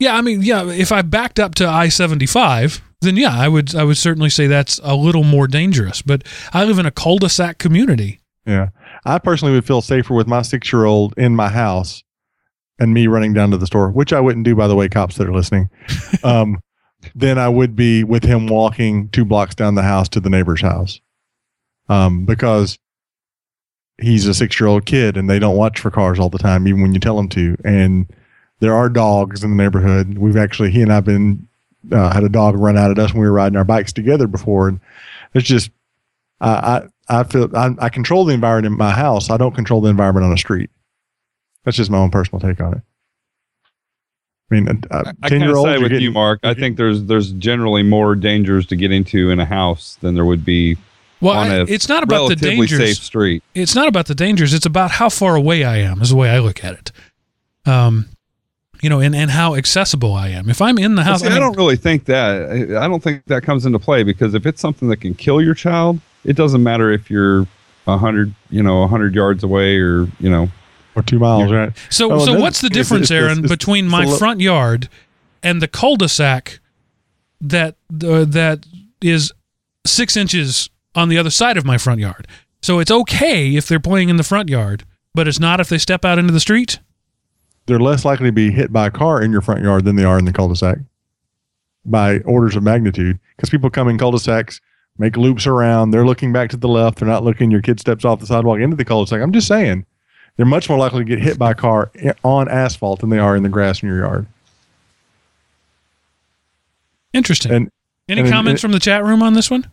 [0.00, 3.48] Yeah, I mean, yeah, if I backed up to I seventy five, then yeah, I
[3.48, 6.02] would I would certainly say that's a little more dangerous.
[6.02, 6.22] But
[6.52, 8.20] I live in a cul-de-sac community.
[8.46, 8.68] Yeah.
[9.04, 12.02] I personally would feel safer with my six year old in my house
[12.78, 15.16] and me running down to the store, which I wouldn't do, by the way, cops
[15.16, 15.68] that are listening,
[16.24, 16.60] um,
[17.14, 20.60] than I would be with him walking two blocks down the house to the neighbor's
[20.60, 21.00] house.
[21.88, 22.78] Um, because
[23.98, 26.68] he's a six year old kid and they don't watch for cars all the time,
[26.68, 27.56] even when you tell them to.
[27.64, 28.06] And
[28.60, 30.18] there are dogs in the neighborhood.
[30.18, 31.48] We've actually, he and I've been,
[31.90, 34.26] uh, had a dog run out at us when we were riding our bikes together
[34.26, 34.68] before.
[34.68, 34.80] And
[35.34, 35.70] it's just,
[36.40, 36.50] I,
[37.08, 39.30] I, I feel I, I control the environment in my house.
[39.30, 40.70] I don't control the environment on the street.
[41.64, 42.82] That's just my own personal take on it.
[44.50, 45.66] I mean, a- a I kind ten year of old.
[45.66, 46.40] side with you, Mark.
[46.42, 50.24] I think there's there's generally more dangers to get into in a house than there
[50.24, 50.76] would be
[51.20, 52.78] Well, on I- a it's not about the dangers.
[52.78, 53.42] safe street.
[53.54, 54.54] It's not about the dangers.
[54.54, 56.00] It's about how far away I am.
[56.00, 56.92] Is the way I look at it.
[57.66, 58.06] Um,
[58.80, 60.48] you know, and and how accessible I am.
[60.48, 62.48] If I'm in the house, See, I, I don't really think that.
[62.50, 65.42] I I don't think that comes into play because if it's something that can kill
[65.42, 67.46] your child, it doesn't matter if you're
[67.86, 70.48] a hundred, you know, a hundred yards away or you know.
[70.94, 71.72] Or two miles, right?
[71.90, 74.88] So, Oh, so what's the difference, it's- Aaron, it's- between it's my front yard
[75.42, 76.58] and the cul-de-sac
[77.40, 78.66] that uh, that
[79.00, 79.32] is
[79.86, 82.26] six inches on the other side of my front yard?
[82.62, 84.84] So it's okay if they're playing in the front yard,
[85.14, 86.80] but it's not if they step out into the street.
[87.66, 90.04] They're less likely to be hit by a car in your front yard than they
[90.04, 90.78] are in the cul-de-sac
[91.84, 93.18] by orders of magnitude.
[93.36, 94.60] Because people come in cul-de-sacs,
[94.98, 95.90] make loops around.
[95.90, 96.98] They're looking back to the left.
[96.98, 97.50] They're not looking.
[97.50, 99.20] Your kid steps off the sidewalk into the cul-de-sac.
[99.22, 99.86] I'm just saying,
[100.38, 101.90] they're much more likely to get hit by a car
[102.24, 104.26] on asphalt than they are in the grass in your yard.
[107.12, 107.52] Interesting.
[107.52, 107.70] And
[108.08, 109.68] Any and- comments from the chat room on this one?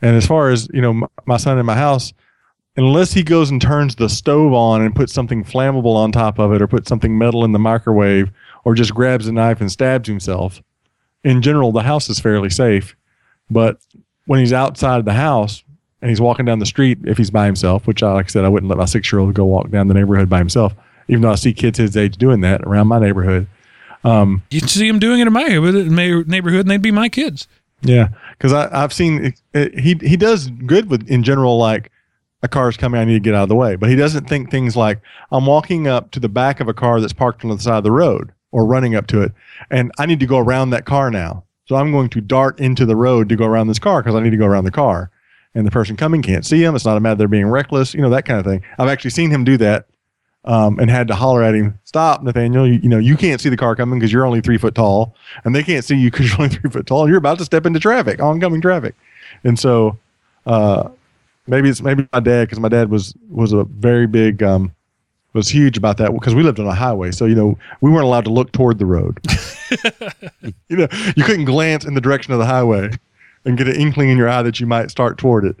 [0.00, 2.12] And as far as you know, m- my son in my house,
[2.76, 6.52] unless he goes and turns the stove on and puts something flammable on top of
[6.52, 8.30] it, or puts something metal in the microwave,
[8.64, 10.62] or just grabs a knife and stabs himself,
[11.24, 12.94] in general, the house is fairly safe.
[13.50, 13.78] But
[14.26, 15.64] when he's outside the house
[16.00, 18.44] and he's walking down the street, if he's by himself, which I, like I said,
[18.44, 20.74] I wouldn't let my six year old go walk down the neighborhood by himself,
[21.08, 23.46] even though I see kids his age doing that around my neighborhood.
[24.04, 27.48] Um, You'd see them doing it in my neighborhood, neighborhood, and they'd be my kids.
[27.80, 31.92] Yeah, because I've seen it, it, he he does good with in general like
[32.42, 34.50] a car's coming, I need to get out of the way, but he doesn't think
[34.50, 35.00] things like
[35.32, 37.84] I'm walking up to the back of a car that's parked on the side of
[37.84, 39.32] the road or running up to it,
[39.70, 41.44] and I need to go around that car now.
[41.66, 44.20] So I'm going to dart into the road to go around this car because I
[44.20, 45.10] need to go around the car,
[45.54, 46.74] and the person coming can't see him.
[46.74, 48.62] It's not a matter they're being reckless, you know that kind of thing.
[48.78, 49.86] I've actually seen him do that.
[50.44, 52.66] Um, and had to holler at him, "Stop, Nathaniel!
[52.66, 55.14] You, you know you can't see the car coming because you're only three foot tall,
[55.44, 57.06] and they can't see you because you're only three foot tall.
[57.08, 58.94] You're about to step into traffic, oncoming traffic."
[59.44, 59.98] And so,
[60.46, 60.88] uh,
[61.48, 64.72] maybe it's maybe my dad because my dad was was a very big um,
[65.32, 68.04] was huge about that because we lived on a highway, so you know we weren't
[68.04, 69.18] allowed to look toward the road.
[70.68, 72.90] you know, you couldn't glance in the direction of the highway
[73.44, 75.56] and get an inkling in your eye that you might start toward it.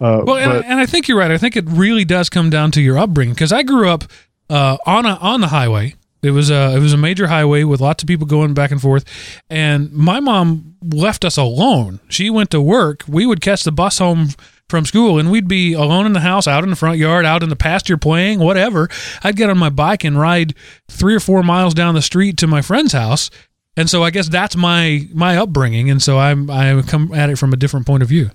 [0.00, 1.30] Uh, Well, and, but- and I think you're right.
[1.30, 4.04] I think it really does come down to your upbringing because I grew up
[4.50, 5.94] uh, on a on the highway.
[6.22, 8.80] It was a it was a major highway with lots of people going back and
[8.82, 9.04] forth,
[9.48, 12.00] and my mom left us alone.
[12.08, 13.04] She went to work.
[13.06, 14.30] We would catch the bus home
[14.68, 17.42] from school, and we'd be alone in the house, out in the front yard, out
[17.42, 18.88] in the pasture playing, whatever.
[19.22, 20.54] I'd get on my bike and ride
[20.88, 23.30] three or four miles down the street to my friend's house,
[23.78, 27.36] and so I guess that's my my upbringing, and so I'm I come at it
[27.36, 28.32] from a different point of view.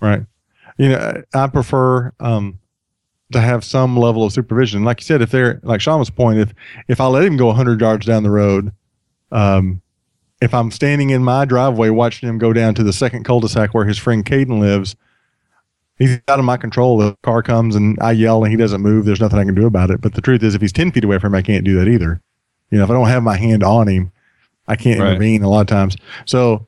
[0.00, 0.24] Right.
[0.78, 2.58] You know, I prefer um,
[3.32, 4.84] to have some level of supervision.
[4.84, 6.54] Like you said, if they're like Sean's point, if
[6.88, 8.72] if I let him go 100 yards down the road,
[9.30, 9.82] um,
[10.40, 13.84] if I'm standing in my driveway watching him go down to the second cul-de-sac where
[13.84, 14.96] his friend Caden lives,
[15.98, 16.96] he's out of my control.
[16.96, 19.04] The car comes and I yell and he doesn't move.
[19.04, 20.00] There's nothing I can do about it.
[20.00, 21.88] But the truth is, if he's 10 feet away from him, I can't do that
[21.88, 22.22] either.
[22.70, 24.12] You know, if I don't have my hand on him,
[24.68, 25.08] I can't Right.
[25.10, 25.96] intervene a lot of times.
[26.26, 26.66] So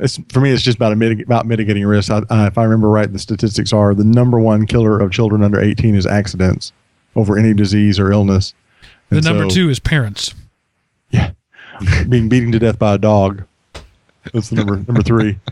[0.00, 2.10] it's for me, it's just about a mitig- about mitigating risk.
[2.10, 5.44] I, I, if I remember right, the statistics are the number one killer of children
[5.44, 6.72] under 18 is accidents
[7.14, 8.54] over any disease or illness.
[9.10, 10.34] And The number so, two is parents.
[11.10, 11.32] yeah,
[12.08, 13.44] being beaten to death by a dog.
[14.32, 15.38] That's the number number three.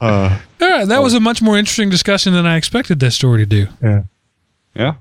[0.00, 3.42] Uh, All right, that was a much more interesting discussion than I expected this story
[3.42, 3.66] to do.
[3.82, 4.02] yeah.
[4.74, 4.94] Yeah.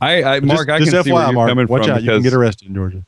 [0.00, 1.90] I, I Mark, just, I just can see where FYI, you're Mark, coming watch from
[1.96, 3.04] out, you can get arrested in Georgia.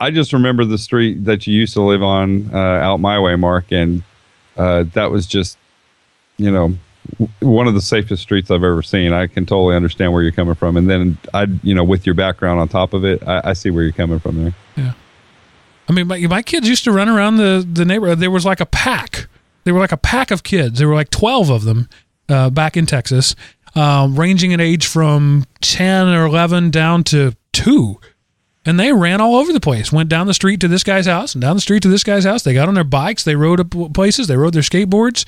[0.00, 3.36] I, just remember the street that you used to live on uh, out my way,
[3.36, 4.02] Mark, and
[4.56, 5.58] uh, that was just,
[6.36, 6.74] you know,
[7.40, 9.12] one of the safest streets I've ever seen.
[9.12, 12.14] I can totally understand where you're coming from, and then I, you know, with your
[12.14, 14.54] background on top of it, I, I see where you're coming from there.
[14.76, 14.92] Yeah,
[15.88, 18.18] I mean, my, my kids used to run around the, the neighborhood.
[18.18, 19.26] There was like a pack.
[19.64, 20.78] They were like a pack of kids.
[20.78, 21.88] There were like 12 of them
[22.28, 23.34] uh, back in Texas,
[23.74, 28.00] um, ranging in age from 10 or 11 down to two.
[28.68, 29.90] And they ran all over the place.
[29.90, 32.24] Went down the street to this guy's house and down the street to this guy's
[32.24, 32.42] house.
[32.42, 33.24] They got on their bikes.
[33.24, 34.26] They rode up places.
[34.26, 35.24] They rode their skateboards.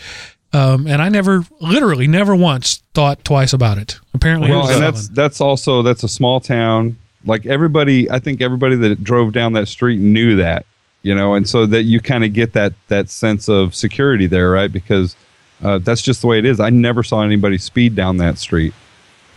[0.52, 3.98] Um, and I never, literally, never once thought twice about it.
[4.12, 6.98] Apparently, Well, and that's that's also that's a small town.
[7.24, 10.66] Like everybody, I think everybody that drove down that street knew that,
[11.00, 14.50] you know, and so that you kind of get that that sense of security there,
[14.50, 14.70] right?
[14.70, 15.16] Because
[15.62, 16.60] uh, that's just the way it is.
[16.60, 18.74] I never saw anybody speed down that street,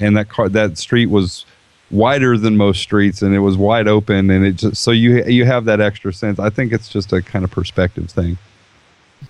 [0.02, 1.46] and that car that street was
[1.94, 5.46] wider than most streets, and it was wide open, and it just so you you
[5.46, 6.40] have that extra sense.
[6.40, 8.38] I think it's just a kind of perspective thing.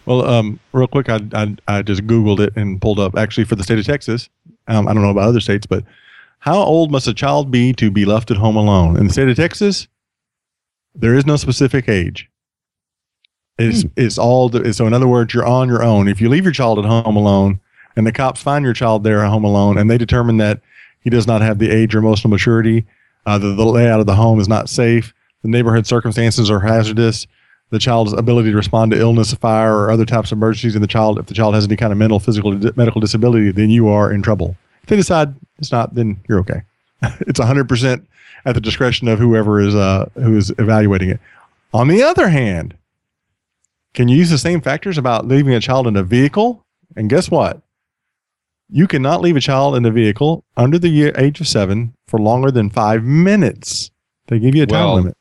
[0.06, 3.56] Well, um, real quick, I, I I just googled it and pulled up actually for
[3.56, 4.30] the state of Texas.
[4.68, 5.84] Um, I don't know about other states, but
[6.40, 9.30] how old must a child be to be left at home alone in the state
[9.30, 9.88] of Texas?
[10.96, 12.30] There is no specific age.
[13.60, 14.88] It's it's all the, so.
[14.88, 16.08] In other words, you're on your own.
[16.08, 17.60] If you leave your child at home alone,
[17.96, 20.62] and the cops find your child there at home alone, and they determine that
[21.04, 22.86] he does not have the age or emotional maturity,
[23.26, 27.28] uh, the, the layout of the home is not safe, the neighborhood circumstances are hazardous,
[27.70, 30.88] the child's ability to respond to illness, fire, or other types of emergencies, and the
[30.88, 34.12] child, if the child has any kind of mental, physical, medical disability, then you are
[34.12, 34.56] in trouble.
[34.84, 36.62] If they decide it's not, then you're okay.
[37.22, 38.06] it's 100%
[38.46, 41.20] at the discretion of whoever is uh, who is evaluating it.
[41.74, 42.76] On the other hand,
[43.96, 46.64] can you use the same factors about leaving a child in a vehicle?
[46.96, 47.63] And guess what?
[48.76, 52.20] You cannot leave a child in a vehicle under the year, age of seven for
[52.20, 53.92] longer than five minutes.
[54.30, 55.18] They give you a time Well, limit.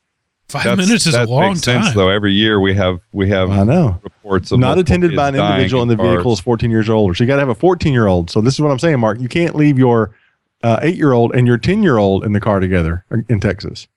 [0.49, 1.83] Five That's- minutes is a long makes time.
[1.83, 2.09] sense, though.
[2.09, 3.99] Every year we have we have I know.
[4.03, 6.09] reports of not attended by an individual in the cars.
[6.15, 7.13] vehicle is 14 years or older.
[7.13, 8.31] So you got to have a 14 year old.
[8.31, 9.19] So this is what I'm saying, Mark.
[9.19, 10.15] You can't leave your
[10.63, 13.87] uh, eight year old and your 10 year old in the car together in Texas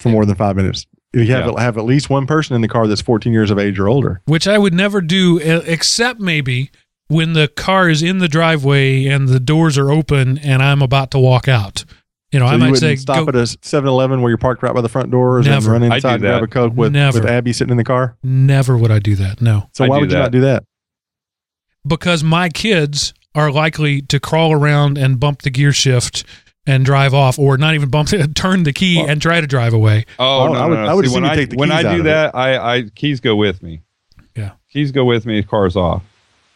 [0.00, 0.86] for more than five minutes.
[1.12, 1.60] You have Yeah.
[1.62, 4.20] have at least one person in the car that's 14 years of age or older.
[4.24, 6.70] which I would never do except maybe
[7.12, 11.10] when the car is in the driveway and the doors are open and I'm about
[11.12, 11.84] to walk out.
[12.30, 14.62] You know, So I might wouldn't say stop go, at a 7-Eleven where you're parked
[14.62, 17.20] right by the front doors and run inside and grab a coke with, Never.
[17.20, 18.16] with Abby sitting in the car.
[18.22, 19.42] never would I do that.
[19.42, 19.68] No.
[19.74, 20.64] So I why do would you not do that?
[21.86, 26.24] Because my kids are likely to crawl around and bump the gear shift
[26.66, 29.46] and drive off or not even bump it, turn the key Well- and try to
[29.46, 30.06] drive away.
[30.18, 30.90] Oh Well, no, I would- no, no.
[30.90, 32.82] I would See, when I take the when keys I do of that, I, I
[32.94, 33.82] keys go with me.
[34.36, 34.52] Yeah.
[34.70, 35.42] keys go with me.
[35.42, 36.02] Car's off,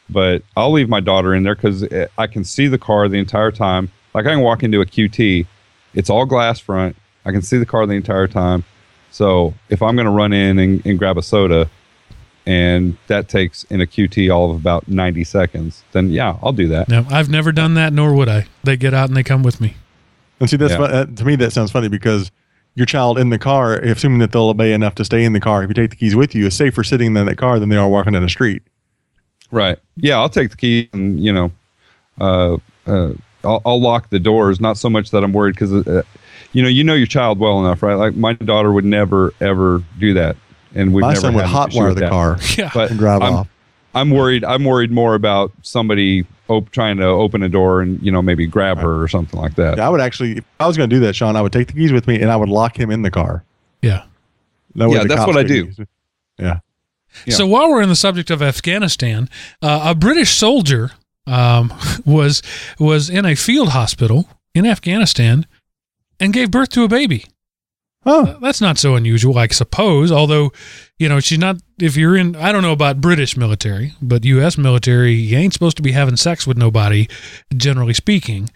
[0.09, 1.85] but I'll leave my daughter in there because
[2.17, 3.91] I can see the car the entire time.
[4.15, 5.47] Like I can walk into a QT,
[5.95, 6.97] it's all glass front.
[7.25, 8.65] I can see the car the entire time.
[9.11, 11.69] So if I'm going to run in and, and grab a soda,
[12.47, 16.69] and that takes in a QT all of about 90 seconds, then yeah, I'll do
[16.69, 16.89] that.
[16.89, 18.47] No, I've never done that, nor would I.
[18.63, 19.77] They get out and they come with me.
[20.39, 20.79] And see, that's Yeah.
[20.79, 22.31] fun- uh, to me that sounds funny because
[22.77, 25.65] your child in the car, assuming that they'll obey enough to stay in the car,
[25.65, 27.77] if you take the keys with you, is safer sitting in that car than they
[27.77, 28.63] are walking down the street.
[29.51, 29.79] Right.
[29.97, 31.51] Yeah, I'll take the key and you know,
[32.21, 32.57] uh,
[32.87, 33.13] uh,
[33.45, 34.61] I'll, I'll lock the doors.
[34.61, 36.03] Not so much that I'm worried because, uh,
[36.53, 37.95] you know, you know your child well enough, right?
[37.95, 40.37] Like my daughter would never ever do that,
[40.75, 42.11] and we've My never son would had an issue hotwire the that.
[42.11, 42.71] car Yeah.
[42.75, 43.49] But and drive I'm, off.
[43.95, 44.45] I'm worried.
[44.45, 48.47] I'm worried more about somebody op- trying to open a door and you know maybe
[48.47, 49.79] grab her or something like that.
[49.79, 51.69] Yeah, I would actually, if I was going to do that, Sean, I would take
[51.69, 53.45] the keys with me and I would lock him in the car.
[53.83, 54.05] Yeah.
[54.75, 55.73] That Yeah, that's what I do.
[56.39, 56.59] Yeah.
[57.25, 57.35] Yeah.
[57.35, 59.29] So while we're in the subject of Afghanistan,
[59.63, 60.93] uh, a British soldier
[61.27, 61.73] um,
[62.05, 62.43] was
[62.79, 65.47] was in a field hospital in Afghanistan
[66.21, 67.25] and gave birth to a baby.
[68.09, 70.13] Oh, That's not so unusual, I suppose.
[70.13, 70.53] Although,
[70.97, 71.57] you know, she's not.
[71.81, 74.57] If you're in, I don't know about British military, but U.S.
[74.57, 77.09] military, you ain't supposed to be having sex with nobody,
[77.57, 78.49] generally speaking.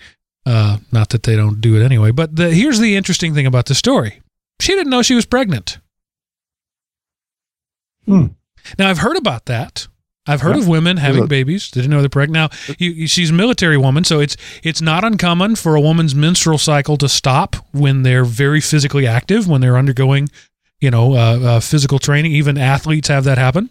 [0.46, 2.12] Uh, not that they don't do it anyway.
[2.12, 4.22] But the, here's the interesting thing about the story:
[4.60, 5.78] she didn't know she was pregnant.
[8.06, 8.26] Hmm.
[8.78, 9.86] Now I've heard about that.
[10.26, 10.62] I've heard Yeah.
[10.62, 11.70] of women having a- babies.
[11.70, 12.52] Didn't know they're pregnant.
[12.52, 16.14] Now you, you, she's a military woman, so it's it's not uncommon for a woman's
[16.14, 20.28] menstrual cycle to stop when they're very physically active, when they're undergoing,
[20.80, 22.32] you know, uh, uh, physical training.
[22.32, 23.70] Even athletes have that happen.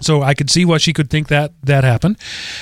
[0.00, 2.18] So I could see why she could think that that happened.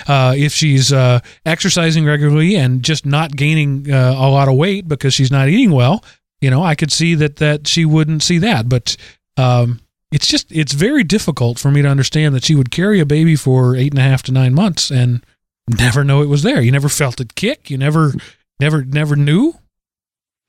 [0.06, 4.88] Uh, if she's uh, exercising regularly and just not gaining uh, a lot of weight
[4.88, 6.02] because she's not eating well,
[6.40, 8.70] you know, I could see that that she wouldn't see that.
[8.70, 8.96] But
[9.36, 9.80] um,
[10.12, 13.36] it's just it's very difficult for me to understand that she would carry a baby
[13.36, 15.24] for eight and a half to nine months and
[15.68, 16.60] never know it was there.
[16.60, 17.70] You never felt it kick.
[17.70, 18.12] You never,
[18.60, 19.54] never, never knew.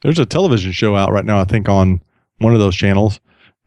[0.02, 2.02] there's a television show out right now, I think, on
[2.38, 3.20] one of those channels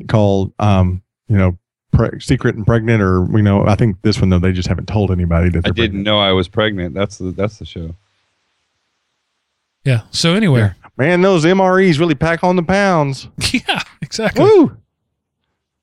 [0.08, 1.58] called, um, you know,
[1.92, 4.86] pre- secret and pregnant, or you know, I think this one though they just haven't
[4.86, 6.94] told anybody that I they're didn't know I was pregnant.
[6.94, 7.94] That's the that's the show.
[9.84, 10.02] Yeah.
[10.10, 10.98] So anyway, pregnant.
[10.98, 13.28] Man, those MREs really pack on the pounds.
[13.52, 14.44] yeah, exactly.
[14.44, 14.76] Woo!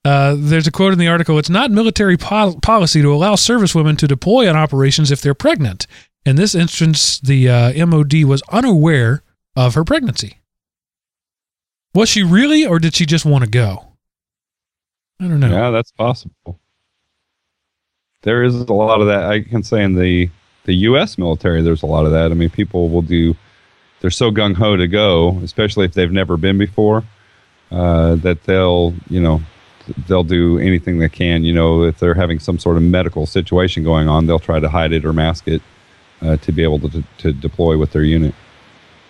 [0.06, 3.98] Uh, there's a quote in the article It's not military pol- policy to allow servicewomen
[3.98, 5.86] to deploy on operations if they're pregnant.
[6.26, 9.24] In this instance, the uh, MOD was unaware
[9.56, 10.40] of her pregnancy.
[11.94, 13.88] Was she really, or did she just want to go?
[15.20, 15.50] I don't know.
[15.50, 16.60] Yeah, that's possible.
[18.22, 19.24] There is a lot of that.
[19.24, 20.30] I can say in the
[20.66, 21.18] the U.S.
[21.18, 22.30] military, there's a lot of that.
[22.30, 23.36] I mean, people will do.
[24.02, 27.04] They're so gung ho to go, especially if they've never been before,
[27.72, 29.42] uh, that they'll you know
[30.08, 31.44] they'll do anything they can.
[31.44, 34.70] You know, if they're having some sort of medical situation going on, they'll try to
[34.70, 35.62] hide it or mask it
[36.22, 38.34] uh, to be able to to deploy with their unit.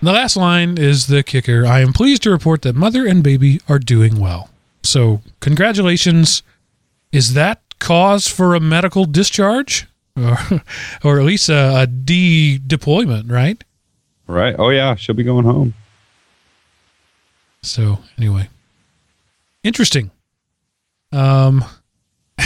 [0.01, 1.65] The last line is the kicker.
[1.65, 4.49] I am pleased to report that mother and baby are doing well.
[4.83, 6.43] So, congratulations.
[7.11, 9.87] Is that cause for a medical discharge?
[10.15, 10.37] Or,
[11.03, 13.63] or at least a, a de deployment, right?
[14.27, 14.55] Right?
[14.57, 15.73] Oh yeah, she'll be going home.
[17.63, 18.49] So, anyway,
[19.63, 20.11] interesting.
[21.11, 21.63] Um,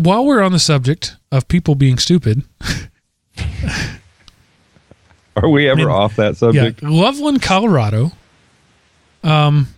[0.00, 2.44] while we're on the subject of people being stupid,
[5.36, 6.82] Are we ever In- off that subject?
[6.82, 8.12] Yeah, Loveland, Colorado.
[9.22, 9.68] Um,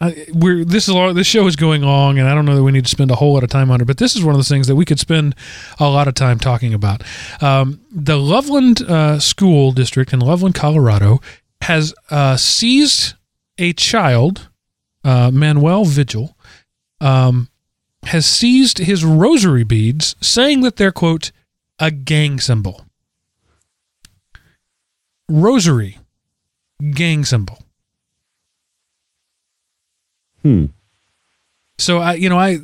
[0.00, 2.70] I, we're this is this show is going long, and I don't know that we
[2.72, 3.86] need to spend a whole lot of time on it.
[3.86, 5.34] But this is one of the things that we could spend
[5.80, 7.02] a lot of time talking about.
[7.40, 11.20] Um, the Loveland uh, School District in Loveland, Colorado,
[11.62, 13.14] has uh, seized
[13.58, 14.48] a child,
[15.04, 16.36] uh, Manuel Vigil,
[17.00, 17.48] um,
[18.04, 21.32] has seized his rosary beads, saying that they're quote
[21.78, 22.84] a gang symbol
[25.28, 25.98] rosary
[26.92, 27.58] gang symbol.
[30.42, 30.66] Hmm.
[31.78, 32.58] So I, you know, I,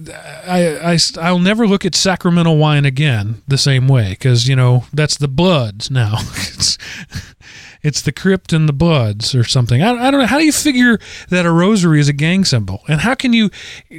[0.46, 4.84] I, I, I'll never look at sacramental wine again the same way because you know
[4.92, 6.18] that's the bloods now.
[7.82, 9.82] it's, the crypt and the Buds or something.
[9.82, 10.26] I, I don't know.
[10.26, 10.98] How do you figure
[11.28, 13.50] that a rosary is a gang symbol, and how can you,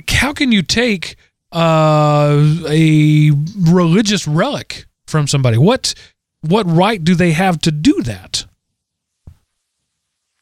[0.07, 1.15] how can you take
[1.51, 5.57] uh, a religious relic from somebody?
[5.57, 5.93] What,
[6.41, 8.45] what right do they have to do that?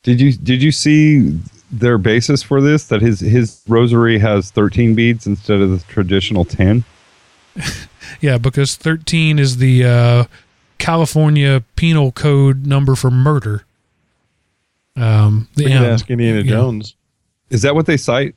[0.03, 1.37] Did you did you see
[1.69, 2.87] their basis for this?
[2.87, 6.85] That his his rosary has thirteen beads instead of the traditional ten.
[8.21, 10.23] Yeah, because 13 is the uh,
[10.79, 13.63] California Penal Code number for murder.
[14.95, 15.91] Um, the We can M.
[15.91, 16.51] ask Indiana Yeah.
[16.51, 16.95] Jones.
[17.49, 18.35] Is that what they cite?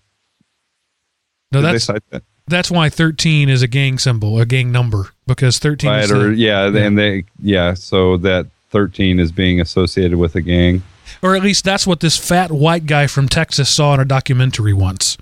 [1.50, 2.22] No, Did they that's cite that?
[2.48, 6.30] that's why 13 is a gang symbol, a gang number, because 13 Right, is or
[6.30, 10.82] the, yeah, and they yeah, so that thirteen is being associated with a gang.
[11.22, 14.72] or at least that's what this fat white guy from Texas saw in a documentary
[14.72, 15.18] once.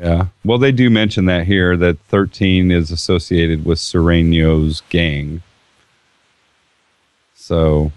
[0.00, 0.26] Yeah.
[0.44, 5.42] Well, they do mention that here that thirteen is associated with Sureños gang.
[7.52, 7.92] So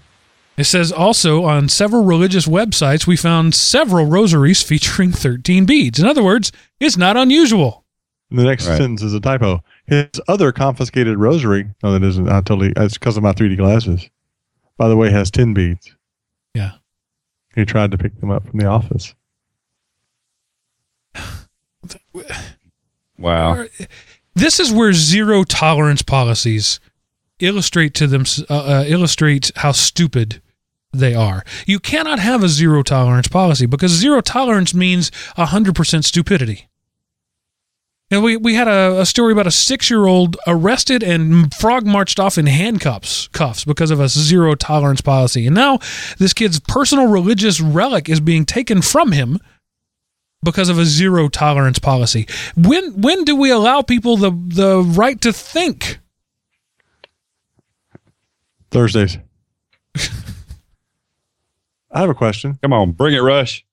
[0.57, 5.97] It says also on several religious websites we found several rosaries featuring 13 beads.
[5.97, 6.51] In other words,
[6.81, 7.85] it's not unusual.
[8.31, 8.77] The next Right.
[8.77, 9.63] sentence is a typo.
[9.87, 11.69] His other confiscated rosary.
[11.81, 12.27] No, that isn't.
[12.27, 12.73] I totally.
[12.75, 14.09] It's because of my 3D glasses.
[14.77, 15.95] By the way, has ten beads.
[16.53, 16.71] Yeah.
[17.55, 19.15] He tried to pick them up from the office.
[23.17, 23.65] wow.
[24.33, 26.81] This is where zero tolerance policies
[27.39, 30.41] illustrate to them uh, uh, illustrate how stupid
[30.93, 31.43] they are.
[31.65, 36.69] You cannot have a zero tolerance policy because zero tolerance means hundred percent stupidity.
[38.11, 41.87] And we, we had a, a story about a six year old arrested and frog
[41.87, 45.47] marched off in handcuffs cuffs because of a zero tolerance policy.
[45.47, 45.79] And now
[46.19, 49.39] this kid's personal religious relic is being taken from him
[50.43, 52.27] because of a zero tolerance policy.
[52.55, 55.99] When when do we allow people the the right to think?
[58.75, 59.17] Thursdays.
[61.91, 62.59] I have a question.
[62.61, 63.65] Come on, bring it, Rush.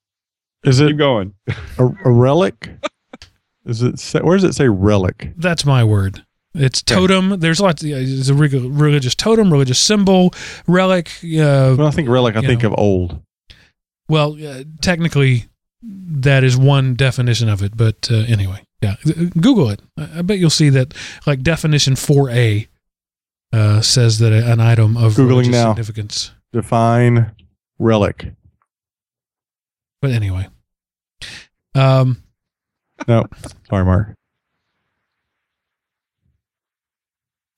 [0.64, 1.34] Is it Keep going.
[1.78, 2.70] a, a relic?
[3.64, 3.98] Is it?
[3.98, 5.32] Say, where does it say relic?
[5.36, 6.24] That's my word.
[6.54, 7.40] It's totem.
[7.40, 7.82] There's lots.
[7.82, 10.32] yeah, It's a reg- religious totem, religious symbol,
[10.66, 11.08] relic.
[11.24, 12.72] Uh, When I think relic, I think know.
[12.72, 13.20] of old.
[14.08, 15.46] well, uh, technically,
[15.82, 17.76] that is one definition of it.
[17.76, 18.96] But uh, anyway, yeah,
[19.40, 19.80] Google it.
[19.96, 20.94] I I bet you'll see that
[21.26, 22.68] like definition four A
[23.52, 25.70] uh, says that an item of Googling religious now.
[25.72, 26.32] significance.
[26.52, 27.32] Define
[27.78, 28.32] relic.
[30.00, 30.48] But anyway,
[31.74, 32.22] um,
[33.06, 33.26] No,
[33.68, 34.14] sorry, Mark.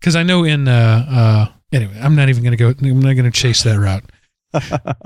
[0.00, 2.68] because I know in uh, uh, anyway, I'm not even going to go.
[2.86, 4.04] I'm not going to chase that route.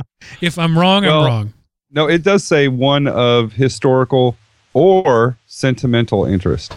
[0.40, 1.54] If I'm wrong, Well, I'm wrong.
[1.90, 4.36] No, it does say one of historical
[4.74, 6.74] or sentimental interest.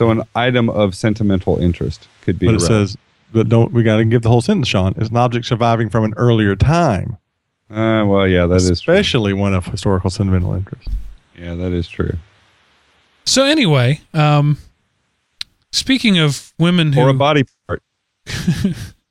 [0.00, 2.46] So an item of sentimental interest could be.
[2.46, 2.96] But it says,
[3.34, 4.94] but don't we got to give the whole sentence, Sean?
[4.96, 7.18] It's an object surviving from an earlier time,
[7.70, 8.94] Uh, well, yeah, that is true.
[8.94, 10.88] especially one of historical sentimental interest.
[11.38, 12.16] Yeah, that is true.
[13.26, 14.56] So anyway, um,
[15.70, 17.82] speaking of women who Or a body part,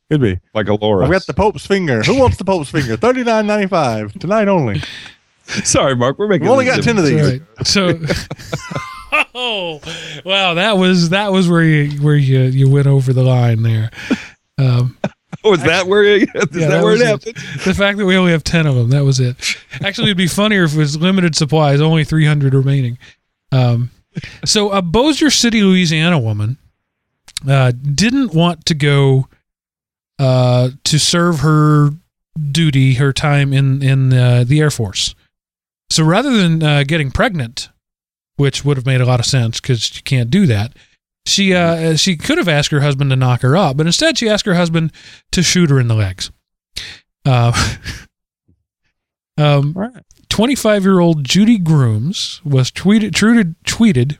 [0.09, 0.39] Could be.
[0.55, 1.05] like a Laura.
[1.05, 2.01] I've got the Pope's finger.
[2.01, 2.97] Who wants the Pope's finger?
[2.97, 4.81] Thirty nine ninety five tonight only.
[5.45, 6.17] Sorry, Mark.
[6.17, 6.45] We're making.
[6.45, 7.21] We've only this got ten of these.
[7.21, 7.41] Right.
[7.67, 7.89] So,
[9.35, 9.81] oh,
[10.25, 13.89] wow, that was that was where you where you you went over the line there.
[14.57, 14.97] Um,
[15.41, 16.03] Oh, is that where?
[16.03, 17.07] It, is Yeah, that, that where it was it.
[17.07, 17.35] happened?
[17.63, 19.37] the fact that we only have ten of them, that was it.
[19.81, 22.97] Actually, it'd be funnier if it was limited supplies, only three hundred remaining.
[23.53, 23.89] Um,
[24.43, 26.57] so, a Bossier City, Louisiana woman
[27.47, 29.29] uh, didn't want to go
[30.17, 31.91] uh, to serve her
[32.51, 35.15] duty, her time in in uh, the Air Force.
[35.89, 37.69] So, rather than uh, getting pregnant,
[38.39, 40.73] which would have made a lot of sense because you can't do that.
[41.25, 44.29] She uh, she could have asked her husband to knock her up, but instead she
[44.29, 44.91] asked her husband
[45.31, 46.31] to shoot her in the legs.
[47.25, 47.51] Uh,
[49.37, 50.03] um, Right.
[50.29, 54.17] 25 year old Judy Grooms was tweeted, treated, tweeted,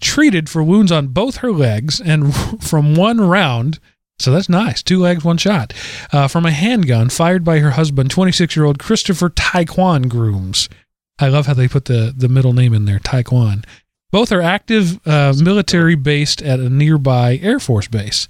[0.00, 3.78] treated for wounds on both her legs and from one round.
[4.18, 4.82] So that's nice.
[4.82, 5.72] Two legs, one shot.
[6.12, 10.68] Uh, from a handgun fired by her husband, 26 year old Christopher Taquan Grooms.
[11.20, 13.64] I love how they put the, the middle name in there, Taquan.
[14.10, 18.26] Both are active uh, military based at a nearby Air Force base.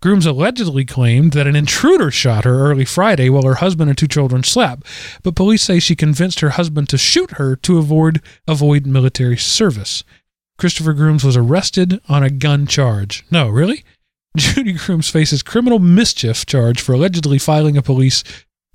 [0.00, 4.06] Grooms allegedly claimed that an intruder shot her early Friday while her husband and two
[4.06, 4.86] children slept,
[5.24, 10.04] but police say she convinced her husband to shoot her to avoid avoid military service.
[10.56, 13.24] Christopher Grooms was arrested on a gun charge.
[13.30, 13.84] No, really?
[14.36, 18.22] Judy Grooms faces criminal mischief charge for allegedly filing a police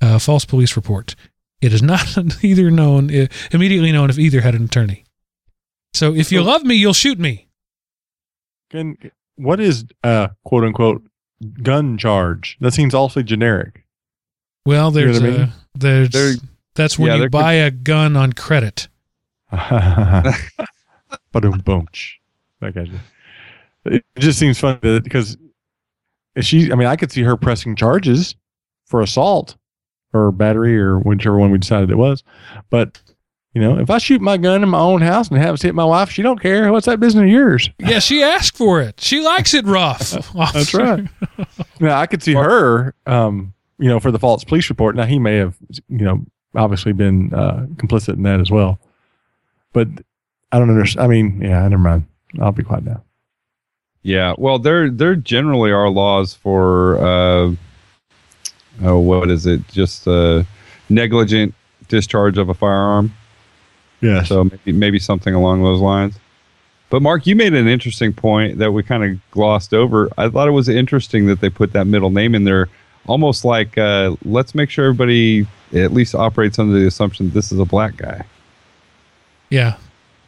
[0.02, 1.16] uh, false police report.
[1.64, 2.06] It is not
[2.44, 5.06] either known uh, immediately known if either had an attorney.
[5.94, 7.48] So if you love me, you'll shoot me.
[8.70, 8.98] Can
[9.36, 11.04] what is uh quote unquote
[11.62, 12.58] gun charge?
[12.60, 13.86] That seems awfully generic.
[14.66, 15.52] Well, You know there's I a, mean?
[15.76, 16.34] there's There-
[16.76, 18.88] that's when yeah, you there could- buy a gun on credit.
[19.52, 20.34] Ba-dum,
[21.64, 22.20] bunch.
[22.62, 23.00] I you.
[23.86, 25.38] It just seems funny because
[26.42, 28.36] she, I mean, I could see her pressing charges
[28.86, 29.56] for assault
[30.14, 32.24] or battery or whichever one we decided it was.
[32.70, 33.02] But,
[33.54, 35.76] you know, if I shoot my gun in my own house and have it hit
[35.76, 36.72] my wife, she don't care.
[36.72, 37.70] What's that business of yours?
[37.80, 39.00] Yeah, she asked for it.
[39.02, 40.12] She likes it rough.
[40.54, 41.08] That's right.
[41.80, 44.96] Now, I could see her, um, you know, for the false police report.
[44.96, 45.56] Now, he may have,
[45.90, 46.26] you know,
[46.56, 48.80] obviously been uh, complicit in that as well.
[49.74, 49.88] But
[50.52, 51.04] I don't understand.
[51.04, 52.06] I mean, yeah, never mind.
[52.40, 53.04] I'll be quiet now.
[54.04, 57.56] Yeah, well, there there generally are laws for uh,
[58.84, 59.68] oh, what is it?
[59.70, 60.44] Just uh,
[60.90, 61.54] negligent
[61.88, 63.14] discharge of a firearm.
[64.02, 64.24] Yeah.
[64.24, 66.16] So maybe maybe something along those lines.
[66.90, 70.10] But Mark, you made an interesting point that we kind of glossed over.
[70.18, 72.70] I thought it was interesting that they put that middle name in there,
[73.08, 77.58] almost like uh, let's make sure everybody at least operates under the assumption this is
[77.58, 78.24] a black guy,
[79.50, 79.78] yeah,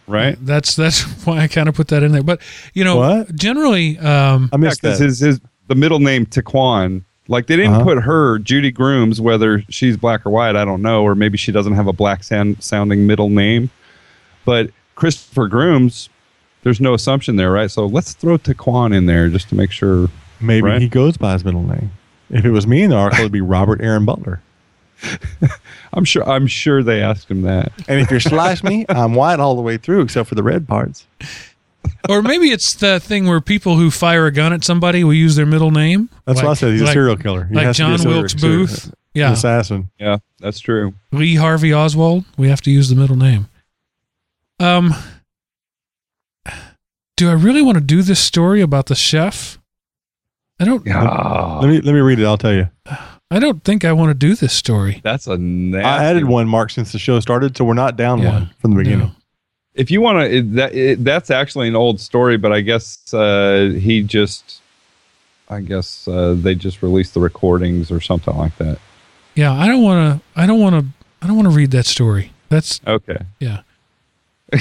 [0.07, 0.38] right?
[0.44, 2.23] That's that's why I kind of put that in there.
[2.23, 2.41] But
[2.73, 3.36] you know, What?
[3.36, 5.06] generally, um, I missed because that.
[5.06, 7.03] his his the middle name Taquan.
[7.27, 7.84] Like they didn't Uh-huh.
[7.84, 11.52] put her Judy Grooms, whether she's black or white, I don't know, or maybe she
[11.52, 13.69] doesn't have a black sound, sounding middle name.
[14.45, 16.10] But Christopher Grooms,
[16.64, 17.69] there's no assumption there, right?
[17.72, 20.10] So let's throw Taquan in there just to make sure.
[20.39, 20.81] Maybe Right.
[20.81, 21.91] he goes by his middle name.
[22.30, 24.41] If it was me in the article, it'd be Robert Aaron Butler.
[25.93, 27.72] I'm sure I'm sure they asked him that.
[27.88, 30.68] And if you slice me, I'm white all the way through except for the red
[30.68, 31.06] parts.
[32.10, 35.36] or maybe it's the thing where people who fire a gun at somebody will use
[35.36, 36.10] their middle name.
[36.26, 36.72] That's Like- what I said.
[36.74, 37.45] He's a serial killer.
[37.45, 38.86] He like has to be a John serial- Wilkes serial- Booth.
[38.88, 39.90] an Yeah, assassin.
[39.99, 40.94] Yeah, that's true.
[41.12, 42.26] Lee Harvey Oswald.
[42.38, 43.48] We have to use the middle name.
[44.60, 44.94] Um,
[47.18, 49.57] do I really want to do this story about the chef?
[50.60, 50.86] I don't.
[50.86, 51.02] Yeah,
[51.62, 52.26] Let me let me read it.
[52.26, 52.70] I'll tell you.
[53.32, 55.02] I don't think I want to do this story.
[55.03, 55.84] that's a nasty.
[55.86, 58.32] I added one mark since the show started, so we're not down Yeah.
[58.32, 58.99] one from the beginning.
[58.99, 59.12] No.
[59.76, 63.73] If you want to, that it, that's actually an old story, but I guess uh,
[63.77, 64.61] he just,
[65.49, 68.80] I guess uh, they just released the recordings or something like that.
[69.35, 70.41] Yeah, I don't want to.
[70.41, 71.06] I don't want to.
[71.22, 72.31] I don't want to read that story.
[72.49, 73.18] That's Okay.
[73.39, 73.61] yeah.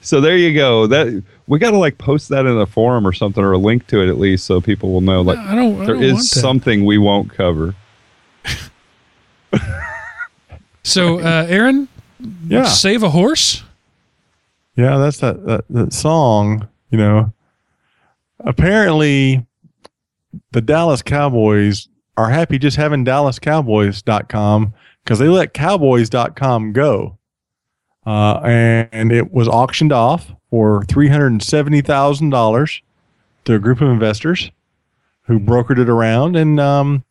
[0.00, 0.86] So there you go.
[0.86, 3.86] That we got to like post that in a forum or something, or a link
[3.88, 5.20] to it at least, so people will know.
[5.20, 5.82] Like I don't.
[5.82, 7.74] I there don't is something we won't cover.
[10.86, 11.88] So, uh, Aaron,
[12.46, 12.64] Yeah.
[12.64, 13.62] save a horse.
[14.76, 16.68] Yeah, that's that, that that song.
[16.90, 17.32] You know,
[18.40, 19.46] apparently,
[20.52, 27.18] the Dallas Cowboys are happy just having DallasCowboys.com because they let Cowboys.com go.
[28.06, 32.80] Uh, and it was auctioned off for $370,000
[33.44, 34.50] to a group of investors
[35.22, 36.36] who brokered it around.
[36.36, 37.02] And um,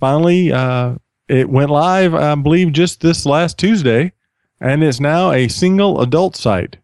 [0.00, 0.94] finally, uh,
[1.28, 4.12] it went live, I believe, just this last Tuesday.
[4.60, 6.78] And it's now a single adult site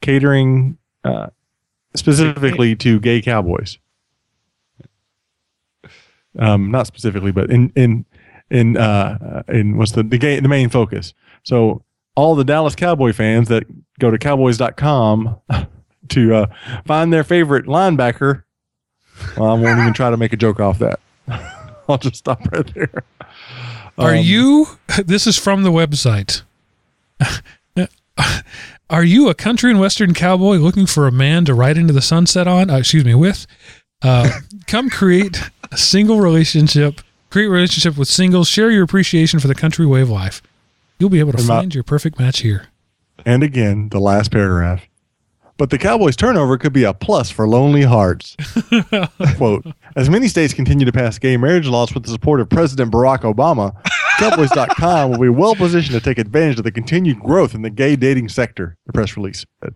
[0.00, 1.28] catering uh,
[1.94, 3.78] specifically to gay cowboys.
[6.38, 8.04] Um, not specifically, but in in
[8.50, 11.14] in uh, in what's the the, gay, the main focus.
[11.42, 11.82] So
[12.14, 13.64] all the Dallas Cowboy fans that
[13.98, 15.36] go to Cowboys.com
[16.08, 16.46] to uh,
[16.86, 18.44] find their favorite linebacker.
[19.36, 21.00] Well, I won't even try to make a joke off that.
[21.88, 23.02] I'll just stop right there.
[23.96, 24.66] Are Um, you?
[25.04, 26.42] This is from the website.
[28.90, 32.00] Are you a country and western cowboy looking for a man to ride into the
[32.02, 32.70] sunset on?
[32.70, 33.46] Uh, excuse me, with.
[34.00, 34.30] Uh,
[34.66, 35.40] come create
[35.70, 37.00] a single relationship.
[37.30, 38.48] Create a relationship with singles.
[38.48, 40.40] Share your appreciation for the country way of life.
[40.98, 42.68] You'll be able to And my- find your perfect match here.
[43.26, 44.82] And again, the last paragraph.
[45.58, 48.36] But the Cowboys' turnover could be a plus for lonely hearts.
[49.36, 49.66] Quote
[49.96, 53.22] As many states continue to pass gay marriage laws with the support of President Barack
[53.22, 53.74] Obama,
[54.18, 57.96] Cowboys.com will be well positioned to take advantage of the continued growth in the gay
[57.96, 59.74] dating sector, the press release said.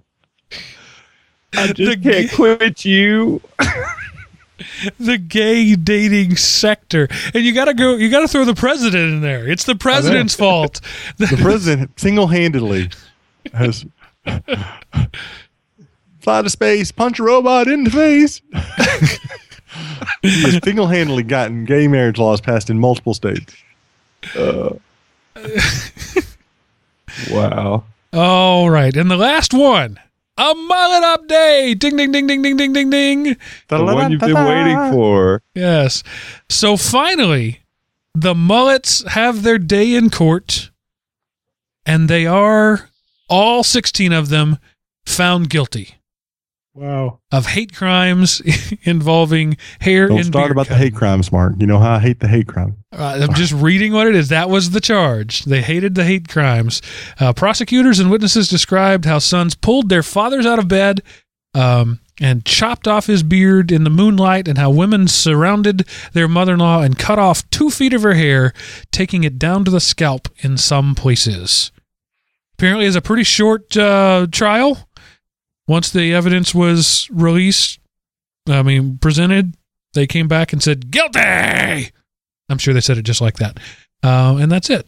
[1.55, 3.41] I just gay- can't quit you.
[4.99, 7.09] the gay dating sector.
[7.35, 9.49] And you got to go, you got to throw the president in there.
[9.49, 10.81] It's the president's fault.
[11.19, 12.91] The president single handedly
[13.53, 13.87] has
[16.21, 18.41] fly to space, punch a robot in the face.
[20.23, 23.55] he has single handedly gotten gay marriage laws passed in multiple states.
[24.37, 24.75] Uh,
[27.31, 27.85] wow.
[28.13, 28.97] All right.
[28.97, 29.99] And the last one
[30.37, 31.79] a mullet update.
[31.79, 33.37] Ding, ding, ding, ding, ding, ding, ding, ding.
[33.69, 35.43] The one you've been waiting for.
[35.55, 36.03] Yes.
[36.49, 37.61] So finally,
[38.15, 40.71] the mullets have their day in court,
[41.85, 42.91] and they are,
[43.29, 44.59] all 16 of them,
[45.05, 45.97] found guilty
[46.75, 47.21] Wow.
[47.31, 48.41] of hate crimes
[48.83, 51.55] involving hair Don't and start beard about the hate crimes, Mark.
[51.59, 52.79] You know how I hate the hate crime.
[52.91, 54.29] Uh, I'm just reading what it is.
[54.29, 55.45] That was the charge.
[55.45, 56.81] They hated the hate crimes.
[57.21, 61.03] Uh, prosecutors and witnesses described how sons pulled their fathers out of bed
[61.55, 66.55] um, and chopped off his beard in the moonlight, and how women surrounded their mother
[66.55, 68.55] in law and cut off two feet of her hair,
[68.91, 71.71] taking it down to the scalp in some places.
[72.55, 74.89] Apparently, it's a pretty short uh, trial.
[75.67, 77.79] Once the evidence was released,
[78.49, 79.57] I mean, presented,
[79.95, 81.21] they came back and said, guilty.
[81.21, 83.59] I'm sure they said it just like that.
[84.03, 84.87] Uh, and that's it.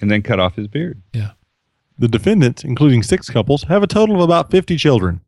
[0.00, 1.02] And then cut off his beard.
[1.12, 1.32] Yeah.
[1.98, 5.20] The defendants, including six couples, have a total of about 50 children.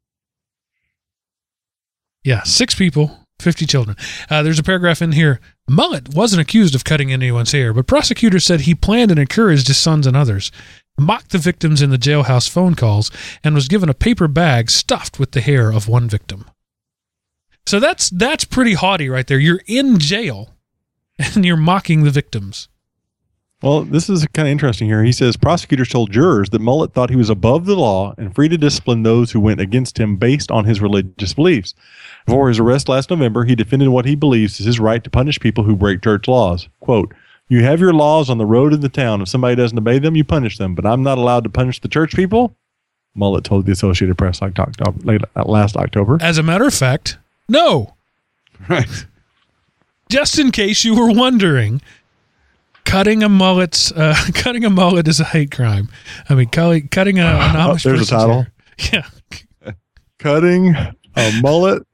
[2.23, 3.97] Yeah, six people, 50 children.
[4.31, 5.41] Uh, there's a paragraph in here.
[5.69, 9.77] Mullet wasn't accused of cutting anyone's hair, but prosecutors said he planned and encouraged his
[9.77, 10.51] sons and others,
[10.99, 13.11] mocked the victims in the jailhouse phone calls,
[13.43, 16.47] and was given a paper bag stuffed with the hair of one victim.
[17.67, 19.39] So that's that's pretty haughty right there.
[19.39, 20.55] You're in jail
[21.19, 22.69] and you're mocking the victims.
[23.63, 25.03] Well, this is kind of interesting here.
[25.03, 28.49] He says prosecutors told jurors that Mullet thought he was above the law and free
[28.51, 31.75] to discipline those who went against him based on his religious beliefs.
[32.27, 35.41] Before his arrest last November, he defended what he believes is his right to punish
[35.41, 36.69] people who break church laws.
[36.81, 37.15] Quote,
[37.49, 39.21] You have your laws on the road in the town.
[39.21, 41.89] If somebody doesn't obey them, you punish them, but I'm not allowed to punish the
[41.89, 42.57] church people?
[43.15, 46.19] Mullet told the Associated Press like October, late, uh, last October.
[46.21, 47.19] As a matter of fact,
[47.49, 47.95] no.
[48.69, 48.89] Right.
[50.09, 51.81] just in case you were wondering,
[52.85, 55.89] cutting a mullet's uh, cutting a mullet is a hate crime.
[56.29, 58.35] I mean, cutting cutting a, an Amish There's a title.
[58.35, 58.51] hair.
[58.93, 59.73] Yeah,
[60.19, 60.75] Cutting
[61.15, 61.87] a mullet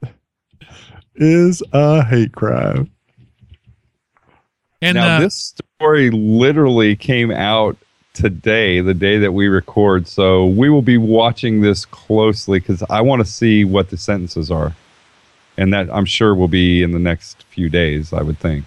[1.17, 2.91] is a hate crime.
[4.83, 7.77] And now uh, this story literally came out
[8.13, 10.07] today, the day that we record.
[10.09, 14.51] So we will be watching this closely because I want to see what the sentences
[14.51, 14.75] are,
[15.57, 18.13] and that I'm sure will be in the next few days.
[18.13, 18.67] I would think.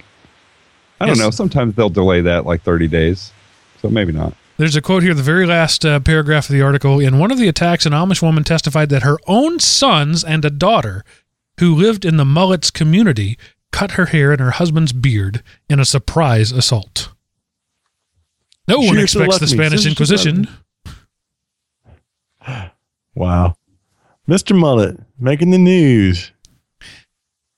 [0.99, 1.26] I don't Yes.
[1.26, 1.31] know.
[1.31, 3.31] Sometimes they'll delay that like 30 days,
[3.81, 4.34] so maybe not.
[4.57, 6.99] there's a quote here, the very last uh, paragraph of the article.
[6.99, 10.49] In one of the attacks, an Amish woman testified that her own sons and a
[10.49, 11.03] daughter,
[11.60, 13.38] who lived in the mullets community,
[13.74, 17.10] cut her hair and her husband's beard in a surprise assault.
[18.68, 19.48] No one expects the.
[19.48, 20.48] Spanish Scissors to left Inquisition.
[23.16, 23.56] Wow.
[24.28, 24.58] Mr.
[24.58, 26.32] Mullet making the news.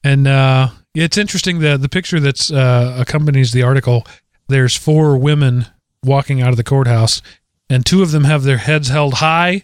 [0.04, 4.06] And uh, it's interesting that the picture that's uh, accompanies the article.
[4.48, 5.68] There's four women
[6.04, 7.22] walking out of the courthouse,
[7.70, 9.64] and two of them have their heads held high,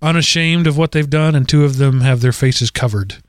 [0.00, 3.22] unashamed of what they've done, and two of them have their faces covered.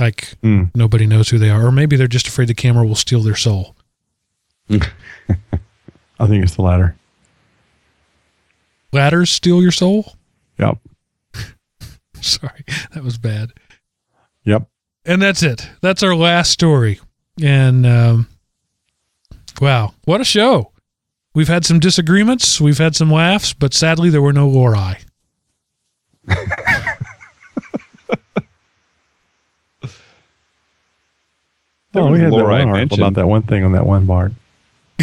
[0.00, 0.64] Like Hmm.
[0.74, 3.36] nobody knows who they are, or maybe they're just afraid the camera will steal their
[3.36, 3.76] soul.
[4.70, 6.96] I think it's the latter.
[8.92, 10.14] Ladders steal your soul?
[10.58, 10.78] Yep.
[12.20, 12.64] Sorry,
[12.94, 13.50] that was bad.
[14.44, 14.68] Yep.
[15.04, 15.68] And that's it.
[15.80, 17.00] That's our last story.
[17.42, 18.28] And um,
[19.60, 20.70] wow, what a show!
[21.34, 24.98] We've had some disagreements, we've had some laughs, but sadly there were no Lori.
[31.92, 33.00] There oh, we had that Laura I one article mentioned.
[33.00, 34.32] about that one thing on that one Bart.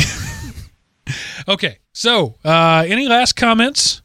[1.47, 4.03] Okay, so uh, any last comments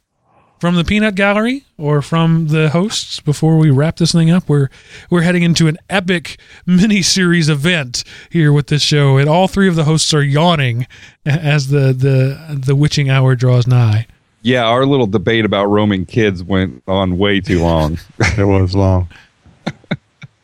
[0.59, 4.49] from the Peanut Gallery or from the hosts before we wrap this thing up?
[4.49, 4.69] We're
[5.11, 9.67] we're heading into an epic mini series event here with this show, and all three
[9.67, 10.87] of the hosts are yawning
[11.25, 14.07] as the the the witching hour draws nigh.
[14.41, 17.99] Yeah, our little debate about roaming kids went on way too long.
[18.37, 19.07] It was long.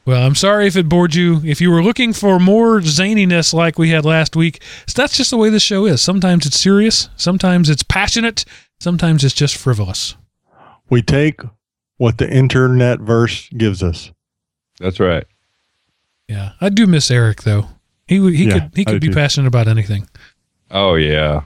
[0.06, 1.42] Well, I'm sorry if it bored you.
[1.44, 4.62] If you were looking for more zaniness like we had last week,
[4.96, 6.02] that's just the way this show is.
[6.02, 8.44] Sometimes it's serious, sometimes it's passionate,
[8.80, 10.16] sometimes it's just frivolous.
[10.90, 11.42] We take
[11.98, 14.12] what the internet verse gives us.
[14.80, 15.26] That's right.
[16.28, 17.68] Yeah, I do miss Eric though.
[18.08, 19.14] He he Yeah, could he could be too.
[19.14, 20.08] passionate about anything.
[20.72, 21.44] Oh yeah.